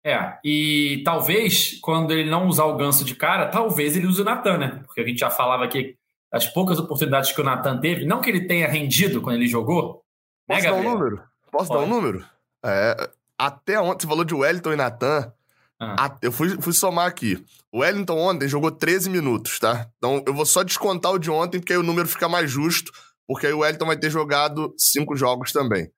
É, 0.04 0.40
e 0.44 1.02
talvez, 1.06 1.80
quando 1.80 2.12
ele 2.12 2.30
não 2.30 2.48
usar 2.48 2.66
o 2.66 2.76
ganso 2.76 3.06
de 3.06 3.14
cara, 3.14 3.48
talvez 3.48 3.96
ele 3.96 4.08
use 4.08 4.22
o 4.22 4.26
Natan, 4.26 4.58
né? 4.58 4.82
Porque 4.86 5.02
a 5.02 5.06
gente 5.06 5.20
já 5.20 5.30
falava 5.30 5.64
aqui 5.64 5.96
das 6.32 6.48
poucas 6.48 6.80
oportunidades 6.80 7.32
que 7.32 7.42
o 7.42 7.44
Natan 7.44 7.80
teve, 7.80 8.06
não 8.06 8.22
que 8.22 8.30
ele 8.30 8.48
tenha 8.48 8.68
rendido 8.68 9.22
quando 9.22 9.36
ele 9.36 9.48
jogou. 9.48 10.04
Né, 10.50 10.56
Posso 10.56 10.64
né, 10.64 10.72
dar 10.72 10.78
um 10.78 10.84
número? 10.84 11.24
Posso 11.52 11.68
Pode. 11.68 11.80
dar 11.80 11.86
um 11.86 11.90
número? 11.90 12.26
É, 12.66 13.10
até 13.38 13.80
ontem, 13.80 14.04
você 14.04 14.08
falou 14.08 14.24
de 14.24 14.34
Wellington 14.34 14.74
e 14.74 14.76
Natan. 14.76 15.32
Ah. 15.80 16.16
Eu 16.22 16.32
fui, 16.32 16.62
fui 16.62 16.74
somar 16.74 17.08
aqui. 17.08 17.44
O 17.72 17.80
Wellington 17.80 18.18
ontem 18.18 18.48
jogou 18.48 18.72
13 18.72 19.10
minutos, 19.10 19.60
tá? 19.60 19.88
Então 19.98 20.24
eu 20.28 20.34
vou 20.34 20.46
só 20.46 20.62
descontar 20.64 21.12
o 21.12 21.18
de 21.18 21.32
ontem, 21.32 21.60
porque 21.60 21.74
aí 21.74 21.80
o 21.80 21.84
número 21.84 22.08
fica 22.08 22.30
mais 22.30 22.50
justo, 22.50 22.92
porque 23.28 23.48
aí 23.48 23.54
o 23.54 23.60
Wellington 23.60 23.86
vai 23.86 23.98
ter 23.98 24.12
jogado 24.12 24.74
cinco 24.78 25.16
jogos 25.16 25.52
também. 25.52 25.92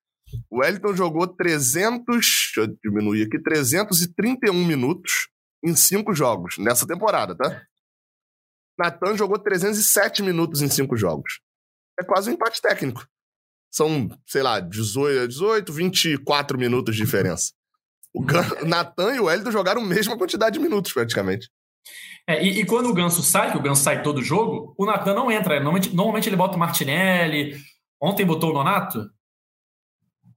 O 0.50 0.60
Wellington 0.60 0.96
jogou 0.96 1.28
300, 1.28 2.06
deixa 2.06 2.62
eu 2.62 2.68
diminuir 2.84 3.28
aqui, 3.28 3.42
331 3.42 4.54
minutos 4.66 5.30
em 5.64 5.76
cinco 5.76 6.14
jogos 6.14 6.58
nessa 6.58 6.86
temporada, 6.86 7.36
tá? 7.36 7.62
Natan 8.78 9.16
jogou 9.16 9.40
307 9.40 10.24
minutos 10.24 10.62
em 10.62 10.70
cinco 10.70 10.98
jogos. 10.98 11.40
É 12.00 12.04
quase 12.04 12.30
um 12.30 12.34
empate 12.34 12.62
técnico. 12.62 13.06
São, 13.72 14.10
sei 14.28 14.44
lá, 14.44 14.60
18, 14.60 15.28
18 15.28 15.74
24 15.74 16.58
minutos 16.58 16.96
de 16.96 17.04
diferença. 17.04 17.52
O 18.16 18.24
Natan 18.68 19.16
e 19.16 19.20
o 19.20 19.24
Wellington 19.24 19.50
jogaram 19.50 19.82
a 19.82 19.86
mesma 19.86 20.16
quantidade 20.16 20.60
de 20.60 20.64
minutos, 20.64 20.94
praticamente. 20.94 21.50
É, 22.28 22.46
e, 22.46 22.62
e, 22.62 22.66
quando 22.66 22.88
o 22.88 22.94
Ganso 22.94 23.24
sai, 23.24 23.52
que 23.52 23.58
o 23.58 23.62
Ganso 23.62 23.82
sai 23.82 24.04
todo 24.04 24.22
jogo, 24.22 24.76
o 24.78 24.86
Natan 24.86 25.16
não 25.16 25.32
entra. 25.32 25.56
Normalmente, 25.56 25.96
normalmente 25.96 26.30
ele 26.30 26.36
bota 26.36 26.56
o 26.56 26.60
Martinelli. 26.60 27.58
Ontem 28.00 28.24
botou 28.24 28.52
o 28.52 28.54
Nonato? 28.54 29.10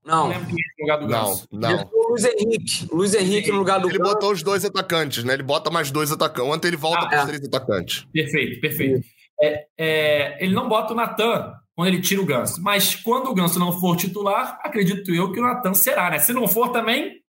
Não. 0.07 0.29
Não 0.29 0.41
lugar 0.79 0.97
do 0.99 1.07
Não, 1.07 1.41
não. 1.51 1.89
O 1.93 2.11
Luiz 2.11 2.23
Henrique. 2.23 2.87
Luiz 2.89 3.13
Henrique 3.13 3.51
no 3.51 3.57
lugar 3.57 3.79
do 3.81 3.89
Ele 3.89 3.99
botou 3.99 4.31
os 4.31 4.41
dois 4.41 4.63
atacantes, 4.63 5.23
né? 5.25 5.33
Ele 5.33 5.43
bota 5.43 5.69
mais 5.69 5.91
dois 5.91 6.11
atacantes. 6.13 6.49
Ontem 6.49 6.69
ele 6.69 6.77
volta 6.77 7.05
ah, 7.05 7.09
para 7.09 7.17
os 7.17 7.23
é. 7.23 7.27
três 7.27 7.45
atacantes. 7.45 8.07
Perfeito, 8.13 8.61
perfeito. 8.61 9.05
É, 9.39 9.67
é, 9.77 10.43
ele 10.43 10.55
não 10.55 10.69
bota 10.69 10.93
o 10.93 10.95
Natan 10.95 11.53
quando 11.75 11.89
ele 11.89 11.99
tira 12.01 12.21
o 12.21 12.25
Ganso. 12.25 12.61
Mas 12.63 12.95
quando 12.95 13.29
o 13.29 13.33
Ganso 13.33 13.59
não 13.59 13.77
for 13.77 13.97
titular, 13.97 14.57
acredito 14.63 15.13
eu 15.13 15.31
que 15.33 15.39
o 15.41 15.43
Natan 15.43 15.73
será, 15.73 16.09
né? 16.09 16.19
Se 16.19 16.31
não 16.31 16.47
for 16.47 16.69
também. 16.71 17.21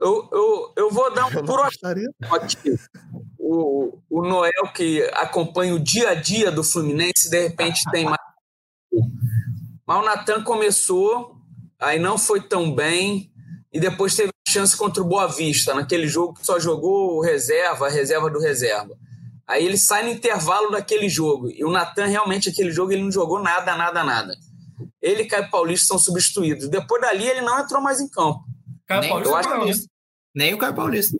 Eu, 0.00 0.28
eu, 0.32 0.72
eu 0.76 0.90
vou 0.90 1.12
dar 1.12 1.26
um 1.36 1.44
por 1.44 1.60
aqui. 1.60 2.74
O, 3.38 3.98
o 4.08 4.22
Noel, 4.22 4.72
que 4.74 5.02
acompanha 5.12 5.74
o 5.74 5.78
dia 5.78 6.08
a 6.08 6.14
dia 6.14 6.50
do 6.50 6.64
Fluminense, 6.64 7.28
de 7.30 7.48
repente 7.48 7.82
tem 7.90 8.06
mais. 8.06 8.18
Mas 9.86 9.98
o 9.98 10.06
Natan 10.06 10.42
começou 10.42 11.39
aí 11.80 11.98
não 11.98 12.18
foi 12.18 12.40
tão 12.40 12.74
bem 12.74 13.32
e 13.72 13.80
depois 13.80 14.14
teve 14.14 14.30
chance 14.48 14.76
contra 14.76 15.02
o 15.02 15.06
Boa 15.06 15.26
Vista, 15.28 15.74
naquele 15.74 16.08
jogo 16.08 16.34
que 16.34 16.44
só 16.44 16.58
jogou 16.58 17.16
o 17.16 17.22
reserva, 17.22 17.86
a 17.86 17.90
reserva 17.90 18.28
do 18.28 18.40
reserva. 18.40 18.96
Aí 19.46 19.64
ele 19.64 19.78
sai 19.78 20.04
no 20.04 20.10
intervalo 20.10 20.70
daquele 20.70 21.08
jogo. 21.08 21.50
E 21.50 21.64
o 21.64 21.70
Natan, 21.70 22.06
realmente, 22.06 22.48
aquele 22.48 22.70
jogo, 22.70 22.92
ele 22.92 23.02
não 23.02 23.10
jogou 23.10 23.42
nada, 23.42 23.76
nada, 23.76 24.04
nada. 24.04 24.36
Ele 25.00 25.22
e 25.22 25.26
Caio 25.26 25.50
Paulista 25.50 25.88
são 25.88 25.98
substituídos. 25.98 26.68
Depois 26.68 27.00
dali, 27.00 27.26
ele 27.26 27.40
não 27.40 27.58
entrou 27.58 27.80
mais 27.80 28.00
em 28.00 28.08
campo. 28.08 28.44
Caio 28.86 29.00
Nem, 29.00 29.10
Paulista, 29.10 29.32
eu 29.32 29.36
acho 29.36 29.78
que... 29.78 29.86
Nem 30.34 30.54
o 30.54 30.58
Caio 30.58 30.74
Paulista. 30.74 31.16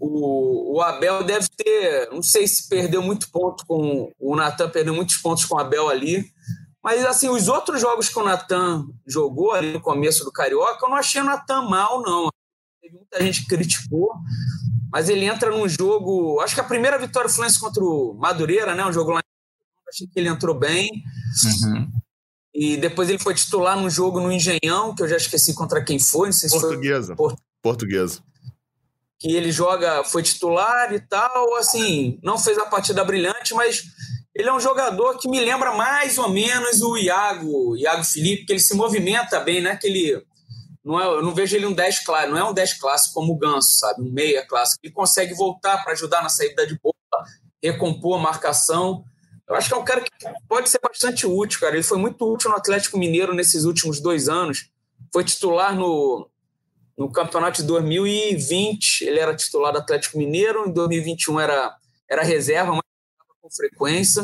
O, 0.00 0.76
o 0.76 0.80
Abel 0.80 1.22
deve 1.22 1.46
ter, 1.56 2.10
não 2.10 2.22
sei 2.22 2.48
se 2.48 2.68
perdeu 2.68 3.00
muito 3.00 3.30
ponto 3.30 3.64
com. 3.66 4.10
O 4.18 4.34
Natan 4.34 4.68
perdeu 4.68 4.92
muitos 4.92 5.16
pontos 5.18 5.44
com 5.44 5.54
o 5.54 5.60
Abel 5.60 5.88
ali. 5.88 6.24
Mas, 6.82 7.04
assim, 7.04 7.28
os 7.28 7.48
outros 7.48 7.80
jogos 7.80 8.08
que 8.08 8.18
o 8.18 8.24
Natan 8.24 8.86
jogou 9.06 9.52
ali 9.52 9.72
no 9.72 9.80
começo 9.80 10.24
do 10.24 10.32
Carioca, 10.32 10.84
eu 10.84 10.90
não 10.90 10.96
achei 10.96 11.20
o 11.20 11.24
Natan 11.24 11.62
mal, 11.62 12.02
não. 12.02 12.28
Teve 12.80 12.96
muita 12.96 13.22
gente 13.22 13.42
que 13.42 13.48
criticou, 13.48 14.12
mas 14.90 15.08
ele 15.08 15.24
entra 15.24 15.50
num 15.50 15.68
jogo. 15.68 16.40
Acho 16.40 16.54
que 16.54 16.60
a 16.60 16.64
primeira 16.64 16.98
vitória 16.98 17.28
do 17.28 17.32
Fluminense 17.32 17.60
contra 17.60 17.82
o 17.84 18.14
Madureira, 18.14 18.74
né? 18.74 18.84
Um 18.84 18.92
jogo 18.92 19.12
lá 19.12 19.20
em 19.20 19.32
achei 19.88 20.06
que 20.06 20.18
ele 20.18 20.28
entrou 20.28 20.58
bem. 20.58 20.90
Uhum. 21.44 21.88
E 22.54 22.76
depois 22.76 23.08
ele 23.08 23.18
foi 23.18 23.34
titular 23.34 23.78
num 23.78 23.88
jogo 23.88 24.20
no 24.20 24.32
Engenhão, 24.32 24.94
que 24.94 25.02
eu 25.02 25.08
já 25.08 25.16
esqueci 25.16 25.54
contra 25.54 25.84
quem 25.84 25.98
foi. 25.98 26.28
Não 26.28 26.32
sei 26.32 26.48
se 26.48 26.60
Portuguesa. 26.60 27.16
Foi... 27.16 27.34
Portuguesa. 27.62 28.20
Que 29.18 29.32
ele 29.32 29.52
joga, 29.52 30.02
foi 30.04 30.22
titular 30.22 30.92
e 30.92 31.00
tal. 31.00 31.54
Assim, 31.56 32.18
não 32.22 32.36
fez 32.36 32.58
a 32.58 32.66
partida 32.66 33.04
brilhante, 33.04 33.54
mas 33.54 33.82
ele 34.34 34.48
é 34.48 34.52
um 34.52 34.60
jogador 34.60 35.18
que 35.18 35.28
me 35.28 35.40
lembra 35.40 35.72
mais 35.74 36.16
ou 36.18 36.28
menos 36.28 36.80
o 36.80 36.96
Iago, 36.96 37.76
Iago 37.76 38.04
Felipe, 38.04 38.46
que 38.46 38.52
ele 38.52 38.60
se 38.60 38.74
movimenta 38.74 39.40
bem, 39.40 39.60
né? 39.60 39.76
Que 39.76 39.86
ele 39.86 40.24
não 40.84 41.00
é, 41.00 41.06
eu 41.06 41.22
não 41.22 41.34
vejo 41.34 41.54
ele 41.54 41.66
um 41.66 41.72
10 41.72 42.04
claro, 42.04 42.30
não 42.30 42.38
é 42.38 42.44
um 42.44 42.54
10 42.54 42.74
clássico 42.74 43.14
como 43.14 43.32
o 43.32 43.38
Ganso, 43.38 43.78
sabe? 43.78 44.02
Um 44.02 44.10
meia 44.10 44.44
clássico. 44.46 44.80
Ele 44.82 44.92
consegue 44.92 45.34
voltar 45.34 45.82
para 45.84 45.92
ajudar 45.92 46.22
na 46.22 46.28
saída 46.28 46.66
de 46.66 46.78
bola, 46.80 46.94
recompor 47.62 48.18
a 48.18 48.22
marcação. 48.22 49.04
Eu 49.48 49.54
acho 49.54 49.68
que 49.68 49.74
é 49.74 49.76
um 49.76 49.84
cara 49.84 50.00
que 50.00 50.10
pode 50.48 50.68
ser 50.68 50.80
bastante 50.82 51.26
útil, 51.26 51.60
cara. 51.60 51.74
Ele 51.74 51.82
foi 51.82 51.98
muito 51.98 52.24
útil 52.24 52.50
no 52.50 52.56
Atlético 52.56 52.98
Mineiro 52.98 53.34
nesses 53.34 53.64
últimos 53.64 54.00
dois 54.00 54.28
anos. 54.28 54.70
Foi 55.12 55.22
titular 55.22 55.76
no, 55.76 56.28
no 56.96 57.12
campeonato 57.12 57.60
de 57.60 57.68
2020, 57.68 59.02
ele 59.02 59.20
era 59.20 59.36
titular 59.36 59.72
do 59.72 59.78
Atlético 59.78 60.18
Mineiro, 60.18 60.66
em 60.66 60.72
2021 60.72 61.38
era, 61.38 61.76
era 62.08 62.22
reserva, 62.22 62.72
mas 62.72 62.82
com 63.42 63.50
frequência. 63.50 64.22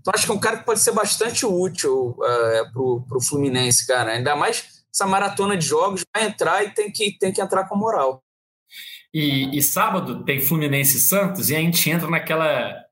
Então 0.00 0.12
acho 0.14 0.26
que 0.26 0.30
é 0.30 0.34
um 0.34 0.40
cara 0.40 0.58
que 0.58 0.66
pode 0.66 0.80
ser 0.80 0.92
bastante 0.92 1.46
útil 1.46 2.14
é, 2.22 2.64
para 2.70 2.82
o 2.82 3.22
Fluminense, 3.26 3.86
cara. 3.86 4.12
Ainda 4.12 4.36
mais 4.36 4.84
essa 4.94 5.06
maratona 5.06 5.56
de 5.56 5.66
jogos 5.66 6.04
vai 6.14 6.26
entrar 6.26 6.62
e 6.64 6.70
tem 6.70 6.92
que, 6.92 7.16
tem 7.18 7.32
que 7.32 7.40
entrar 7.40 7.66
com 7.68 7.76
moral. 7.76 8.22
E, 9.12 9.56
e 9.56 9.62
sábado 9.62 10.22
tem 10.24 10.40
Fluminense 10.40 10.98
e 10.98 11.00
Santos 11.00 11.48
e 11.48 11.56
a 11.56 11.60
gente 11.60 11.88
entra 11.88 12.10
naquela 12.10 12.84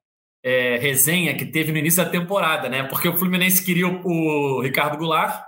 é, 0.42 0.78
resenha 0.78 1.36
que 1.36 1.44
teve 1.44 1.72
no 1.72 1.78
início 1.78 2.02
da 2.02 2.10
temporada, 2.10 2.68
né? 2.68 2.84
Porque 2.84 3.08
o 3.08 3.18
Fluminense 3.18 3.62
queria 3.62 3.86
o, 3.86 4.58
o 4.58 4.62
Ricardo 4.62 4.96
Goulart 4.96 5.44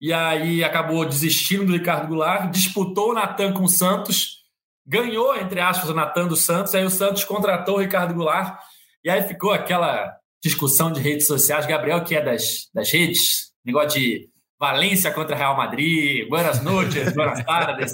e 0.00 0.12
aí 0.12 0.64
acabou 0.64 1.04
desistindo 1.04 1.66
do 1.66 1.72
Ricardo 1.74 2.08
Goulart, 2.08 2.50
disputou 2.50 3.10
o 3.10 3.14
Natan 3.14 3.52
com 3.52 3.64
o 3.64 3.68
Santos, 3.68 4.42
ganhou, 4.86 5.36
entre 5.36 5.60
aspas, 5.60 5.90
o 5.90 5.94
Natan 5.94 6.26
do 6.26 6.36
Santos, 6.36 6.74
aí 6.74 6.84
o 6.84 6.90
Santos 6.90 7.24
contratou 7.24 7.76
o 7.76 7.80
Ricardo 7.80 8.14
Goulart 8.14 8.58
e 9.04 9.10
aí 9.10 9.22
ficou 9.22 9.52
aquela 9.52 10.16
discussão 10.42 10.92
de 10.92 11.00
redes 11.00 11.26
sociais. 11.26 11.66
Gabriel, 11.66 12.04
que 12.04 12.14
é 12.14 12.22
das, 12.22 12.68
das 12.74 12.90
redes, 12.90 13.52
negócio 13.64 14.00
de 14.00 14.28
Valência 14.58 15.10
contra 15.10 15.34
Real 15.34 15.56
Madrid, 15.56 16.28
buenas 16.28 16.62
noites, 16.62 17.10
buenas 17.14 17.42
tardes. 17.44 17.92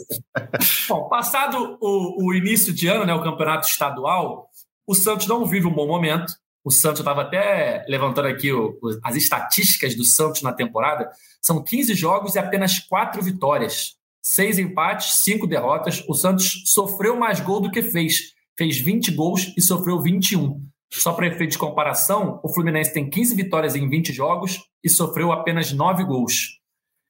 Bom, 0.87 1.09
passado 1.09 1.79
o, 1.81 2.27
o, 2.27 2.35
início 2.35 2.75
de 2.75 2.89
ano, 2.89 3.07
né, 3.07 3.15
o 3.15 3.23
campeonato 3.23 3.67
estadual, 3.67 4.51
o 4.87 4.95
Santos 4.95 5.27
não 5.27 5.47
vive 5.47 5.67
um 5.67 5.73
bom 5.73 5.87
momento. 5.87 6.35
O 6.63 6.71
Santos 6.71 7.01
estava 7.01 7.23
até 7.23 7.87
levantando 7.89 8.29
aqui 8.29 8.53
o, 8.53 8.79
as 9.03 9.17
estatísticas 9.17 9.95
do 9.95 10.05
Santos 10.05 10.43
na 10.43 10.53
temporada. 10.53 11.11
São 11.41 11.65
15 11.65 11.95
jogos 11.95 12.35
e 12.35 12.39
apenas 12.39 12.79
4 12.81 13.23
vitórias. 13.23 13.97
Seis 14.21 14.59
empates, 14.59 15.23
cinco 15.23 15.47
derrotas. 15.47 16.05
O 16.07 16.13
Santos 16.13 16.65
sofreu 16.67 17.17
mais 17.17 17.41
gol 17.41 17.63
do 17.63 17.71
que 17.71 17.81
fez. 17.81 18.35
Fez 18.59 18.79
20 18.79 19.13
gols 19.13 19.55
e 19.57 19.63
sofreu 19.63 20.03
21. 20.03 20.68
Só 20.91 21.13
para 21.13 21.27
efeito 21.27 21.53
de 21.53 21.59
comparação, 21.59 22.41
o 22.43 22.53
Fluminense 22.53 22.93
tem 22.93 23.09
15 23.09 23.35
vitórias 23.35 23.77
em 23.77 23.89
20 23.89 24.13
jogos 24.13 24.59
e 24.83 24.89
sofreu 24.89 25.31
apenas 25.31 25.73
9 25.73 26.05
gols. 26.05 26.59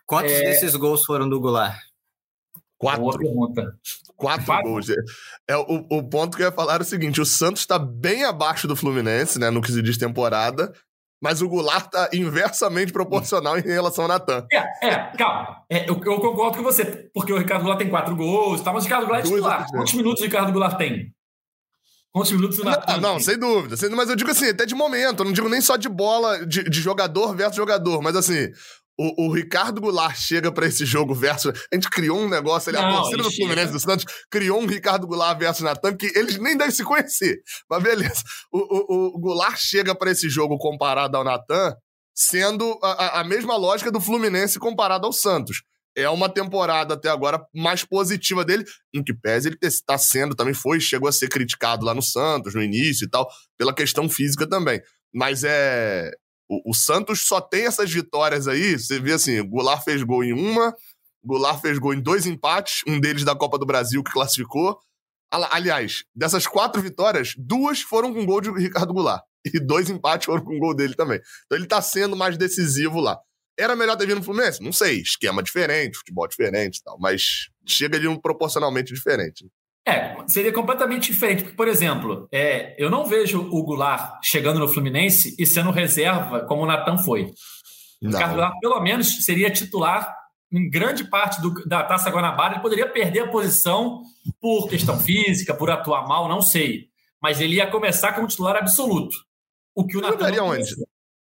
Quantos 0.07 0.33
é... 0.33 0.41
desses 0.41 0.75
gols 0.75 1.05
foram 1.05 1.29
do 1.29 1.41
Goulart? 1.41 1.79
Quatro. 2.79 3.03
Boa 3.03 3.19
pergunta. 3.19 3.79
Quatro, 4.17 4.47
Quatro, 4.47 4.71
gols. 4.71 4.87
É, 5.49 5.57
o, 5.57 5.87
o 5.91 6.09
ponto 6.09 6.37
que 6.37 6.43
eu 6.43 6.47
ia 6.47 6.53
falar 6.53 6.79
é 6.79 6.83
o 6.83 6.85
seguinte: 6.85 7.21
o 7.21 7.27
Santos 7.27 7.63
está 7.63 7.79
bem 7.79 8.25
abaixo 8.25 8.67
do 8.69 8.77
Fluminense, 8.77 9.39
né? 9.39 9.51
No 9.51 9.61
que 9.61 9.73
se 9.73 9.83
diz 9.83 9.99
temporada. 9.99 10.73
Mas 11.21 11.43
o 11.43 11.49
Goulart 11.49 11.87
está 11.87 12.09
inversamente 12.13 12.93
proporcional 12.93 13.59
em 13.59 13.63
relação 13.63 14.05
ao 14.05 14.09
Natan. 14.09 14.47
É, 14.53 14.87
é, 14.87 15.13
calma. 15.17 15.65
É, 15.69 15.91
eu, 15.91 16.01
eu, 16.05 16.21
concordo 16.21 16.59
com 16.59 16.63
você, 16.63 17.11
porque 17.13 17.33
o 17.33 17.39
Ricardo 17.39 17.63
Goulart 17.63 17.81
tem 17.81 17.91
quatro 17.91 18.15
gols, 18.15 18.61
tá, 18.61 18.73
mas 18.73 18.85
o 18.85 18.87
Ricardo 18.87 19.07
Goulart 19.07 19.25
é 19.25 19.29
titular. 19.29 19.67
Quantos 19.69 19.95
minutos 19.95 20.21
o 20.21 20.25
Ricardo 20.25 20.53
Goulart 20.53 20.79
tem? 20.79 21.13
Quantos 22.13 22.33
minutos 22.33 22.59
na 22.59 22.85
não, 22.87 23.01
não, 23.01 23.21
sem 23.21 23.39
dúvida. 23.39 23.77
Mas 23.95 24.09
eu 24.09 24.17
digo 24.17 24.31
assim, 24.31 24.49
até 24.49 24.65
de 24.65 24.75
momento. 24.75 25.21
Eu 25.21 25.27
não 25.27 25.33
digo 25.33 25.49
nem 25.49 25.61
só 25.61 25.77
de 25.77 25.89
bola, 25.89 26.45
de, 26.47 26.65
de 26.65 26.81
jogador 26.81 27.37
versus 27.37 27.57
jogador. 27.57 28.03
Mas 28.03 28.17
assim, 28.17 28.49
o, 28.99 29.27
o, 29.27 29.33
Ricardo 29.33 29.81
Goulart 29.81 30.17
chega 30.17 30.51
para 30.51 30.67
esse 30.67 30.85
jogo 30.85 31.15
versus. 31.15 31.53
A 31.71 31.75
gente 31.77 31.89
criou 31.89 32.19
um 32.19 32.29
negócio 32.29 32.71
ali, 32.71 32.79
a 32.79 32.91
torcida 32.91 33.23
do 33.23 33.31
Fluminense 33.31 33.73
do 33.73 33.79
Santos 33.79 34.05
criou 34.31 34.61
um 34.61 34.67
Ricardo 34.67 35.07
Goulart 35.07 35.39
versus 35.39 35.63
Natan, 35.63 35.97
que 35.97 36.07
eles 36.19 36.39
nem 36.39 36.57
devem 36.57 36.75
se 36.75 36.83
conhecer. 36.83 37.41
Mas 37.71 37.83
beleza. 37.83 38.23
O, 38.51 38.59
o, 38.59 39.07
o 39.15 39.19
Goulart 39.21 39.59
chega 39.59 39.95
para 39.95 40.11
esse 40.11 40.29
jogo 40.29 40.59
comparado 40.59 41.17
ao 41.17 41.25
Natan, 41.25 41.75
sendo 42.15 42.79
a, 42.83 43.21
a 43.21 43.25
mesma 43.25 43.57
lógica 43.57 43.93
do 43.93 44.01
Fluminense 44.01 44.59
comparado 44.59 45.07
ao 45.07 45.13
Santos 45.13 45.63
é 45.99 46.09
uma 46.09 46.29
temporada 46.29 46.95
até 46.95 47.09
agora 47.09 47.45
mais 47.53 47.85
positiva 47.85 48.45
dele, 48.45 48.65
em 48.95 49.03
que 49.03 49.13
pese 49.13 49.49
ele 49.49 49.59
está 49.61 49.99
sendo, 49.99 50.35
também 50.35 50.55
foi, 50.55 50.79
chegou 50.79 51.09
a 51.09 51.13
ser 51.13 51.29
criticado 51.29 51.85
lá 51.85 51.93
no 51.93 52.03
Santos 52.03 52.55
no 52.55 52.63
início 52.63 53.05
e 53.05 53.11
tal, 53.11 53.29
pela 53.59 53.75
questão 53.75 54.09
física 54.09 54.49
também. 54.49 54.81
Mas 55.13 55.43
é. 55.45 56.11
O, 56.51 56.71
o, 56.71 56.75
Santos 56.75 57.27
só 57.27 57.41
tem 57.41 57.67
essas 57.67 57.93
vitórias 57.93 58.47
aí. 58.47 58.79
Você 58.79 59.01
vê 59.01 59.13
assim: 59.13 59.43
Goulart 59.47 59.83
fez 59.85 60.03
gol 60.03 60.23
em 60.23 60.33
uma, 60.33 60.73
Goulart 61.25 61.61
fez 61.61 61.79
gol 61.79 61.93
em 61.93 62.01
dois 62.01 62.27
empates, 62.27 62.83
um 62.87 63.01
deles 63.01 63.25
da 63.25 63.35
Copa 63.35 63.59
do 63.59 63.67
Brasil 63.67 64.03
que 64.03 64.13
classificou. 64.13 64.79
Aliás, 65.31 66.05
dessas 66.15 66.47
quatro 66.47 66.81
vitórias, 66.81 67.35
duas 67.37 67.83
foram 67.83 68.15
com 68.15 68.25
gol 68.25 68.41
de 68.41 68.51
Ricardo 68.51 68.95
Goulart. 68.95 69.23
E 69.55 69.61
dois 69.61 69.89
empates 69.89 70.27
foram 70.27 70.45
com 70.45 70.59
gol 70.59 70.75
dele 70.75 70.95
também. 70.95 71.19
Então 71.47 71.57
ele 71.57 71.67
tá 71.67 71.81
sendo 71.81 72.15
mais 72.15 72.37
decisivo 72.37 73.01
lá. 73.01 73.19
Era 73.59 73.75
melhor 73.75 73.97
ter 73.97 74.07
vindo 74.07 74.19
no 74.19 74.25
Fluminense? 74.25 74.63
Não 74.63 74.73
sei. 74.73 75.01
Esquema 75.01 75.43
diferente, 75.43 75.99
futebol 75.99 76.29
diferente 76.29 76.79
e 76.79 76.83
tal. 76.83 76.99
Mas 76.99 77.49
chega 77.67 77.97
ali 77.97 78.07
um 78.07 78.17
proporcionalmente 78.17 78.95
diferente. 78.95 79.47
É, 79.87 80.17
seria 80.27 80.53
completamente 80.53 81.11
diferente. 81.11 81.43
Porque, 81.43 81.57
por 81.57 81.67
exemplo, 81.67 82.29
é, 82.31 82.75
eu 82.83 82.91
não 82.91 83.07
vejo 83.07 83.41
o 83.41 83.63
Goulart 83.63 84.21
chegando 84.23 84.59
no 84.59 84.69
Fluminense 84.69 85.35
e 85.39 85.47
sendo 85.47 85.71
reserva 85.71 86.41
como 86.41 86.63
o 86.63 86.67
Natan 86.67 86.99
foi. 86.99 87.33
O 88.03 88.07
Ricardo 88.07 88.33
Goulart, 88.33 88.55
pelo 88.61 88.81
menos, 88.81 89.25
seria 89.25 89.51
titular 89.51 90.15
em 90.53 90.69
grande 90.69 91.05
parte 91.05 91.41
do, 91.41 91.53
da 91.67 91.83
Taça 91.83 92.11
Guanabara. 92.11 92.55
Ele 92.55 92.63
poderia 92.63 92.89
perder 92.89 93.21
a 93.21 93.29
posição 93.29 94.03
por 94.41 94.69
questão 94.69 94.99
física, 95.01 95.55
por 95.55 95.71
atuar 95.71 96.07
mal, 96.07 96.29
não 96.29 96.43
sei. 96.43 96.89
Mas 97.21 97.41
ele 97.41 97.57
ia 97.57 97.67
começar 97.71 98.13
como 98.13 98.29
titular 98.29 98.57
absoluto. 98.57 99.17
O 99.75 99.87
que 99.87 99.97
o 99.97 100.01
Natan. 100.01 100.19
Jogaria 100.19 100.45
onde? 100.45 100.75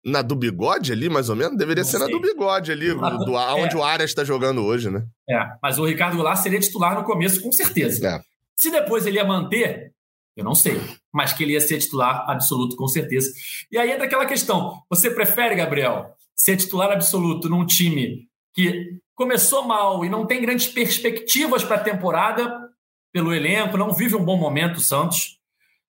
Na 0.03 0.21
do 0.21 0.35
bigode 0.35 0.93
ali, 0.93 1.09
mais 1.09 1.29
ou 1.29 1.35
menos? 1.35 1.57
Deveria 1.57 1.83
não 1.83 1.89
ser 1.89 1.97
sei. 1.97 2.07
na 2.07 2.11
do 2.11 2.21
bigode 2.21 2.71
ali, 2.71 2.93
do, 2.93 3.25
do, 3.25 3.33
onde 3.33 3.75
é. 3.75 3.77
o 3.77 3.83
Arias 3.83 4.11
está 4.11 4.23
jogando 4.23 4.63
hoje, 4.63 4.89
né? 4.89 5.05
É, 5.29 5.45
mas 5.61 5.77
o 5.77 5.85
Ricardo 5.85 6.15
Goulart 6.15 6.39
seria 6.39 6.59
titular 6.59 6.95
no 6.95 7.03
começo, 7.03 7.41
com 7.41 7.51
certeza. 7.51 8.07
É. 8.07 8.21
Se 8.55 8.71
depois 8.71 9.05
ele 9.05 9.17
ia 9.17 9.25
manter, 9.25 9.93
eu 10.37 10.43
não 10.43 10.55
sei. 10.55 10.79
Mas 11.13 11.33
que 11.33 11.43
ele 11.43 11.53
ia 11.53 11.61
ser 11.61 11.79
titular 11.79 12.29
absoluto, 12.29 12.77
com 12.77 12.87
certeza. 12.87 13.29
E 13.69 13.77
aí 13.77 13.91
entra 13.91 14.05
aquela 14.05 14.25
questão: 14.25 14.81
você 14.89 15.11
prefere, 15.11 15.55
Gabriel, 15.55 16.15
ser 16.33 16.55
titular 16.55 16.91
absoluto 16.91 17.49
num 17.49 17.65
time 17.65 18.27
que 18.53 18.99
começou 19.13 19.65
mal 19.65 20.05
e 20.05 20.09
não 20.09 20.25
tem 20.25 20.41
grandes 20.41 20.67
perspectivas 20.67 21.63
para 21.63 21.75
a 21.75 21.83
temporada 21.83 22.69
pelo 23.11 23.33
elenco, 23.33 23.77
não 23.77 23.91
vive 23.91 24.15
um 24.15 24.23
bom 24.23 24.37
momento 24.37 24.77
o 24.77 24.81
Santos, 24.81 25.39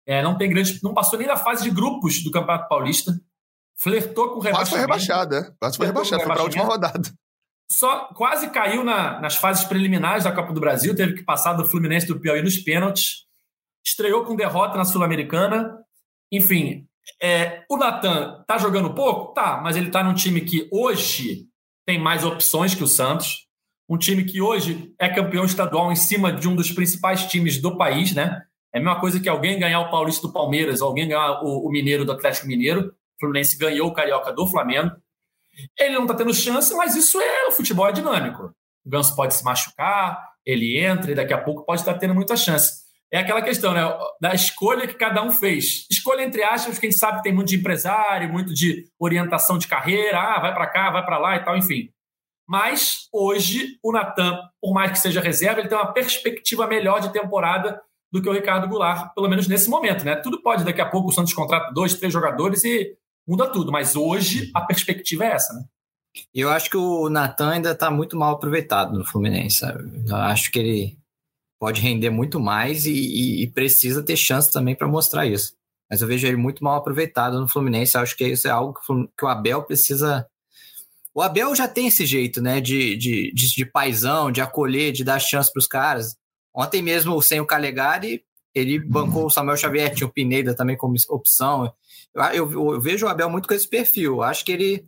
é, 0.06 0.22
não 0.22 0.38
tem 0.38 0.48
grande, 0.48 0.78
não 0.82 0.94
passou 0.94 1.18
nem 1.18 1.28
da 1.28 1.36
fase 1.36 1.64
de 1.64 1.70
grupos 1.70 2.22
do 2.22 2.30
Campeonato 2.30 2.68
Paulista, 2.68 3.12
flertou 3.80 4.30
com 4.30 4.38
o 4.38 4.40
rebaixamento. 4.40 4.56
Quase 4.56 4.70
foi 4.70 4.80
rebaixado, 4.80 5.34
é? 5.34 5.52
Quase 5.60 5.76
foi 5.76 5.86
rebaixado, 5.86 6.22
foi 6.22 6.32
para 6.32 6.40
a 6.40 6.44
última 6.44 6.64
rodada 6.64 7.12
só 7.70 8.06
quase 8.14 8.50
caiu 8.50 8.82
na, 8.82 9.20
nas 9.20 9.36
fases 9.36 9.64
preliminares 9.64 10.24
da 10.24 10.32
Copa 10.32 10.52
do 10.52 10.60
Brasil, 10.60 10.96
teve 10.96 11.14
que 11.14 11.22
passar 11.22 11.52
do 11.52 11.66
Fluminense 11.66 12.06
do 12.06 12.18
Piauí 12.18 12.42
nos 12.42 12.56
pênaltis, 12.56 13.26
estreou 13.84 14.24
com 14.24 14.34
derrota 14.34 14.76
na 14.76 14.84
Sul-Americana. 14.84 15.78
Enfim, 16.32 16.86
é, 17.22 17.64
o 17.70 17.76
Natan 17.76 18.42
tá 18.46 18.56
jogando 18.56 18.94
pouco? 18.94 19.34
Tá, 19.34 19.60
mas 19.62 19.76
ele 19.76 19.90
tá 19.90 20.02
num 20.02 20.14
time 20.14 20.40
que 20.40 20.68
hoje 20.72 21.46
tem 21.86 21.98
mais 21.98 22.24
opções 22.24 22.74
que 22.74 22.82
o 22.82 22.86
Santos. 22.86 23.46
Um 23.88 23.96
time 23.96 24.24
que 24.24 24.40
hoje 24.40 24.92
é 24.98 25.08
campeão 25.08 25.44
estadual 25.44 25.90
em 25.90 25.96
cima 25.96 26.32
de 26.32 26.46
um 26.46 26.54
dos 26.54 26.70
principais 26.70 27.26
times 27.26 27.60
do 27.60 27.76
país, 27.76 28.14
né? 28.14 28.42
É 28.72 28.78
a 28.78 28.82
mesma 28.82 29.00
coisa 29.00 29.18
que 29.18 29.28
alguém 29.28 29.58
ganhar 29.58 29.80
o 29.80 29.90
Paulista 29.90 30.26
do 30.26 30.32
Palmeiras, 30.32 30.82
alguém 30.82 31.08
ganhar 31.08 31.42
o, 31.42 31.66
o 31.66 31.70
Mineiro 31.70 32.04
do 32.04 32.12
Atlético 32.12 32.46
Mineiro. 32.46 32.94
Fluminense 33.18 33.58
ganhou 33.58 33.88
o 33.88 33.92
Carioca 33.92 34.32
do 34.32 34.46
Flamengo. 34.46 34.92
Ele 35.78 35.94
não 35.94 36.02
está 36.02 36.14
tendo 36.14 36.32
chance, 36.32 36.74
mas 36.74 36.94
isso 36.94 37.20
é 37.20 37.46
o 37.46 37.52
futebol 37.52 37.88
é 37.88 37.92
dinâmico. 37.92 38.52
O 38.84 38.90
Ganso 38.90 39.14
pode 39.16 39.34
se 39.34 39.44
machucar, 39.44 40.18
ele 40.44 40.78
entra 40.78 41.10
e 41.10 41.14
daqui 41.14 41.32
a 41.32 41.38
pouco 41.38 41.64
pode 41.64 41.80
estar 41.80 41.94
tendo 41.94 42.14
muita 42.14 42.36
chance. 42.36 42.86
É 43.10 43.18
aquela 43.18 43.42
questão, 43.42 43.72
né? 43.72 43.82
Da 44.20 44.34
escolha 44.34 44.86
que 44.86 44.94
cada 44.94 45.22
um 45.22 45.30
fez. 45.30 45.86
Escolha 45.90 46.22
entre 46.22 46.42
aspas, 46.42 46.78
quem 46.78 46.92
sabe 46.92 47.22
tem 47.22 47.32
muito 47.32 47.48
de 47.48 47.56
empresário, 47.56 48.30
muito 48.30 48.52
de 48.52 48.84
orientação 48.98 49.56
de 49.58 49.66
carreira, 49.66 50.20
ah, 50.20 50.40
vai 50.40 50.54
para 50.54 50.66
cá, 50.66 50.90
vai 50.90 51.04
para 51.04 51.18
lá 51.18 51.36
e 51.36 51.44
tal, 51.44 51.56
enfim. 51.56 51.90
Mas 52.46 53.08
hoje 53.12 53.78
o 53.82 53.92
Natan, 53.92 54.38
por 54.60 54.72
mais 54.72 54.92
que 54.92 54.98
seja 54.98 55.20
reserva, 55.20 55.60
ele 55.60 55.68
tem 55.68 55.76
uma 55.76 55.92
perspectiva 55.92 56.66
melhor 56.66 57.00
de 57.00 57.12
temporada 57.12 57.80
do 58.10 58.22
que 58.22 58.28
o 58.28 58.32
Ricardo 58.32 58.68
Goulart, 58.68 59.12
pelo 59.14 59.28
menos 59.28 59.46
nesse 59.48 59.68
momento, 59.68 60.04
né? 60.04 60.16
Tudo 60.16 60.42
pode, 60.42 60.64
daqui 60.64 60.80
a 60.80 60.88
pouco 60.88 61.08
o 61.08 61.12
Santos 61.12 61.32
contrata 61.32 61.72
dois, 61.72 61.94
três 61.94 62.12
jogadores 62.12 62.64
e 62.64 62.96
muda 63.28 63.46
tudo. 63.52 63.70
Mas 63.70 63.94
hoje 63.94 64.50
a 64.54 64.62
perspectiva 64.62 65.24
é 65.26 65.32
essa, 65.32 65.52
né? 65.52 65.64
Eu 66.34 66.50
acho 66.50 66.70
que 66.70 66.76
o 66.76 67.08
Natan 67.08 67.50
ainda 67.50 67.72
está 67.72 67.90
muito 67.90 68.16
mal 68.16 68.34
aproveitado 68.34 68.96
no 68.96 69.04
Fluminense. 69.04 69.58
Sabe? 69.58 70.02
Eu 70.08 70.16
acho 70.16 70.50
que 70.50 70.58
ele 70.58 70.98
pode 71.60 71.80
render 71.80 72.10
muito 72.10 72.40
mais 72.40 72.86
e, 72.86 72.92
e, 72.92 73.42
e 73.42 73.50
precisa 73.50 74.02
ter 74.02 74.16
chance 74.16 74.50
também 74.50 74.74
para 74.74 74.88
mostrar 74.88 75.26
isso. 75.26 75.52
Mas 75.90 76.00
eu 76.00 76.08
vejo 76.08 76.26
ele 76.26 76.36
muito 76.36 76.62
mal 76.62 76.76
aproveitado 76.76 77.40
no 77.40 77.48
Fluminense. 77.48 77.96
Eu 77.96 78.00
acho 78.02 78.16
que 78.16 78.26
isso 78.26 78.48
é 78.48 78.50
algo 78.50 78.78
que 79.16 79.24
o 79.24 79.28
Abel 79.28 79.62
precisa. 79.62 80.26
O 81.14 81.22
Abel 81.22 81.54
já 81.54 81.66
tem 81.66 81.88
esse 81.88 82.06
jeito, 82.06 82.40
né? 82.40 82.60
De, 82.60 82.96
de, 82.96 83.32
de, 83.32 83.54
de 83.54 83.66
paisão, 83.66 84.30
de 84.30 84.40
acolher, 84.40 84.92
de 84.92 85.04
dar 85.04 85.18
chance 85.18 85.52
para 85.52 85.60
os 85.60 85.66
caras. 85.66 86.16
Ontem 86.54 86.82
mesmo, 86.82 87.20
sem 87.22 87.40
o 87.40 87.46
Calegari, 87.46 88.22
ele 88.58 88.78
bancou 88.78 89.26
o 89.26 89.30
Samuel 89.30 89.56
Xavier, 89.56 89.94
tinha 89.94 90.06
o 90.06 90.12
Pineda 90.12 90.54
também 90.54 90.76
como 90.76 90.94
opção. 91.08 91.72
Eu, 92.14 92.52
eu, 92.52 92.72
eu, 92.74 92.80
vejo 92.80 93.06
o 93.06 93.08
Abel 93.08 93.30
muito 93.30 93.48
com 93.48 93.54
esse 93.54 93.68
perfil. 93.68 94.22
Acho 94.22 94.44
que 94.44 94.52
ele, 94.52 94.86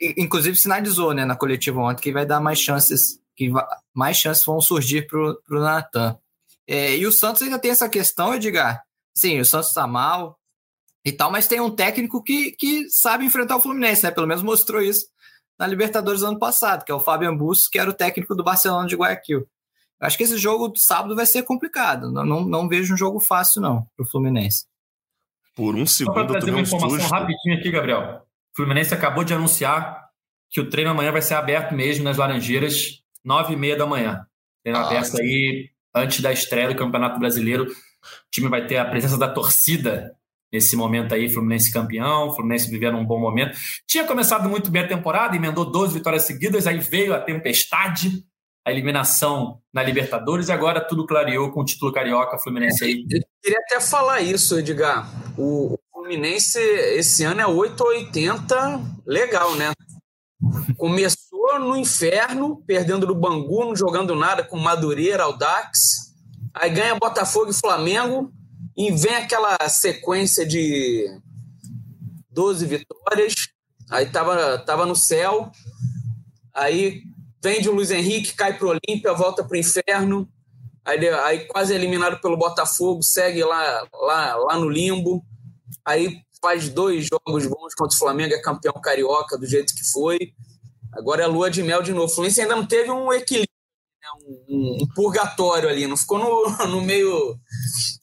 inclusive, 0.00 0.56
sinalizou 0.56 1.12
né, 1.12 1.24
na 1.24 1.36
coletiva 1.36 1.80
ontem 1.80 2.02
que 2.02 2.12
vai 2.12 2.26
dar 2.26 2.40
mais 2.40 2.58
chances, 2.58 3.20
que 3.36 3.50
mais 3.92 4.16
chances 4.16 4.44
vão 4.44 4.60
surgir 4.60 5.06
para 5.06 5.18
o 5.18 5.60
Natan. 5.60 6.18
É, 6.66 6.96
e 6.96 7.06
o 7.06 7.12
Santos 7.12 7.42
ainda 7.42 7.58
tem 7.58 7.70
essa 7.70 7.88
questão, 7.88 8.34
Edgar. 8.34 8.82
Sim, 9.14 9.40
o 9.40 9.44
Santos 9.44 9.68
está 9.68 9.86
mal 9.86 10.38
e 11.04 11.12
tal, 11.12 11.30
mas 11.30 11.46
tem 11.46 11.60
um 11.60 11.70
técnico 11.70 12.22
que, 12.22 12.52
que 12.52 12.88
sabe 12.88 13.24
enfrentar 13.24 13.56
o 13.56 13.60
Fluminense, 13.60 14.02
né? 14.02 14.10
Pelo 14.10 14.26
menos 14.26 14.42
mostrou 14.42 14.80
isso 14.80 15.06
na 15.58 15.66
Libertadores 15.66 16.22
ano 16.22 16.38
passado, 16.38 16.84
que 16.84 16.90
é 16.90 16.94
o 16.94 17.00
Fábio 17.00 17.36
Bustos, 17.36 17.68
que 17.68 17.78
era 17.78 17.90
o 17.90 17.94
técnico 17.94 18.34
do 18.34 18.42
Barcelona 18.42 18.88
de 18.88 18.96
Guayaquil. 18.96 19.46
Acho 20.04 20.16
que 20.16 20.24
esse 20.24 20.38
jogo 20.38 20.68
do 20.68 20.78
sábado 20.78 21.16
vai 21.16 21.26
ser 21.26 21.42
complicado. 21.42 22.10
Não, 22.12 22.24
não, 22.24 22.44
não 22.44 22.68
vejo 22.68 22.94
um 22.94 22.96
jogo 22.96 23.20
fácil, 23.20 23.60
não, 23.60 23.86
para 23.96 24.04
o 24.04 24.08
Fluminense. 24.08 24.66
Por 25.54 25.74
um 25.74 25.86
segundo. 25.86 26.14
Só 26.14 26.24
para 26.24 26.32
trazer 26.32 26.50
uma 26.50 26.60
informação 26.60 26.98
susto. 26.98 27.12
rapidinho 27.12 27.58
aqui, 27.58 27.70
Gabriel. 27.70 28.22
O 28.52 28.56
Fluminense 28.56 28.92
acabou 28.92 29.24
de 29.24 29.32
anunciar 29.34 30.04
que 30.50 30.60
o 30.60 30.68
treino 30.68 30.90
amanhã 30.90 31.10
vai 31.10 31.22
ser 31.22 31.34
aberto 31.34 31.74
mesmo 31.74 32.04
nas 32.04 32.16
Laranjeiras, 32.16 33.02
nove 33.24 33.54
e 33.54 33.56
meia 33.56 33.76
da 33.76 33.86
manhã. 33.86 34.26
Treino 34.62 34.78
ah, 34.78 34.86
aberto 34.86 35.16
sim. 35.16 35.22
aí 35.22 35.70
antes 35.94 36.20
da 36.20 36.32
estreia 36.32 36.68
do 36.68 36.76
Campeonato 36.76 37.18
Brasileiro. 37.18 37.64
O 37.64 38.30
time 38.30 38.48
vai 38.48 38.66
ter 38.66 38.76
a 38.76 38.84
presença 38.84 39.16
da 39.16 39.28
torcida 39.28 40.14
nesse 40.52 40.76
momento 40.76 41.12
aí, 41.12 41.28
Fluminense 41.28 41.72
campeão, 41.72 42.32
Fluminense 42.34 42.70
vivendo 42.70 42.96
um 42.96 43.04
bom 43.04 43.18
momento. 43.18 43.58
Tinha 43.88 44.04
começado 44.04 44.48
muito 44.48 44.70
bem 44.70 44.82
a 44.82 44.88
temporada, 44.88 45.34
emendou 45.34 45.64
12 45.64 45.94
vitórias 45.94 46.22
seguidas, 46.22 46.66
aí 46.66 46.78
veio 46.78 47.12
a 47.12 47.20
tempestade, 47.20 48.24
a 48.64 48.70
eliminação 48.70 49.60
na 49.72 49.82
Libertadores 49.82 50.48
e 50.48 50.52
agora 50.52 50.80
tudo 50.80 51.06
clareou 51.06 51.52
com 51.52 51.60
o 51.60 51.64
título 51.64 51.92
carioca 51.92 52.38
Fluminense 52.38 52.82
aí. 52.84 53.04
Eu 53.10 53.20
queria 53.42 53.58
até 53.58 53.78
falar 53.78 54.22
isso, 54.22 54.58
Edgar. 54.58 55.08
O 55.36 55.78
Fluminense 55.92 56.58
esse 56.58 57.24
ano 57.24 57.42
é 57.42 57.46
880, 57.46 58.80
legal, 59.06 59.54
né? 59.56 59.72
Começou 60.78 61.58
no 61.60 61.76
inferno, 61.76 62.62
perdendo 62.66 63.06
do 63.06 63.14
Bangu, 63.14 63.66
não 63.66 63.76
jogando 63.76 64.14
nada 64.14 64.42
com 64.42 64.58
Madureira, 64.58 65.24
Aldax. 65.24 66.14
Aí 66.54 66.70
ganha 66.70 66.94
Botafogo 66.94 67.50
e 67.50 67.54
Flamengo 67.54 68.32
e 68.76 68.90
vem 68.90 69.14
aquela 69.14 69.56
sequência 69.68 70.46
de 70.46 71.06
12 72.30 72.66
vitórias. 72.66 73.34
Aí 73.90 74.06
tava, 74.06 74.58
tava 74.58 74.86
no 74.86 74.96
céu. 74.96 75.50
Aí 76.52 77.02
Vende 77.44 77.68
o 77.68 77.74
Luiz 77.74 77.90
Henrique, 77.90 78.32
cai 78.32 78.56
para 78.56 78.66
o 78.66 78.70
Olímpia, 78.70 79.12
volta 79.12 79.44
para 79.44 79.54
o 79.54 79.60
inferno. 79.60 80.26
Aí, 80.82 81.06
aí 81.06 81.46
quase 81.46 81.74
eliminado 81.74 82.18
pelo 82.18 82.38
Botafogo, 82.38 83.02
segue 83.02 83.44
lá, 83.44 83.86
lá, 83.92 84.36
lá 84.36 84.58
no 84.58 84.66
limbo. 84.66 85.22
Aí 85.84 86.22
faz 86.40 86.70
dois 86.70 87.06
jogos 87.06 87.46
bons 87.46 87.74
contra 87.74 87.94
o 87.94 87.98
Flamengo, 87.98 88.32
é 88.32 88.40
campeão 88.40 88.72
carioca 88.82 89.36
do 89.36 89.44
jeito 89.44 89.74
que 89.74 89.84
foi. 89.92 90.32
Agora 90.94 91.24
é 91.24 91.26
lua 91.26 91.50
de 91.50 91.62
mel 91.62 91.82
de 91.82 91.92
novo. 91.92 92.06
O 92.06 92.14
Fluminense 92.14 92.40
ainda 92.40 92.56
não 92.56 92.64
teve 92.64 92.90
um 92.90 93.12
equilíbrio, 93.12 93.50
né? 94.00 94.08
um, 94.48 94.78
um, 94.80 94.88
purgatório 94.94 95.68
ali, 95.68 95.86
não 95.86 95.98
ficou 95.98 96.18
no, 96.18 96.48
no, 96.66 96.80
meio, 96.80 97.38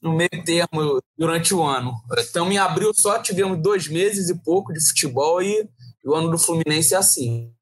no 0.00 0.12
meio 0.12 0.44
termo 0.44 1.02
durante 1.18 1.52
o 1.52 1.64
ano. 1.64 1.92
Então, 2.16 2.48
em 2.52 2.58
abril 2.58 2.92
só 2.94 3.18
tivemos 3.18 3.60
dois 3.60 3.88
meses 3.88 4.30
e 4.30 4.40
pouco 4.40 4.72
de 4.72 4.80
futebol 4.86 5.42
e 5.42 5.68
o 6.04 6.14
ano 6.14 6.30
do 6.30 6.38
Fluminense 6.38 6.94
é 6.94 6.98
assim. 6.98 7.52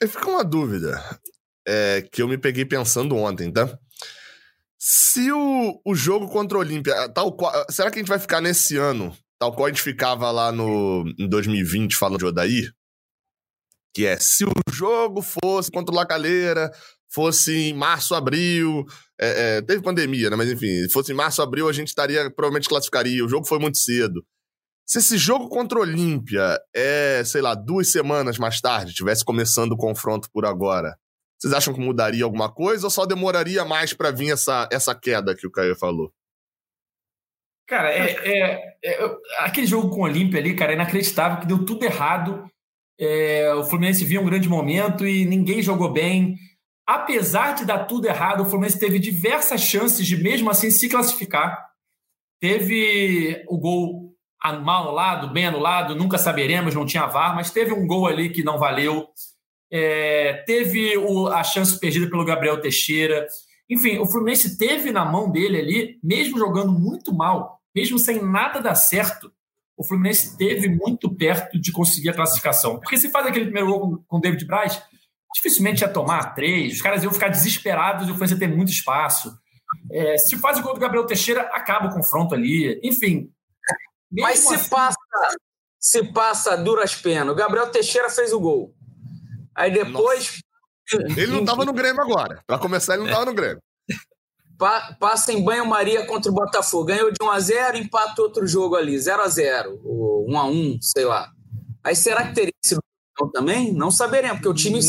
Aí 0.00 0.08
fica 0.08 0.28
uma 0.28 0.44
dúvida 0.44 1.02
é, 1.66 2.02
que 2.12 2.22
eu 2.22 2.28
me 2.28 2.38
peguei 2.38 2.64
pensando 2.64 3.16
ontem, 3.16 3.52
tá? 3.52 3.78
Se 4.78 5.32
o, 5.32 5.80
o 5.84 5.94
jogo 5.94 6.28
contra 6.28 6.58
o 6.58 6.60
Olímpia, 6.60 7.08
tal 7.08 7.34
qual, 7.34 7.52
será 7.70 7.90
que 7.90 7.98
a 7.98 8.02
gente 8.02 8.08
vai 8.08 8.18
ficar 8.18 8.40
nesse 8.40 8.76
ano, 8.76 9.16
tal 9.38 9.54
qual 9.54 9.66
a 9.66 9.68
gente 9.70 9.82
ficava 9.82 10.30
lá 10.30 10.52
no, 10.52 11.04
em 11.18 11.28
2020 11.28 11.96
falando 11.96 12.18
de 12.18 12.26
Odaí? 12.26 12.68
Que 13.94 14.06
é, 14.06 14.18
se 14.18 14.44
o 14.44 14.52
jogo 14.72 15.22
fosse 15.22 15.70
contra 15.70 15.92
o 15.92 15.96
Lacaleira, 15.96 16.70
fosse 17.14 17.54
em 17.54 17.74
março, 17.74 18.14
abril, 18.14 18.84
é, 19.18 19.56
é, 19.56 19.62
teve 19.62 19.82
pandemia, 19.82 20.28
né? 20.28 20.36
Mas 20.36 20.50
enfim, 20.50 20.88
fosse 20.92 21.12
em 21.12 21.14
março, 21.14 21.40
abril, 21.40 21.68
a 21.68 21.72
gente 21.72 21.88
estaria, 21.88 22.28
provavelmente 22.30 22.68
classificaria. 22.68 23.24
O 23.24 23.28
jogo 23.28 23.46
foi 23.46 23.58
muito 23.58 23.78
cedo. 23.78 24.24
Se 24.86 24.98
esse 24.98 25.16
jogo 25.16 25.48
contra 25.48 25.78
o 25.78 25.82
Olímpia 25.82 26.58
é, 26.74 27.22
sei 27.24 27.40
lá, 27.40 27.54
duas 27.54 27.90
semanas 27.90 28.38
mais 28.38 28.60
tarde, 28.60 28.92
tivesse 28.92 29.24
começando 29.24 29.72
o 29.72 29.76
confronto 29.76 30.30
por 30.30 30.44
agora, 30.44 30.94
vocês 31.38 31.54
acham 31.54 31.72
que 31.72 31.80
mudaria 31.80 32.24
alguma 32.24 32.52
coisa 32.52 32.86
ou 32.86 32.90
só 32.90 33.06
demoraria 33.06 33.64
mais 33.64 33.92
para 33.92 34.10
vir 34.10 34.32
essa, 34.32 34.68
essa 34.70 34.94
queda 34.94 35.34
que 35.34 35.46
o 35.46 35.50
Caio 35.50 35.74
falou? 35.74 36.12
Cara, 37.66 37.90
é, 37.90 38.12
é, 38.24 38.76
é, 38.84 39.16
aquele 39.38 39.66
jogo 39.66 39.88
com 39.88 40.02
o 40.02 40.04
Olímpia 40.04 40.38
ali, 40.38 40.54
cara, 40.54 40.72
é 40.72 40.74
inacreditável 40.74 41.40
que 41.40 41.46
deu 41.46 41.64
tudo 41.64 41.84
errado. 41.84 42.44
É, 42.98 43.52
o 43.54 43.64
Fluminense 43.64 44.04
viu 44.04 44.20
um 44.20 44.26
grande 44.26 44.48
momento 44.48 45.06
e 45.06 45.24
ninguém 45.24 45.62
jogou 45.62 45.90
bem. 45.90 46.36
Apesar 46.86 47.54
de 47.54 47.64
dar 47.64 47.86
tudo 47.86 48.06
errado, 48.06 48.42
o 48.42 48.44
Fluminense 48.44 48.78
teve 48.78 48.98
diversas 48.98 49.62
chances 49.62 50.06
de 50.06 50.16
mesmo 50.16 50.50
assim 50.50 50.70
se 50.70 50.90
classificar. 50.90 51.58
Teve 52.38 53.42
o 53.48 53.58
gol 53.58 54.03
mal 54.52 54.82
anulado, 54.82 55.32
bem 55.32 55.46
anulado, 55.46 55.94
nunca 55.94 56.18
saberemos, 56.18 56.74
não 56.74 56.86
tinha 56.86 57.06
VAR, 57.06 57.34
mas 57.34 57.50
teve 57.50 57.72
um 57.72 57.86
gol 57.86 58.06
ali 58.06 58.30
que 58.30 58.44
não 58.44 58.58
valeu. 58.58 59.08
É, 59.70 60.44
teve 60.46 60.96
o, 60.98 61.28
a 61.28 61.42
chance 61.42 61.78
perdida 61.78 62.08
pelo 62.08 62.24
Gabriel 62.24 62.60
Teixeira. 62.60 63.26
Enfim, 63.68 63.98
o 63.98 64.06
Fluminense 64.06 64.58
teve 64.58 64.92
na 64.92 65.04
mão 65.04 65.30
dele 65.30 65.58
ali, 65.58 65.98
mesmo 66.02 66.38
jogando 66.38 66.72
muito 66.72 67.12
mal, 67.12 67.60
mesmo 67.74 67.98
sem 67.98 68.22
nada 68.22 68.60
dar 68.60 68.74
certo, 68.74 69.32
o 69.76 69.84
Fluminense 69.84 70.36
teve 70.36 70.68
muito 70.68 71.12
perto 71.12 71.58
de 71.58 71.72
conseguir 71.72 72.10
a 72.10 72.14
classificação. 72.14 72.78
Porque 72.78 72.96
se 72.96 73.10
faz 73.10 73.26
aquele 73.26 73.46
primeiro 73.46 73.68
gol 73.68 74.04
com 74.06 74.18
o 74.18 74.20
David 74.20 74.44
Braz, 74.44 74.80
dificilmente 75.34 75.82
ia 75.82 75.88
tomar 75.88 76.34
três, 76.34 76.74
os 76.74 76.82
caras 76.82 77.02
iam 77.02 77.12
ficar 77.12 77.28
desesperados 77.28 78.06
e 78.06 78.10
o 78.10 78.14
Fluminense 78.14 78.34
ia 78.34 78.48
ter 78.48 78.54
muito 78.54 78.70
espaço. 78.70 79.36
É, 79.90 80.16
se 80.18 80.36
faz 80.38 80.58
o 80.58 80.62
gol 80.62 80.74
do 80.74 80.80
Gabriel 80.80 81.06
Teixeira, 81.06 81.42
acaba 81.52 81.88
o 81.88 81.92
confronto 81.92 82.34
ali. 82.34 82.78
Enfim. 82.82 83.30
Mas 84.20 84.40
se 84.40 84.54
assim... 84.54 84.68
passa, 84.68 84.98
se 85.78 86.12
passa 86.12 86.56
duras 86.56 86.94
penas. 86.94 87.32
O 87.32 87.36
Gabriel 87.36 87.70
Teixeira 87.70 88.08
fez 88.08 88.32
o 88.32 88.40
gol. 88.40 88.74
Aí 89.54 89.72
depois. 89.72 90.40
Nossa. 90.92 91.20
Ele 91.20 91.32
não 91.32 91.40
estava 91.40 91.64
no 91.64 91.72
Grêmio 91.72 92.02
agora. 92.02 92.42
Para 92.46 92.58
começar, 92.58 92.94
ele 92.94 93.02
não 93.02 93.10
estava 93.10 93.26
no 93.26 93.34
Grêmio. 93.34 93.62
Pa 94.58 94.96
passa 95.00 95.32
em 95.32 95.42
banho-maria 95.42 96.06
contra 96.06 96.30
o 96.30 96.34
Botafogo. 96.34 96.84
Ganhou 96.86 97.10
de 97.10 97.18
1x0, 97.18 97.76
empata 97.76 98.22
outro 98.22 98.46
jogo 98.46 98.76
ali, 98.76 98.94
0x0, 98.96 99.80
ou 99.84 100.26
1x1, 100.28 100.78
sei 100.80 101.04
lá. 101.04 101.30
Aí 101.82 101.96
será 101.96 102.28
que 102.28 102.34
teria 102.34 102.52
sido 102.64 102.80
também? 103.32 103.72
Não 103.72 103.90
saberemos, 103.90 104.36
porque 104.38 104.48
o 104.48 104.54
time. 104.54 104.80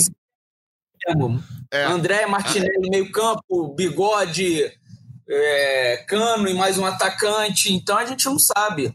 É. 1.72 1.84
André 1.86 2.26
Martinelli, 2.26 2.90
meio-campo, 2.90 3.76
bigode, 3.76 4.72
é, 5.30 5.98
cano 6.08 6.48
e 6.48 6.54
mais 6.54 6.78
um 6.78 6.86
atacante. 6.86 7.74
Então 7.74 7.98
a 7.98 8.06
gente 8.06 8.26
não 8.26 8.40
sabe. 8.40 8.94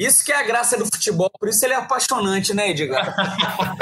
Isso 0.00 0.24
que 0.24 0.32
é 0.32 0.36
a 0.36 0.42
graça 0.42 0.78
do 0.78 0.86
futebol, 0.86 1.30
por 1.38 1.46
isso 1.46 1.62
ele 1.62 1.74
é 1.74 1.76
apaixonante, 1.76 2.54
né, 2.54 2.70
Edgar? 2.70 3.14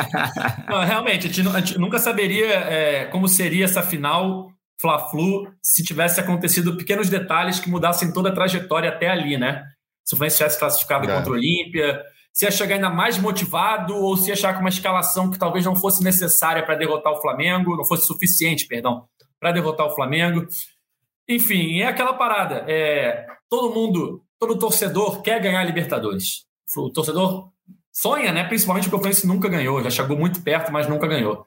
não, 0.69 0.85
realmente, 0.85 1.29
a 1.29 1.31
gente, 1.31 1.49
a 1.49 1.61
gente, 1.61 1.79
nunca 1.79 2.01
saberia 2.01 2.55
é, 2.55 3.05
como 3.05 3.29
seria 3.29 3.67
essa 3.67 3.85
final 3.85 4.51
Fla-Flu 4.81 5.49
se 5.63 5.85
tivesse 5.85 6.19
acontecido 6.19 6.77
pequenos 6.77 7.09
detalhes 7.09 7.61
que 7.61 7.71
mudassem 7.71 8.13
toda 8.13 8.31
a 8.31 8.35
trajetória 8.35 8.91
até 8.91 9.09
ali, 9.09 9.39
né? 9.39 9.63
Se 10.05 10.15
o 10.15 10.17
Fluminense 10.17 10.39
tivesse 10.39 10.59
classificado 10.59 11.09
é. 11.09 11.15
contra 11.15 11.31
o 11.31 11.35
Olímpia, 11.37 12.03
se 12.33 12.47
ia 12.47 12.51
chegar 12.51 12.75
ainda 12.75 12.91
mais 12.91 13.17
motivado 13.17 13.95
ou 13.95 14.17
se 14.17 14.27
ia 14.27 14.35
achar 14.35 14.55
com 14.55 14.61
uma 14.61 14.71
escalação 14.71 15.31
que 15.31 15.39
talvez 15.39 15.65
não 15.65 15.77
fosse 15.77 16.03
necessária 16.03 16.65
para 16.65 16.75
derrotar 16.75 17.13
o 17.13 17.21
Flamengo, 17.21 17.77
não 17.77 17.85
fosse 17.85 18.09
suficiente, 18.09 18.67
perdão, 18.67 19.07
para 19.39 19.53
derrotar 19.53 19.87
o 19.87 19.95
Flamengo. 19.95 20.45
Enfim, 21.29 21.79
é 21.79 21.87
aquela 21.87 22.15
parada. 22.15 22.65
É, 22.67 23.25
todo 23.49 23.73
mundo, 23.73 24.25
todo 24.39 24.59
torcedor 24.59 25.23
quer 25.23 25.41
ganhar 25.41 25.61
a 25.61 25.65
Libertadores. 25.65 26.47
O 26.77 26.91
torcedor 26.91 27.51
sonha, 27.93 28.33
né? 28.33 28.45
Principalmente 28.45 28.85
porque 28.85 28.97
o 28.97 28.99
Fluminense 28.99 29.27
nunca 29.27 29.49
ganhou, 29.49 29.83
já 29.83 29.91
chegou 29.91 30.17
muito 30.17 30.43
perto, 30.43 30.73
mas 30.73 30.89
nunca 30.89 31.07
ganhou. 31.07 31.47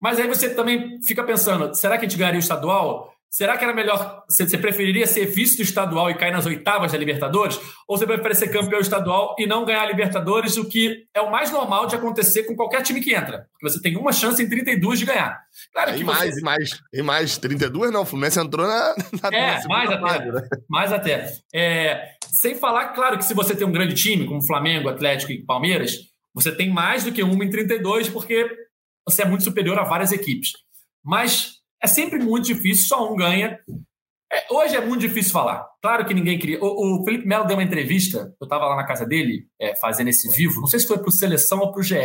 Mas 0.00 0.18
aí 0.18 0.28
você 0.28 0.54
também 0.54 1.00
fica 1.02 1.24
pensando: 1.24 1.74
será 1.74 1.96
que 1.96 2.04
a 2.04 2.08
gente 2.08 2.18
ganharia 2.18 2.38
o 2.38 2.42
estadual? 2.42 3.12
Será 3.30 3.58
que 3.58 3.64
era 3.64 3.74
melhor? 3.74 4.24
Você 4.26 4.56
preferiria 4.56 5.06
ser 5.06 5.26
vice 5.26 5.58
do 5.58 5.62
estadual 5.62 6.10
e 6.10 6.14
cair 6.14 6.32
nas 6.32 6.46
oitavas 6.46 6.92
da 6.92 6.98
Libertadores? 6.98 7.60
Ou 7.86 7.98
você 7.98 8.06
prefere 8.06 8.34
ser 8.34 8.48
campeão 8.48 8.80
estadual 8.80 9.36
e 9.38 9.46
não 9.46 9.66
ganhar 9.66 9.82
a 9.82 9.86
Libertadores, 9.86 10.56
o 10.56 10.64
que 10.64 11.06
é 11.12 11.20
o 11.20 11.30
mais 11.30 11.50
normal 11.50 11.86
de 11.86 11.94
acontecer 11.94 12.44
com 12.44 12.56
qualquer 12.56 12.80
time 12.82 13.02
que 13.02 13.14
entra? 13.14 13.46
Porque 13.52 13.68
você 13.68 13.82
tem 13.82 13.98
uma 13.98 14.12
chance 14.12 14.42
em 14.42 14.48
32 14.48 15.00
de 15.00 15.04
ganhar. 15.04 15.38
Claro 15.74 15.92
que 15.92 16.00
e 16.00 16.04
mais, 16.04 16.34
você... 16.34 16.40
e 16.40 16.42
mais, 16.42 16.80
e 16.94 17.02
mais. 17.02 17.38
32 17.38 17.92
não, 17.92 18.00
o 18.00 18.06
Fluminense 18.06 18.40
entrou 18.40 18.66
na. 18.66 18.94
na 19.22 19.36
é, 19.36 19.66
mais 19.66 19.90
até. 19.90 20.32
Né? 20.32 20.48
Mais 20.66 20.92
até. 20.92 21.32
É, 21.54 22.10
sem 22.30 22.54
falar, 22.54 22.88
claro, 22.88 23.18
que 23.18 23.24
se 23.24 23.34
você 23.34 23.54
tem 23.54 23.66
um 23.66 23.72
grande 23.72 23.94
time, 23.94 24.26
como 24.26 24.42
Flamengo, 24.42 24.88
Atlético 24.88 25.32
e 25.32 25.44
Palmeiras, 25.44 26.08
você 26.34 26.54
tem 26.54 26.70
mais 26.70 27.04
do 27.04 27.12
que 27.12 27.22
uma 27.22 27.44
em 27.44 27.50
32, 27.50 28.08
porque 28.08 28.48
você 29.06 29.22
é 29.22 29.24
muito 29.24 29.44
superior 29.44 29.78
a 29.78 29.84
várias 29.84 30.12
equipes. 30.12 30.52
Mas 31.04 31.58
é 31.82 31.86
sempre 31.86 32.18
muito 32.18 32.46
difícil, 32.46 32.86
só 32.86 33.12
um 33.12 33.16
ganha. 33.16 33.58
É, 34.30 34.46
hoje 34.50 34.76
é 34.76 34.84
muito 34.84 35.00
difícil 35.00 35.32
falar. 35.32 35.66
Claro 35.80 36.04
que 36.04 36.12
ninguém 36.12 36.38
queria. 36.38 36.62
O, 36.62 37.00
o 37.00 37.04
Felipe 37.04 37.26
Melo 37.26 37.46
deu 37.46 37.56
uma 37.56 37.62
entrevista, 37.62 38.34
eu 38.40 38.44
estava 38.44 38.66
lá 38.66 38.76
na 38.76 38.86
casa 38.86 39.06
dele, 39.06 39.46
é, 39.58 39.74
fazendo 39.76 40.08
esse 40.08 40.30
vivo, 40.36 40.60
não 40.60 40.66
sei 40.66 40.80
se 40.80 40.86
foi 40.86 40.98
para 40.98 41.08
o 41.08 41.12
Seleção 41.12 41.60
ou 41.60 41.72
para 41.72 41.80
o 41.80 41.82
GE, 41.82 41.96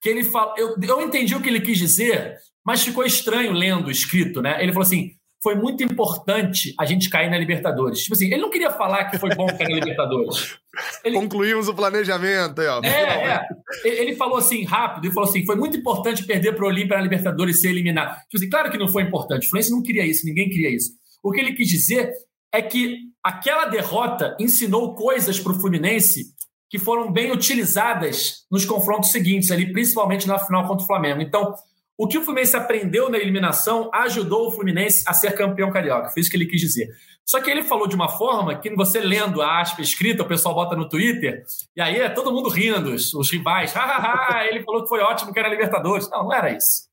que 0.00 0.08
ele 0.08 0.22
fala. 0.22 0.54
Eu, 0.56 0.76
eu 0.80 1.02
entendi 1.02 1.34
o 1.34 1.42
que 1.42 1.48
ele 1.48 1.60
quis 1.60 1.78
dizer, 1.78 2.38
mas 2.64 2.84
ficou 2.84 3.04
estranho 3.04 3.52
lendo 3.52 3.90
escrito, 3.90 4.40
né? 4.40 4.62
Ele 4.62 4.72
falou 4.72 4.86
assim: 4.86 5.16
foi 5.42 5.56
muito 5.56 5.82
importante 5.82 6.72
a 6.78 6.86
gente 6.86 7.10
cair 7.10 7.28
na 7.28 7.36
Libertadores. 7.36 8.00
Tipo 8.02 8.14
assim, 8.14 8.26
ele 8.26 8.40
não 8.40 8.50
queria 8.50 8.70
falar 8.70 9.06
que 9.06 9.18
foi 9.18 9.34
bom 9.34 9.46
cair 9.46 9.68
na 9.68 9.74
Libertadores. 9.74 10.56
Ele... 11.04 11.16
Concluímos 11.16 11.68
o 11.68 11.74
planejamento 11.74 12.60
aí, 12.60 12.66
ó. 12.66 12.80
É, 12.82 13.26
é. 13.26 13.46
Ele 13.84 14.16
falou 14.16 14.38
assim, 14.38 14.64
rápido, 14.64 15.04
ele 15.04 15.12
falou 15.12 15.28
assim: 15.28 15.44
foi 15.44 15.54
muito 15.54 15.76
importante 15.76 16.24
perder 16.24 16.54
para 16.54 16.64
o 16.64 16.68
Olímpia 16.68 16.96
na 16.96 17.02
Libertadores 17.02 17.56
e 17.56 17.60
ser 17.60 17.68
eliminado. 17.68 18.14
Tipo 18.22 18.36
assim, 18.36 18.48
claro 18.48 18.70
que 18.70 18.78
não 18.78 18.88
foi 18.88 19.02
importante. 19.02 19.46
O 19.46 19.50
Fluminense 19.50 19.70
não 19.70 19.82
queria 19.82 20.06
isso, 20.06 20.24
ninguém 20.24 20.48
queria 20.48 20.70
isso. 20.70 20.92
O 21.22 21.30
que 21.30 21.40
ele 21.40 21.52
quis 21.52 21.68
dizer 21.68 22.10
é 22.50 22.62
que 22.62 23.00
aquela 23.22 23.66
derrota 23.66 24.34
ensinou 24.40 24.94
coisas 24.94 25.38
para 25.38 25.52
o 25.52 25.60
Fluminense 25.60 26.32
que 26.70 26.78
foram 26.78 27.12
bem 27.12 27.30
utilizadas 27.30 28.46
nos 28.50 28.64
confrontos 28.64 29.10
seguintes, 29.10 29.50
ali, 29.50 29.70
principalmente 29.72 30.26
na 30.26 30.38
final 30.38 30.66
contra 30.66 30.84
o 30.84 30.86
Flamengo. 30.86 31.20
Então, 31.20 31.54
o 32.02 32.08
que 32.08 32.18
o 32.18 32.24
Fluminense 32.24 32.56
aprendeu 32.56 33.08
na 33.08 33.16
eliminação 33.16 33.88
ajudou 33.94 34.48
o 34.48 34.50
Fluminense 34.50 35.04
a 35.06 35.14
ser 35.14 35.36
campeão 35.36 35.70
carioca. 35.70 36.10
Foi 36.10 36.20
isso 36.20 36.28
que 36.28 36.36
ele 36.36 36.46
quis 36.46 36.60
dizer. 36.60 36.88
Só 37.24 37.40
que 37.40 37.48
ele 37.48 37.62
falou 37.62 37.86
de 37.86 37.94
uma 37.94 38.08
forma 38.08 38.58
que 38.58 38.74
você 38.74 38.98
lendo 38.98 39.40
a 39.40 39.60
aspa 39.60 39.80
escrita, 39.80 40.24
o 40.24 40.26
pessoal 40.26 40.52
bota 40.52 40.74
no 40.74 40.88
Twitter, 40.88 41.44
e 41.76 41.80
aí 41.80 42.00
é 42.00 42.08
todo 42.08 42.32
mundo 42.32 42.48
rindo, 42.48 42.92
os, 42.92 43.14
os 43.14 43.30
rivais. 43.30 43.72
ele 44.50 44.64
falou 44.64 44.82
que 44.82 44.88
foi 44.88 44.98
ótimo 44.98 45.32
que 45.32 45.38
era 45.38 45.48
Libertadores. 45.48 46.10
Não, 46.10 46.24
não 46.24 46.34
era 46.34 46.50
isso. 46.50 46.88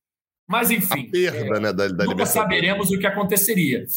Mas 0.47 0.70
enfim. 0.70 1.07
A 1.07 1.12
perda, 1.12 1.57
é, 1.57 1.60
né, 1.60 1.74
da, 1.74 1.88
da 1.88 2.05
nunca 2.05 2.28
saberemos 2.28 2.91
o 2.91 2.99
que 2.99 3.07
aconteceria. 3.07 3.88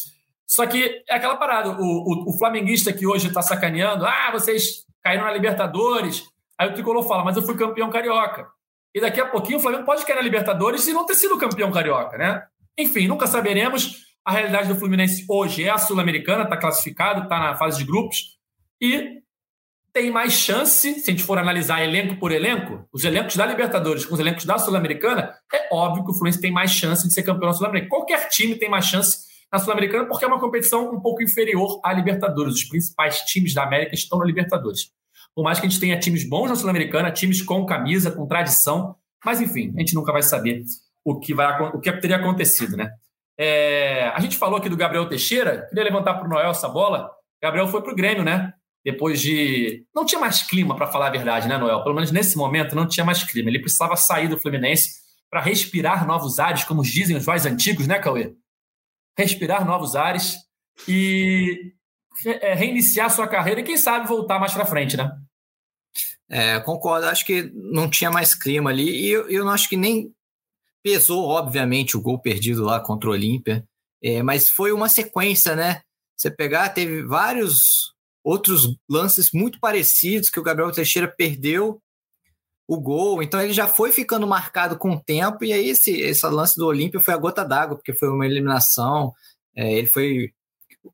Só 0.46 0.66
que 0.66 1.04
é 1.06 1.14
aquela 1.14 1.36
parada. 1.36 1.72
O, 1.78 1.84
o, 1.84 2.30
o 2.30 2.38
flamenguista 2.38 2.90
que 2.90 3.06
hoje 3.06 3.28
está 3.28 3.42
sacaneando, 3.42 4.06
ah, 4.06 4.30
vocês 4.32 4.86
caíram 5.02 5.24
na 5.24 5.32
Libertadores. 5.34 6.24
Aí 6.58 6.70
o 6.70 6.72
Tricolor 6.72 7.06
fala, 7.06 7.22
mas 7.22 7.36
eu 7.36 7.42
fui 7.42 7.54
campeão 7.54 7.90
carioca. 7.90 8.48
E 8.94 9.00
daqui 9.00 9.20
a 9.20 9.26
pouquinho 9.26 9.58
o 9.58 9.60
Flamengo 9.60 9.84
pode 9.84 10.04
cair 10.04 10.16
na 10.16 10.22
Libertadores 10.22 10.86
e 10.86 10.92
não 10.92 11.06
ter 11.06 11.14
sido 11.14 11.38
campeão 11.38 11.70
carioca, 11.72 12.18
né? 12.18 12.42
Enfim, 12.78 13.06
nunca 13.08 13.26
saberemos. 13.26 14.02
A 14.24 14.32
realidade 14.32 14.68
do 14.68 14.76
Fluminense 14.76 15.24
hoje 15.28 15.64
é 15.64 15.70
a 15.70 15.78
Sul-Americana, 15.78 16.44
está 16.44 16.56
classificado, 16.56 17.24
está 17.24 17.38
na 17.38 17.56
fase 17.56 17.78
de 17.78 17.84
grupos 17.84 18.38
e 18.80 19.22
tem 19.92 20.10
mais 20.10 20.32
chance, 20.32 21.00
se 21.00 21.10
a 21.10 21.12
gente 21.12 21.22
for 21.22 21.38
analisar 21.38 21.82
elenco 21.82 22.16
por 22.16 22.32
elenco, 22.32 22.88
os 22.92 23.04
elencos 23.04 23.36
da 23.36 23.44
Libertadores 23.44 24.06
com 24.06 24.14
os 24.14 24.20
elencos 24.20 24.44
da 24.44 24.58
Sul-Americana, 24.58 25.34
é 25.52 25.68
óbvio 25.70 26.04
que 26.04 26.10
o 26.10 26.14
Fluminense 26.14 26.40
tem 26.40 26.50
mais 26.50 26.70
chance 26.70 27.06
de 27.06 27.12
ser 27.12 27.22
campeão 27.22 27.50
da 27.50 27.56
Sul-Americana. 27.56 27.90
Qualquer 27.90 28.28
time 28.28 28.54
tem 28.54 28.70
mais 28.70 28.86
chance 28.86 29.18
na 29.52 29.58
Sul-Americana 29.58 30.06
porque 30.06 30.24
é 30.24 30.28
uma 30.28 30.40
competição 30.40 30.90
um 30.90 31.00
pouco 31.00 31.22
inferior 31.22 31.78
à 31.84 31.92
Libertadores. 31.92 32.54
Os 32.54 32.64
principais 32.64 33.20
times 33.22 33.52
da 33.52 33.64
América 33.64 33.94
estão 33.94 34.18
na 34.18 34.24
Libertadores. 34.24 34.90
Por 35.34 35.42
mais 35.42 35.58
que 35.58 35.66
a 35.66 35.68
gente 35.68 35.80
tenha 35.80 35.98
times 35.98 36.28
bons 36.28 36.48
na 36.48 36.56
Sul-Americana, 36.56 37.10
times 37.10 37.40
com 37.42 37.64
camisa, 37.64 38.10
com 38.10 38.26
tradição, 38.26 38.96
mas 39.24 39.40
enfim, 39.40 39.72
a 39.76 39.80
gente 39.80 39.94
nunca 39.94 40.12
vai 40.12 40.22
saber 40.22 40.64
o 41.04 41.18
que, 41.18 41.34
vai, 41.34 41.60
o 41.74 41.80
que 41.80 41.92
teria 41.92 42.16
acontecido, 42.16 42.76
né? 42.76 42.90
É, 43.38 44.08
a 44.08 44.20
gente 44.20 44.36
falou 44.36 44.58
aqui 44.58 44.68
do 44.68 44.76
Gabriel 44.76 45.08
Teixeira, 45.08 45.66
queria 45.68 45.84
levantar 45.84 46.14
para 46.14 46.26
o 46.26 46.28
Noel 46.28 46.50
essa 46.50 46.68
bola. 46.68 47.10
Gabriel 47.42 47.66
foi 47.68 47.82
para 47.82 47.92
o 47.92 47.96
Grêmio, 47.96 48.22
né? 48.22 48.52
Depois 48.84 49.20
de. 49.20 49.84
Não 49.94 50.04
tinha 50.04 50.20
mais 50.20 50.42
clima, 50.42 50.76
para 50.76 50.86
falar 50.86 51.06
a 51.06 51.10
verdade, 51.10 51.48
né, 51.48 51.56
Noel? 51.56 51.82
Pelo 51.82 51.94
menos 51.94 52.10
nesse 52.10 52.36
momento 52.36 52.74
não 52.74 52.86
tinha 52.86 53.06
mais 53.06 53.22
clima. 53.22 53.48
Ele 53.48 53.60
precisava 53.60 53.96
sair 53.96 54.28
do 54.28 54.38
Fluminense 54.38 54.90
para 55.30 55.40
respirar 55.40 56.06
novos 56.06 56.38
ares, 56.38 56.64
como 56.64 56.82
dizem 56.82 57.16
os 57.16 57.24
mais 57.24 57.46
antigos, 57.46 57.86
né, 57.86 57.98
Cauê? 57.98 58.34
Respirar 59.16 59.64
novos 59.64 59.96
ares. 59.96 60.36
E 60.86 61.72
reiniciar 62.54 63.10
sua 63.10 63.28
carreira 63.28 63.60
e 63.60 63.64
quem 63.64 63.76
sabe 63.76 64.08
voltar 64.08 64.38
mais 64.38 64.52
para 64.52 64.66
frente, 64.66 64.96
né? 64.96 65.10
É, 66.28 66.58
concordo, 66.60 67.06
acho 67.06 67.26
que 67.26 67.50
não 67.54 67.90
tinha 67.90 68.10
mais 68.10 68.34
clima 68.34 68.70
ali 68.70 68.88
e 68.88 69.08
eu, 69.10 69.28
eu 69.28 69.44
não 69.44 69.52
acho 69.52 69.68
que 69.68 69.76
nem 69.76 70.10
pesou, 70.82 71.24
obviamente, 71.24 71.96
o 71.96 72.00
gol 72.00 72.18
perdido 72.18 72.64
lá 72.64 72.80
contra 72.80 73.08
o 73.08 73.12
Olímpia, 73.12 73.64
é, 74.02 74.22
mas 74.22 74.48
foi 74.48 74.72
uma 74.72 74.88
sequência, 74.88 75.54
né? 75.54 75.82
Você 76.16 76.30
pegar, 76.30 76.70
teve 76.70 77.02
vários 77.02 77.92
outros 78.24 78.76
lances 78.88 79.30
muito 79.32 79.60
parecidos 79.60 80.30
que 80.30 80.40
o 80.40 80.42
Gabriel 80.42 80.72
Teixeira 80.72 81.06
perdeu 81.08 81.80
o 82.66 82.80
gol, 82.80 83.22
então 83.22 83.40
ele 83.40 83.52
já 83.52 83.66
foi 83.66 83.92
ficando 83.92 84.26
marcado 84.26 84.78
com 84.78 84.92
o 84.92 85.00
tempo, 85.00 85.44
e 85.44 85.52
aí 85.52 85.68
esse, 85.68 85.90
esse 86.00 86.26
lance 86.26 86.56
do 86.56 86.66
Olímpio 86.66 87.00
foi 87.00 87.12
a 87.12 87.18
gota 87.18 87.44
d'água, 87.44 87.76
porque 87.76 87.92
foi 87.92 88.08
uma 88.08 88.24
eliminação, 88.24 89.12
é, 89.54 89.72
ele 89.72 89.88
foi 89.88 90.32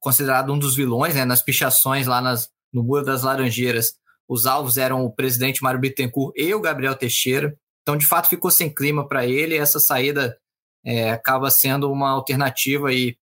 considerado 0.00 0.52
um 0.52 0.58
dos 0.58 0.76
vilões, 0.76 1.14
né, 1.14 1.24
nas 1.24 1.42
pichações 1.42 2.06
lá 2.06 2.20
nas, 2.20 2.48
no 2.72 2.82
Muro 2.82 3.04
das 3.04 3.22
Laranjeiras, 3.22 3.94
os 4.28 4.44
alvos 4.46 4.76
eram 4.76 5.04
o 5.04 5.10
presidente 5.10 5.62
Mário 5.62 5.80
Bittencourt 5.80 6.34
e 6.36 6.54
o 6.54 6.60
Gabriel 6.60 6.94
Teixeira, 6.94 7.56
então 7.82 7.96
de 7.96 8.06
fato 8.06 8.28
ficou 8.28 8.50
sem 8.50 8.72
clima 8.72 9.08
para 9.08 9.26
ele, 9.26 9.56
essa 9.56 9.80
saída 9.80 10.36
é, 10.84 11.10
acaba 11.10 11.50
sendo 11.50 11.90
uma 11.90 12.10
alternativa 12.10 12.88
aí 12.88 13.16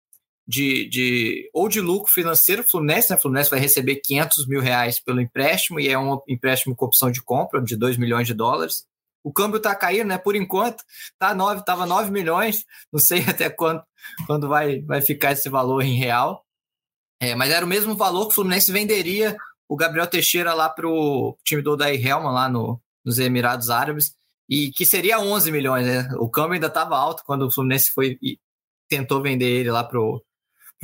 de, 0.47 0.87
de 0.89 1.49
ou 1.53 1.67
de 1.67 1.81
lucro 1.81 2.11
financeiro 2.11 2.63
Fluminense, 2.63 3.11
né? 3.11 3.17
Fluminense 3.17 3.49
vai 3.49 3.59
receber 3.59 3.95
500 3.97 4.47
mil 4.47 4.61
reais 4.61 4.99
pelo 4.99 5.19
empréstimo 5.19 5.79
e 5.79 5.89
é 5.89 5.97
um 5.97 6.19
empréstimo 6.27 6.75
com 6.75 6.85
opção 6.85 7.09
de 7.11 7.21
compra 7.21 7.61
de 7.61 7.75
2 7.75 7.97
milhões 7.97 8.27
de 8.27 8.33
dólares. 8.33 8.85
O 9.23 9.33
câmbio 9.33 9.57
está 9.57 9.73
caindo, 9.73 10.07
né? 10.07 10.17
Por 10.19 10.35
enquanto, 10.35 10.83
tá 11.17 11.33
9, 11.33 11.65
tava 11.65 11.85
9 11.85 12.11
milhões, 12.11 12.63
não 12.93 12.99
sei 12.99 13.21
até 13.27 13.49
quando, 13.49 13.81
quando 14.27 14.47
vai, 14.47 14.81
vai 14.81 15.01
ficar 15.01 15.31
esse 15.31 15.49
valor 15.49 15.81
em 15.81 15.97
real. 15.97 16.44
É, 17.25 17.33
mas 17.33 17.49
era 17.49 17.65
o 17.65 17.67
mesmo 17.67 17.95
valor 17.95 18.27
que 18.27 18.33
o 18.33 18.35
Fluminense 18.35 18.71
venderia 18.71 19.35
o 19.67 19.75
Gabriel 19.75 20.05
Teixeira 20.05 20.53
lá 20.53 20.69
para 20.69 20.87
o 20.87 21.35
time 21.43 21.61
do 21.61 21.71
Odair 21.71 22.05
Helman, 22.05 22.31
lá 22.31 22.47
no, 22.47 22.79
nos 23.03 23.17
Emirados 23.17 23.71
Árabes, 23.71 24.15
e 24.47 24.69
que 24.71 24.85
seria 24.85 25.19
11 25.19 25.51
milhões, 25.51 25.87
né? 25.87 26.07
O 26.19 26.29
câmbio 26.29 26.53
ainda 26.53 26.67
estava 26.67 26.95
alto 26.95 27.23
quando 27.25 27.47
o 27.47 27.51
Fluminense 27.51 27.89
foi 27.89 28.19
e 28.21 28.37
tentou 28.87 29.23
vender 29.23 29.47
ele 29.47 29.71
lá 29.71 29.83
para 29.83 29.99
o 29.99 30.21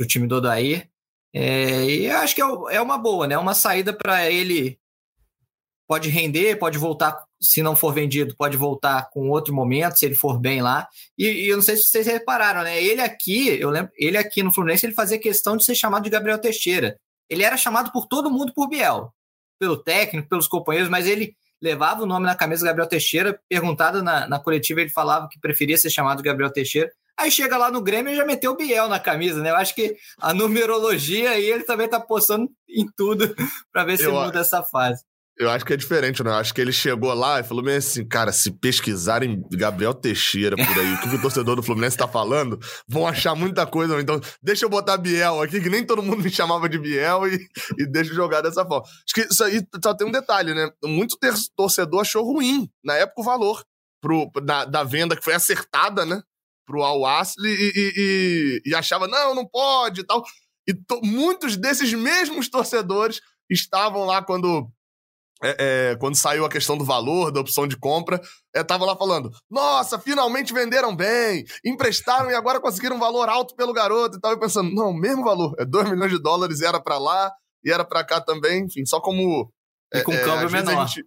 time 0.00 0.26
do 0.26 0.36
Odair. 0.36 0.90
É, 1.32 1.84
e 1.84 2.10
acho 2.10 2.34
que 2.34 2.42
é, 2.42 2.46
é 2.72 2.80
uma 2.80 2.98
boa, 2.98 3.28
né? 3.28 3.38
Uma 3.38 3.54
saída 3.54 3.92
para 3.92 4.28
ele. 4.28 4.80
Pode 5.86 6.08
render, 6.08 6.56
pode 6.56 6.76
voltar, 6.76 7.24
se 7.42 7.60
não 7.60 7.74
for 7.74 7.92
vendido, 7.92 8.36
pode 8.36 8.56
voltar 8.56 9.10
com 9.10 9.28
outro 9.28 9.52
momento, 9.52 9.98
se 9.98 10.06
ele 10.06 10.14
for 10.14 10.38
bem 10.38 10.62
lá. 10.62 10.86
E, 11.18 11.26
e, 11.26 11.48
eu 11.48 11.56
não 11.56 11.62
sei 11.62 11.76
se 11.76 11.84
vocês 11.84 12.06
repararam, 12.06 12.62
né? 12.62 12.82
Ele 12.82 13.00
aqui, 13.00 13.48
eu 13.60 13.68
lembro, 13.68 13.90
ele 13.96 14.16
aqui 14.16 14.42
no 14.42 14.52
Fluminense, 14.52 14.86
ele 14.86 14.94
fazia 14.94 15.18
questão 15.18 15.56
de 15.56 15.64
ser 15.64 15.74
chamado 15.74 16.04
de 16.04 16.10
Gabriel 16.10 16.38
Teixeira. 16.38 16.96
Ele 17.28 17.42
era 17.42 17.56
chamado 17.56 17.90
por 17.90 18.06
todo 18.06 18.30
mundo 18.30 18.52
por 18.54 18.68
Biel, 18.68 19.12
pelo 19.58 19.76
técnico, 19.76 20.28
pelos 20.28 20.46
companheiros, 20.46 20.88
mas 20.88 21.06
ele 21.06 21.34
levava 21.60 22.02
o 22.02 22.06
nome 22.06 22.26
na 22.26 22.36
camisa 22.36 22.64
Gabriel 22.64 22.88
Teixeira. 22.88 23.40
Perguntado 23.48 24.02
na, 24.02 24.28
na 24.28 24.38
coletiva, 24.38 24.80
ele 24.80 24.90
falava 24.90 25.28
que 25.28 25.40
preferia 25.40 25.76
ser 25.76 25.90
chamado 25.90 26.18
de 26.18 26.24
Gabriel 26.24 26.52
Teixeira. 26.52 26.92
Aí 27.18 27.30
chega 27.30 27.56
lá 27.56 27.70
no 27.70 27.82
Grêmio 27.82 28.12
e 28.12 28.16
já 28.16 28.24
meteu 28.24 28.52
o 28.52 28.56
Biel 28.56 28.88
na 28.88 28.98
camisa, 28.98 29.40
né? 29.42 29.50
Eu 29.50 29.56
acho 29.56 29.74
que 29.74 29.96
a 30.18 30.32
numerologia 30.32 31.30
aí 31.30 31.44
ele 31.44 31.64
também 31.64 31.88
tá 31.88 32.00
postando 32.00 32.48
em 32.68 32.86
tudo 32.96 33.34
para 33.72 33.84
ver 33.84 33.98
se 33.98 34.04
eu, 34.04 34.12
muda 34.12 34.40
essa 34.40 34.62
fase. 34.62 35.04
Eu 35.38 35.50
acho 35.50 35.64
que 35.64 35.72
é 35.72 35.76
diferente, 35.76 36.22
né? 36.22 36.30
Eu 36.30 36.34
acho 36.34 36.54
que 36.54 36.60
ele 36.60 36.72
chegou 36.72 37.12
lá 37.14 37.40
e 37.40 37.42
falou 37.42 37.64
meio 37.64 37.78
assim, 37.78 38.06
cara, 38.06 38.30
se 38.32 38.50
pesquisarem 38.50 39.42
Gabriel 39.52 39.94
Teixeira 39.94 40.56
por 40.56 40.78
aí, 40.78 40.94
o 40.94 41.00
que 41.00 41.16
o 41.16 41.20
torcedor 41.20 41.56
do 41.56 41.62
Fluminense 41.62 41.96
tá 41.96 42.06
falando, 42.06 42.60
vão 42.86 43.06
achar 43.06 43.34
muita 43.34 43.66
coisa. 43.66 43.98
Então, 44.00 44.20
deixa 44.42 44.64
eu 44.64 44.68
botar 44.68 44.98
Biel 44.98 45.40
aqui, 45.40 45.60
que 45.60 45.70
nem 45.70 45.84
todo 45.84 46.02
mundo 46.02 46.22
me 46.22 46.30
chamava 46.30 46.68
de 46.68 46.78
Biel, 46.78 47.26
e, 47.26 47.48
e 47.78 47.86
deixa 47.86 48.10
eu 48.10 48.16
jogar 48.16 48.42
dessa 48.42 48.64
forma. 48.64 48.84
Acho 48.84 49.14
que 49.14 49.32
isso 49.32 49.42
aí 49.42 49.66
só 49.82 49.94
tem 49.94 50.06
um 50.06 50.12
detalhe, 50.12 50.54
né? 50.54 50.70
Muito 50.84 51.16
torcedor 51.56 52.02
achou 52.02 52.24
ruim, 52.24 52.68
na 52.84 52.94
época, 52.94 53.22
o 53.22 53.24
valor 53.24 53.64
pro, 54.02 54.30
da, 54.42 54.64
da 54.64 54.84
venda 54.84 55.16
que 55.16 55.24
foi 55.24 55.34
acertada, 55.34 56.04
né? 56.04 56.22
pro 56.66 56.82
Al 56.82 57.04
Asli 57.04 57.50
e, 57.50 57.72
e, 57.74 58.70
e, 58.70 58.74
achava, 58.74 59.08
não, 59.08 59.34
não 59.34 59.46
pode 59.46 60.00
e 60.00 60.04
tal. 60.04 60.24
E 60.66 60.72
to, 60.72 61.00
muitos 61.02 61.56
desses 61.56 61.92
mesmos 61.92 62.48
torcedores 62.48 63.20
estavam 63.50 64.04
lá 64.04 64.22
quando. 64.22 64.70
É, 65.42 65.56
é, 65.92 65.96
quando 65.96 66.16
saiu 66.16 66.44
a 66.44 66.48
questão 66.48 66.76
do 66.76 66.84
valor, 66.84 67.32
da 67.32 67.40
opção 67.40 67.66
de 67.66 67.76
compra, 67.76 68.20
é, 68.54 68.60
lá 68.60 68.96
falando: 68.96 69.30
Nossa, 69.50 69.98
finalmente 69.98 70.54
venderam 70.54 70.94
bem, 70.94 71.44
emprestaram 71.64 72.30
e 72.30 72.34
agora 72.34 72.60
conseguiram 72.60 72.96
um 72.96 73.00
valor 73.00 73.28
alto 73.28 73.56
pelo 73.56 73.72
garoto 73.72 74.16
e 74.16 74.20
tal. 74.20 74.32
E 74.32 74.38
pensando: 74.38 74.72
Não, 74.72 74.92
mesmo 74.92 75.24
valor, 75.24 75.54
é 75.58 75.64
2 75.64 75.90
milhões 75.90 76.12
de 76.12 76.22
dólares, 76.22 76.60
era 76.60 76.80
para 76.80 76.98
lá 76.98 77.32
e 77.64 77.72
era 77.72 77.84
para 77.84 78.04
cá 78.04 78.20
também, 78.20 78.64
enfim, 78.64 78.84
só 78.86 79.00
como. 79.00 79.52
E 79.92 80.02
com 80.02 80.12
é, 80.12 80.24
câmbio 80.24 80.50
menor. 80.50 80.86
Gente, 80.86 81.04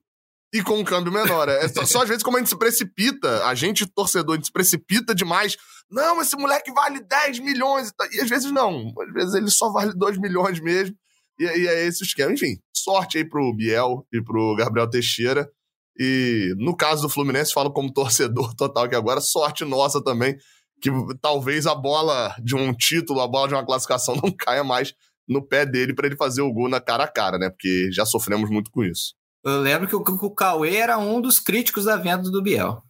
e 0.54 0.64
com 0.64 0.80
um 0.80 0.84
câmbio 0.84 1.12
menor. 1.12 1.50
É 1.50 1.68
só, 1.68 1.86
só, 1.86 2.02
às 2.04 2.08
vezes 2.08 2.24
como 2.24 2.38
a 2.38 2.40
gente 2.40 2.50
se 2.50 2.58
precipita, 2.58 3.46
a 3.46 3.54
gente, 3.54 3.86
torcedor, 3.86 4.34
a 4.34 4.36
gente 4.38 4.46
se 4.46 4.52
precipita 4.52 5.14
demais. 5.14 5.58
Não, 5.92 6.22
esse 6.22 6.36
moleque 6.38 6.72
vale 6.72 7.02
10 7.02 7.40
milhões. 7.40 7.92
E 8.14 8.22
às 8.22 8.30
vezes 8.30 8.52
não. 8.52 8.94
Às 9.02 9.14
vezes 9.14 9.34
ele 9.34 9.52
só 9.52 9.72
vale 9.72 9.94
2 9.94 10.18
milhões 10.18 10.60
mesmo. 10.62 10.96
E, 11.40 11.44
e 11.44 11.68
é 11.68 11.86
esse 11.86 12.04
o 12.04 12.06
esquema. 12.06 12.32
Enfim, 12.32 12.58
sorte 12.74 13.18
aí 13.18 13.28
pro 13.28 13.54
Biel 13.54 14.06
e 14.12 14.22
pro 14.22 14.56
Gabriel 14.56 14.90
Teixeira. 14.90 15.50
E 15.98 16.54
no 16.58 16.76
caso 16.76 17.04
do 17.04 17.10
Fluminense, 17.10 17.54
falo 17.54 17.72
como 17.72 17.92
torcedor 17.94 18.54
total 18.56 18.90
que 18.90 18.96
agora, 18.96 19.22
sorte 19.22 19.64
nossa 19.64 20.04
também, 20.04 20.36
que 20.82 20.90
talvez 21.22 21.66
a 21.66 21.74
bola 21.74 22.36
de 22.44 22.56
um 22.56 22.74
título, 22.74 23.22
a 23.22 23.28
bola 23.28 23.48
de 23.48 23.54
uma 23.54 23.66
classificação 23.66 24.16
não 24.22 24.32
caia 24.32 24.64
mais 24.64 24.94
no 25.28 25.46
pé 25.46 25.66
dele 25.66 25.94
para 25.94 26.08
ele 26.08 26.16
fazer 26.16 26.42
o 26.42 26.54
gol 26.54 26.70
na 26.70 26.80
cara 26.80 27.06
a 27.06 27.08
cara, 27.08 27.38
né? 27.38 27.50
Porque 27.50 27.90
já 27.92 28.06
sofremos 28.06 28.50
muito 28.50 28.70
com 28.70 28.84
isso. 28.84 29.16
Eu 29.44 29.62
lembro 29.62 29.88
que 29.88 29.96
o, 29.96 30.00
o 30.00 30.34
Cauê 30.34 30.76
era 30.76 30.98
um 30.98 31.22
dos 31.22 31.40
críticos 31.40 31.86
da 31.86 31.98
venda 31.98 32.30
do 32.30 32.42
Biel. 32.42 32.82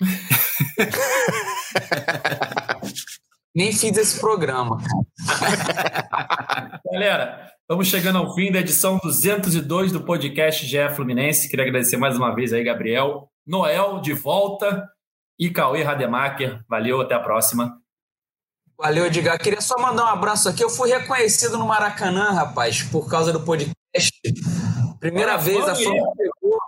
Nem 3.54 3.72
fiz 3.72 3.96
esse 3.96 4.20
programa. 4.20 4.78
Galera, 6.86 7.52
estamos 7.62 7.88
chegando 7.88 8.18
ao 8.18 8.32
fim 8.34 8.52
da 8.52 8.60
edição 8.60 8.98
202 9.02 9.90
do 9.90 10.04
podcast 10.04 10.64
GE 10.64 10.88
Fluminense. 10.94 11.48
Queria 11.48 11.66
agradecer 11.66 11.96
mais 11.96 12.16
uma 12.16 12.32
vez 12.32 12.52
aí, 12.52 12.62
Gabriel. 12.62 13.28
Noel, 13.44 14.00
de 14.00 14.12
volta. 14.12 14.88
E 15.36 15.50
Cauê 15.50 15.82
Rademacher. 15.82 16.62
Valeu, 16.68 17.00
até 17.00 17.14
a 17.14 17.20
próxima. 17.20 17.76
Valeu, 18.78 19.06
Edgar. 19.06 19.38
Queria 19.38 19.60
só 19.60 19.78
mandar 19.78 20.04
um 20.04 20.08
abraço 20.08 20.48
aqui. 20.48 20.62
Eu 20.62 20.70
fui 20.70 20.88
reconhecido 20.90 21.58
no 21.58 21.66
Maracanã, 21.66 22.30
rapaz, 22.30 22.82
por 22.82 23.10
causa 23.10 23.32
do 23.32 23.40
podcast. 23.40 24.12
Primeira 25.00 25.32
Olha, 25.32 25.40
vez 25.42 25.68
a 25.68 25.74
fama 25.74 26.14
chegou. 26.16 26.58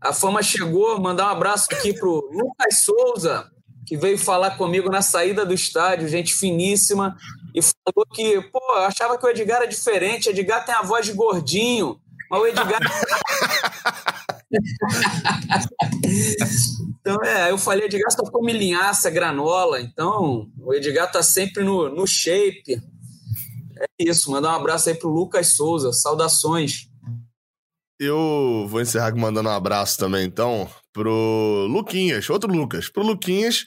A 0.00 0.12
fama 0.12 0.42
chegou. 0.42 1.00
Mandar 1.00 1.26
um 1.26 1.36
abraço 1.36 1.68
aqui 1.70 1.92
pro 1.92 2.28
Lucas 2.32 2.82
Souza, 2.82 3.50
que 3.86 3.96
veio 3.96 4.18
falar 4.18 4.56
comigo 4.56 4.90
na 4.90 5.02
saída 5.02 5.44
do 5.44 5.54
estádio, 5.54 6.08
gente 6.08 6.34
finíssima, 6.34 7.16
e 7.54 7.60
falou 7.62 8.06
que, 8.12 8.40
pô, 8.50 8.60
eu 8.76 8.84
achava 8.84 9.18
que 9.18 9.26
o 9.26 9.28
Edgar 9.28 9.58
era 9.58 9.66
diferente. 9.66 10.28
Edgar 10.28 10.64
tem 10.64 10.74
a 10.74 10.82
voz 10.82 11.06
de 11.06 11.12
gordinho, 11.12 12.00
mas 12.30 12.40
o 12.40 12.46
Edgar. 12.46 12.80
então, 17.00 17.22
é, 17.22 17.50
eu 17.50 17.58
falei, 17.58 17.86
Edgar 17.86 18.10
só 18.10 18.22
come 18.30 18.52
linhaça, 18.52 19.10
granola, 19.10 19.80
então 19.80 20.48
o 20.58 20.74
Edgar 20.74 21.10
tá 21.10 21.22
sempre 21.22 21.62
no, 21.62 21.88
no 21.88 22.06
shape. 22.06 22.82
É 23.78 23.86
isso, 23.98 24.30
mandar 24.30 24.52
um 24.52 24.56
abraço 24.56 24.88
aí 24.88 24.94
pro 24.94 25.10
Lucas 25.10 25.54
Souza, 25.54 25.92
saudações. 25.92 26.88
Eu 28.00 28.66
vou 28.68 28.80
encerrar 28.80 29.14
mandando 29.14 29.48
um 29.48 29.52
abraço 29.52 29.98
também, 29.98 30.24
então, 30.24 30.68
pro 30.92 31.66
Luquinhas, 31.68 32.28
outro 32.28 32.52
Lucas. 32.52 32.88
Pro 32.88 33.02
Luquinhas, 33.04 33.64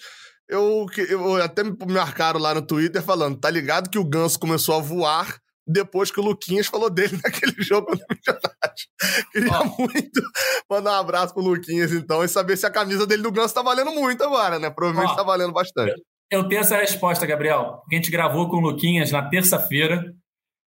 eu, 0.50 0.86
eu 1.10 1.42
até 1.42 1.64
me 1.64 1.76
marcaram 1.88 2.40
lá 2.40 2.54
no 2.54 2.62
Twitter 2.62 3.02
falando, 3.02 3.40
tá 3.40 3.50
ligado 3.50 3.90
que 3.90 4.00
o 4.00 4.04
Ganso 4.04 4.40
começou 4.40 4.76
a 4.76 4.82
voar 4.82 5.38
depois 5.66 6.10
que 6.10 6.20
o 6.20 6.24
Luquinhas 6.24 6.68
falou 6.68 6.90
dele 6.90 7.20
naquele 7.24 7.62
jogo 7.62 7.88
contra 7.88 8.06
o 8.06 8.16
Milionários. 8.16 8.88
Queria 9.32 9.60
oh. 9.60 9.82
muito 9.82 10.22
mandar 10.70 10.92
um 10.92 11.02
abraço 11.02 11.34
pro 11.34 11.44
Luquinhas, 11.44 11.92
então, 11.92 12.24
e 12.24 12.28
saber 12.28 12.58
se 12.58 12.66
a 12.66 12.72
camisa 12.72 13.06
dele 13.06 13.24
do 13.24 13.32
Ganso 13.32 13.54
tá 13.54 13.62
valendo 13.62 13.92
muito 13.92 14.24
agora, 14.24 14.58
né? 14.58 14.70
Provavelmente 14.70 15.14
oh. 15.14 15.16
tá 15.16 15.24
valendo 15.24 15.52
bastante. 15.52 16.02
Eu 16.30 16.48
tenho 16.48 16.62
essa 16.62 16.78
resposta, 16.78 17.26
Gabriel. 17.26 17.82
A 17.90 17.96
gente 17.96 18.12
gravou 18.12 18.50
com 18.50 18.58
o 18.58 18.62
Luquinhas 18.62 19.12
na 19.12 19.30
terça-feira. 19.30 20.14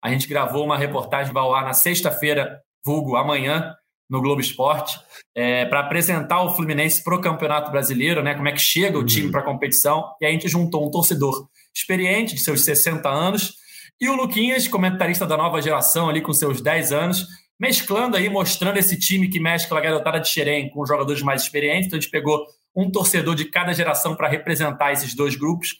A 0.02 0.10
gente 0.10 0.26
gravou 0.28 0.64
uma 0.64 0.76
reportagem 0.76 1.32
ao 1.36 1.54
ar 1.54 1.64
na 1.64 1.72
sexta-feira 1.72 2.60
vulgo 2.84 3.16
amanhã, 3.16 3.74
no 4.08 4.20
Globo 4.20 4.40
Esporte, 4.40 4.98
é, 5.34 5.64
para 5.64 5.80
apresentar 5.80 6.42
o 6.42 6.54
Fluminense 6.54 7.02
para 7.02 7.16
o 7.16 7.20
Campeonato 7.20 7.70
Brasileiro, 7.70 8.22
né? 8.22 8.34
Como 8.34 8.48
é 8.48 8.52
que 8.52 8.60
chega 8.60 8.98
o 8.98 9.04
time 9.04 9.26
uhum. 9.26 9.32
para 9.32 9.40
a 9.40 9.44
competição. 9.44 10.12
E 10.20 10.26
a 10.26 10.30
gente 10.30 10.48
juntou 10.48 10.86
um 10.86 10.90
torcedor 10.90 11.48
experiente, 11.74 12.34
de 12.34 12.40
seus 12.40 12.64
60 12.64 13.08
anos, 13.08 13.54
e 14.00 14.08
o 14.08 14.14
Luquinhas, 14.14 14.68
comentarista 14.68 15.26
da 15.26 15.36
nova 15.36 15.62
geração, 15.62 16.08
ali 16.08 16.20
com 16.20 16.32
seus 16.32 16.60
10 16.60 16.92
anos, 16.92 17.26
mesclando 17.58 18.16
aí, 18.16 18.28
mostrando 18.28 18.76
esse 18.76 18.98
time 18.98 19.28
que 19.28 19.40
mescla 19.40 19.78
a 19.78 19.80
garotada 19.80 20.20
de 20.20 20.28
Xerém 20.28 20.68
com 20.68 20.84
jogadores 20.84 21.22
mais 21.22 21.42
experientes. 21.42 21.86
Então 21.86 21.98
a 21.98 22.00
gente 22.00 22.10
pegou 22.10 22.44
um 22.74 22.90
torcedor 22.90 23.34
de 23.34 23.46
cada 23.46 23.72
geração 23.72 24.16
para 24.16 24.28
representar 24.28 24.92
esses 24.92 25.14
dois 25.14 25.36
grupos. 25.36 25.78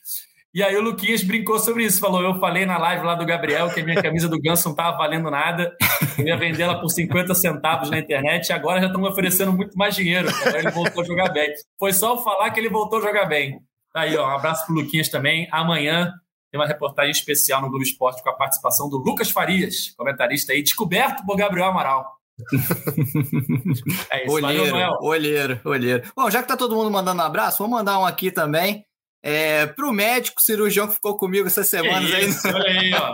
E 0.55 0.63
aí 0.63 0.77
o 0.77 0.81
Luquinhas 0.81 1.25
brincou 1.25 1.59
sobre 1.59 1.85
isso, 1.85 1.99
falou: 1.99 2.23
eu 2.23 2.39
falei 2.39 2.65
na 2.65 2.79
live 2.79 3.05
lá 3.05 3.17
do 3.17 3.27
Gabriel 3.27 3.69
que 3.75 3.81
a 3.81 3.85
minha 3.85 4.01
camisa 4.01 4.29
do 4.29 4.41
Ganso 4.41 4.67
não 4.67 4.73
estava 4.73 4.97
valendo 4.97 5.29
nada, 5.29 5.77
eu 6.17 6.25
ia 6.25 6.37
vendê-la 6.37 6.81
por 6.81 6.89
50 6.89 7.35
centavos 7.35 7.91
na 7.91 7.99
internet, 7.99 8.49
e 8.49 8.53
agora 8.53 8.81
já 8.81 8.87
estão 8.87 9.01
me 9.01 9.09
oferecendo 9.09 9.53
muito 9.53 9.77
mais 9.77 9.97
dinheiro. 9.97 10.29
Agora 10.29 10.59
ele 10.61 10.71
voltou 10.71 11.03
a 11.03 11.07
jogar 11.07 11.33
bem. 11.33 11.53
Foi 11.77 11.93
só 11.93 12.15
eu 12.15 12.19
falar 12.19 12.51
que 12.53 12.61
ele 12.61 12.69
voltou 12.69 13.01
a 13.01 13.03
jogar 13.03 13.25
bem. 13.25 13.59
Tá 13.93 14.03
aí, 14.03 14.17
ó, 14.17 14.29
um 14.29 14.37
abraço 14.37 14.65
pro 14.65 14.77
Luquinhas 14.77 15.09
também. 15.09 15.49
Amanhã 15.51 16.13
Tem 16.53 16.61
uma 16.61 16.69
reportagem 16.69 17.11
especial 17.11 17.61
no 17.61 17.69
Globo 17.69 17.83
Esporte 17.83 18.23
com 18.23 18.31
a 18.31 18.37
participação 18.37 18.89
do 18.89 18.97
Lucas 18.97 19.33
Farias, 19.33 19.93
comentarista 19.97 20.53
aí, 20.53 20.63
descoberto 20.63 21.27
por 21.27 21.37
Gabriel 21.37 21.67
Amaral. 21.67 22.13
é 24.11 24.25
isso, 24.25 24.33
olheiro, 24.33 24.71
valeu, 24.71 24.99
olheiro, 25.01 25.61
olheiro. 25.65 26.13
Bom, 26.17 26.31
já 26.31 26.43
que 26.43 26.49
tá 26.49 26.57
todo 26.57 26.77
mundo 26.77 26.93
mandando 26.93 27.21
um 27.21 27.25
abraço, 27.25 27.59
vou 27.59 27.69
mandar 27.69 27.99
um 27.99 28.07
aqui 28.07 28.31
também. 28.31 28.85
É, 29.27 29.64
para 29.64 29.89
o 29.89 29.93
médico 29.93 30.43
cirurgião 30.43 30.87
que 30.87 30.97
ficou 30.97 31.16
comigo 31.16 31.47
essas 31.47 31.66
semanas 31.66 32.12
aí. 32.12 32.27
Aí, 32.27 32.93
ó. 32.93 33.11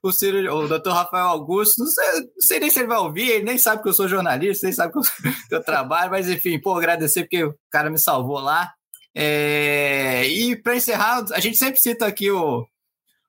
o, 0.02 0.10
cirurgião, 0.10 0.56
o 0.56 0.66
doutor 0.66 0.94
Rafael 0.94 1.26
Augusto, 1.26 1.80
não 1.80 1.86
sei, 1.86 2.20
não 2.20 2.40
sei, 2.40 2.58
nem 2.58 2.70
se 2.70 2.78
ele 2.78 2.88
vai 2.88 2.96
ouvir, 2.96 3.28
ele 3.28 3.44
nem 3.44 3.58
sabe 3.58 3.82
que 3.82 3.88
eu 3.90 3.92
sou 3.92 4.08
jornalista, 4.08 4.66
nem 4.66 4.72
sabe 4.72 4.94
que 4.94 4.98
eu, 4.98 5.02
que 5.50 5.54
eu 5.56 5.62
trabalho, 5.62 6.10
mas 6.10 6.26
enfim, 6.26 6.58
pô, 6.58 6.74
agradecer 6.74 7.24
porque 7.24 7.44
o 7.44 7.54
cara 7.70 7.90
me 7.90 7.98
salvou 7.98 8.38
lá. 8.38 8.72
É, 9.14 10.26
e 10.26 10.56
para 10.56 10.74
encerrar, 10.74 11.22
a 11.32 11.38
gente 11.40 11.58
sempre 11.58 11.78
cita 11.78 12.06
aqui 12.06 12.30
o, 12.30 12.66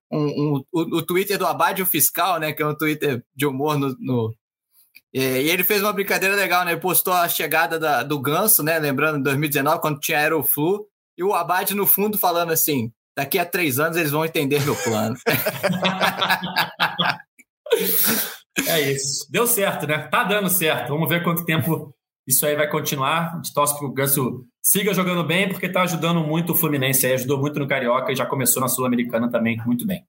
um, 0.10 0.26
um, 0.28 0.64
o, 0.72 0.82
o, 1.00 1.02
Twitter 1.06 1.38
do 1.38 1.46
Abade 1.46 1.82
o 1.82 1.86
Fiscal, 1.86 2.40
né? 2.40 2.54
Que 2.54 2.64
é 2.64 2.68
um 2.68 2.74
Twitter 2.74 3.22
de 3.36 3.46
humor 3.46 3.78
no, 3.78 3.94
no 4.00 4.34
é, 5.14 5.42
e 5.42 5.50
ele 5.50 5.64
fez 5.66 5.82
uma 5.82 5.94
brincadeira 5.94 6.36
legal, 6.36 6.64
né? 6.64 6.72
Ele 6.72 6.80
postou 6.80 7.14
a 7.14 7.28
chegada 7.28 7.78
da, 7.78 8.02
do 8.02 8.20
Ganso, 8.20 8.64
né? 8.64 8.80
Lembrando, 8.80 9.20
em 9.20 9.24
2019, 9.24 9.82
quando 9.82 10.00
tinha 10.00 10.20
Aeroflu, 10.20 10.88
e 11.18 11.24
o 11.24 11.34
Abad 11.34 11.72
no 11.72 11.86
fundo 11.86 12.18
falando 12.18 12.52
assim: 12.52 12.92
daqui 13.16 13.40
a 13.40 13.46
três 13.46 13.80
anos 13.80 13.98
eles 13.98 14.12
vão 14.12 14.26
entender 14.26 14.64
meu 14.64 14.76
plano. 14.76 15.16
é 18.68 18.92
isso. 18.92 19.26
Deu 19.32 19.48
certo, 19.48 19.88
né? 19.88 20.00
Tá 20.08 20.24
dando 20.24 20.50
certo. 20.50 20.90
Vamos 20.90 21.08
ver 21.08 21.24
quanto 21.24 21.46
tempo 21.46 21.96
isso 22.28 22.46
aí 22.46 22.56
vai 22.56 22.70
continuar. 22.70 23.34
A 23.34 23.36
gente 23.38 23.54
torce 23.54 23.78
que 23.78 23.86
o 23.86 23.92
Ganso 23.92 24.46
siga 24.62 24.94
jogando 24.94 25.24
bem, 25.24 25.48
porque 25.48 25.70
tá 25.70 25.84
ajudando 25.84 26.22
muito 26.22 26.54
o 26.54 26.56
Fluminense 26.56 27.06
aí, 27.06 27.14
ajudou 27.14 27.40
muito 27.40 27.60
no 27.60 27.68
Carioca 27.68 28.12
e 28.12 28.16
já 28.16 28.26
começou 28.26 28.62
na 28.62 28.68
Sul-Americana 28.68 29.30
também 29.30 29.58
muito 29.66 29.86
bem. 29.86 30.04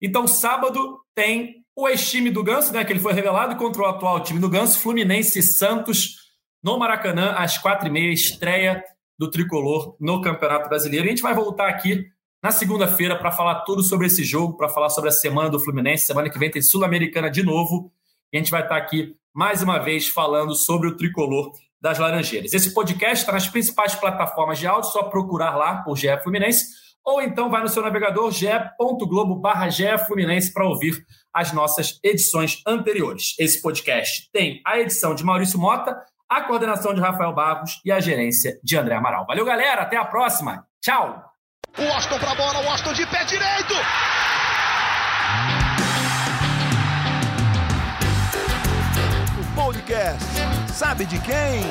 Então, 0.00 0.26
sábado 0.26 1.00
tem 1.14 1.64
o 1.74 1.88
ex-time 1.88 2.30
do 2.30 2.44
Ganso, 2.44 2.72
né? 2.72 2.84
Que 2.84 2.92
ele 2.92 3.00
foi 3.00 3.12
revelado 3.12 3.56
contra 3.56 3.82
o 3.82 3.86
atual 3.86 4.22
time 4.22 4.38
do 4.38 4.48
Ganso, 4.48 4.78
Fluminense 4.78 5.42
Santos, 5.42 6.14
no 6.62 6.78
Maracanã, 6.78 7.32
às 7.32 7.58
quatro 7.58 7.88
e 7.88 7.90
meia, 7.90 8.12
estreia 8.12 8.82
do 9.18 9.30
tricolor 9.30 9.96
no 10.00 10.20
Campeonato 10.20 10.68
Brasileiro. 10.68 11.06
E 11.06 11.08
a 11.08 11.10
gente 11.10 11.22
vai 11.22 11.34
voltar 11.34 11.68
aqui 11.68 12.06
na 12.42 12.50
segunda-feira 12.50 13.18
para 13.18 13.32
falar 13.32 13.62
tudo 13.62 13.82
sobre 13.82 14.06
esse 14.06 14.22
jogo, 14.24 14.56
para 14.56 14.68
falar 14.68 14.90
sobre 14.90 15.08
a 15.08 15.12
semana 15.12 15.50
do 15.50 15.58
Fluminense. 15.58 16.06
Semana 16.06 16.30
que 16.30 16.38
vem 16.38 16.50
tem 16.50 16.62
Sul-Americana 16.62 17.30
de 17.30 17.42
novo. 17.42 17.92
E 18.32 18.36
a 18.36 18.40
gente 18.40 18.50
vai 18.50 18.62
estar 18.62 18.76
aqui 18.76 19.16
mais 19.34 19.62
uma 19.62 19.78
vez 19.78 20.08
falando 20.08 20.54
sobre 20.54 20.88
o 20.88 20.96
tricolor 20.96 21.52
das 21.80 21.98
Laranjeiras. 21.98 22.52
Esse 22.52 22.72
podcast 22.74 23.20
está 23.20 23.32
nas 23.32 23.48
principais 23.48 23.94
plataformas 23.94 24.58
de 24.58 24.66
áudio, 24.66 24.90
só 24.90 25.04
procurar 25.04 25.56
lá 25.56 25.82
por 25.82 25.96
GE 25.96 26.08
Fluminense, 26.22 26.66
ou 27.04 27.22
então 27.22 27.48
vai 27.48 27.62
no 27.62 27.68
seu 27.68 27.82
navegador 27.82 28.30
ge.globo 28.30 29.40
Fluminense 30.06 30.52
para 30.52 30.66
ouvir 30.66 31.04
as 31.32 31.52
nossas 31.52 31.98
edições 32.02 32.60
anteriores. 32.66 33.34
Esse 33.38 33.62
podcast 33.62 34.28
tem 34.32 34.60
a 34.66 34.78
edição 34.78 35.14
de 35.14 35.24
Maurício 35.24 35.58
Mota, 35.58 35.96
a 36.28 36.42
coordenação 36.42 36.92
de 36.92 37.00
Rafael 37.00 37.32
Barros 37.32 37.80
e 37.84 37.90
a 37.90 37.98
gerência 38.00 38.58
de 38.62 38.76
André 38.76 38.94
Amaral. 38.94 39.24
Valeu, 39.26 39.44
galera. 39.44 39.82
Até 39.82 39.96
a 39.96 40.04
próxima. 40.04 40.66
Tchau. 40.80 41.24
O 41.76 41.82
Austin 41.92 42.18
pra 42.18 42.34
bola, 42.34 42.60
o 42.60 42.68
Austin 42.70 42.92
de 42.92 43.06
pé 43.06 43.24
direito. 43.24 43.74
O 49.40 49.54
podcast 49.54 50.24
sabe 50.72 51.04
de 51.06 51.18
quem? 51.20 51.62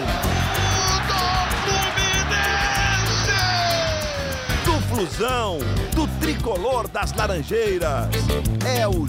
Do 4.65 4.81
Flusão, 4.87 5.59
do 5.93 6.07
tricolor 6.19 6.87
das 6.87 7.13
Laranjeiras. 7.13 8.07
É 8.65 8.87
o 8.87 9.05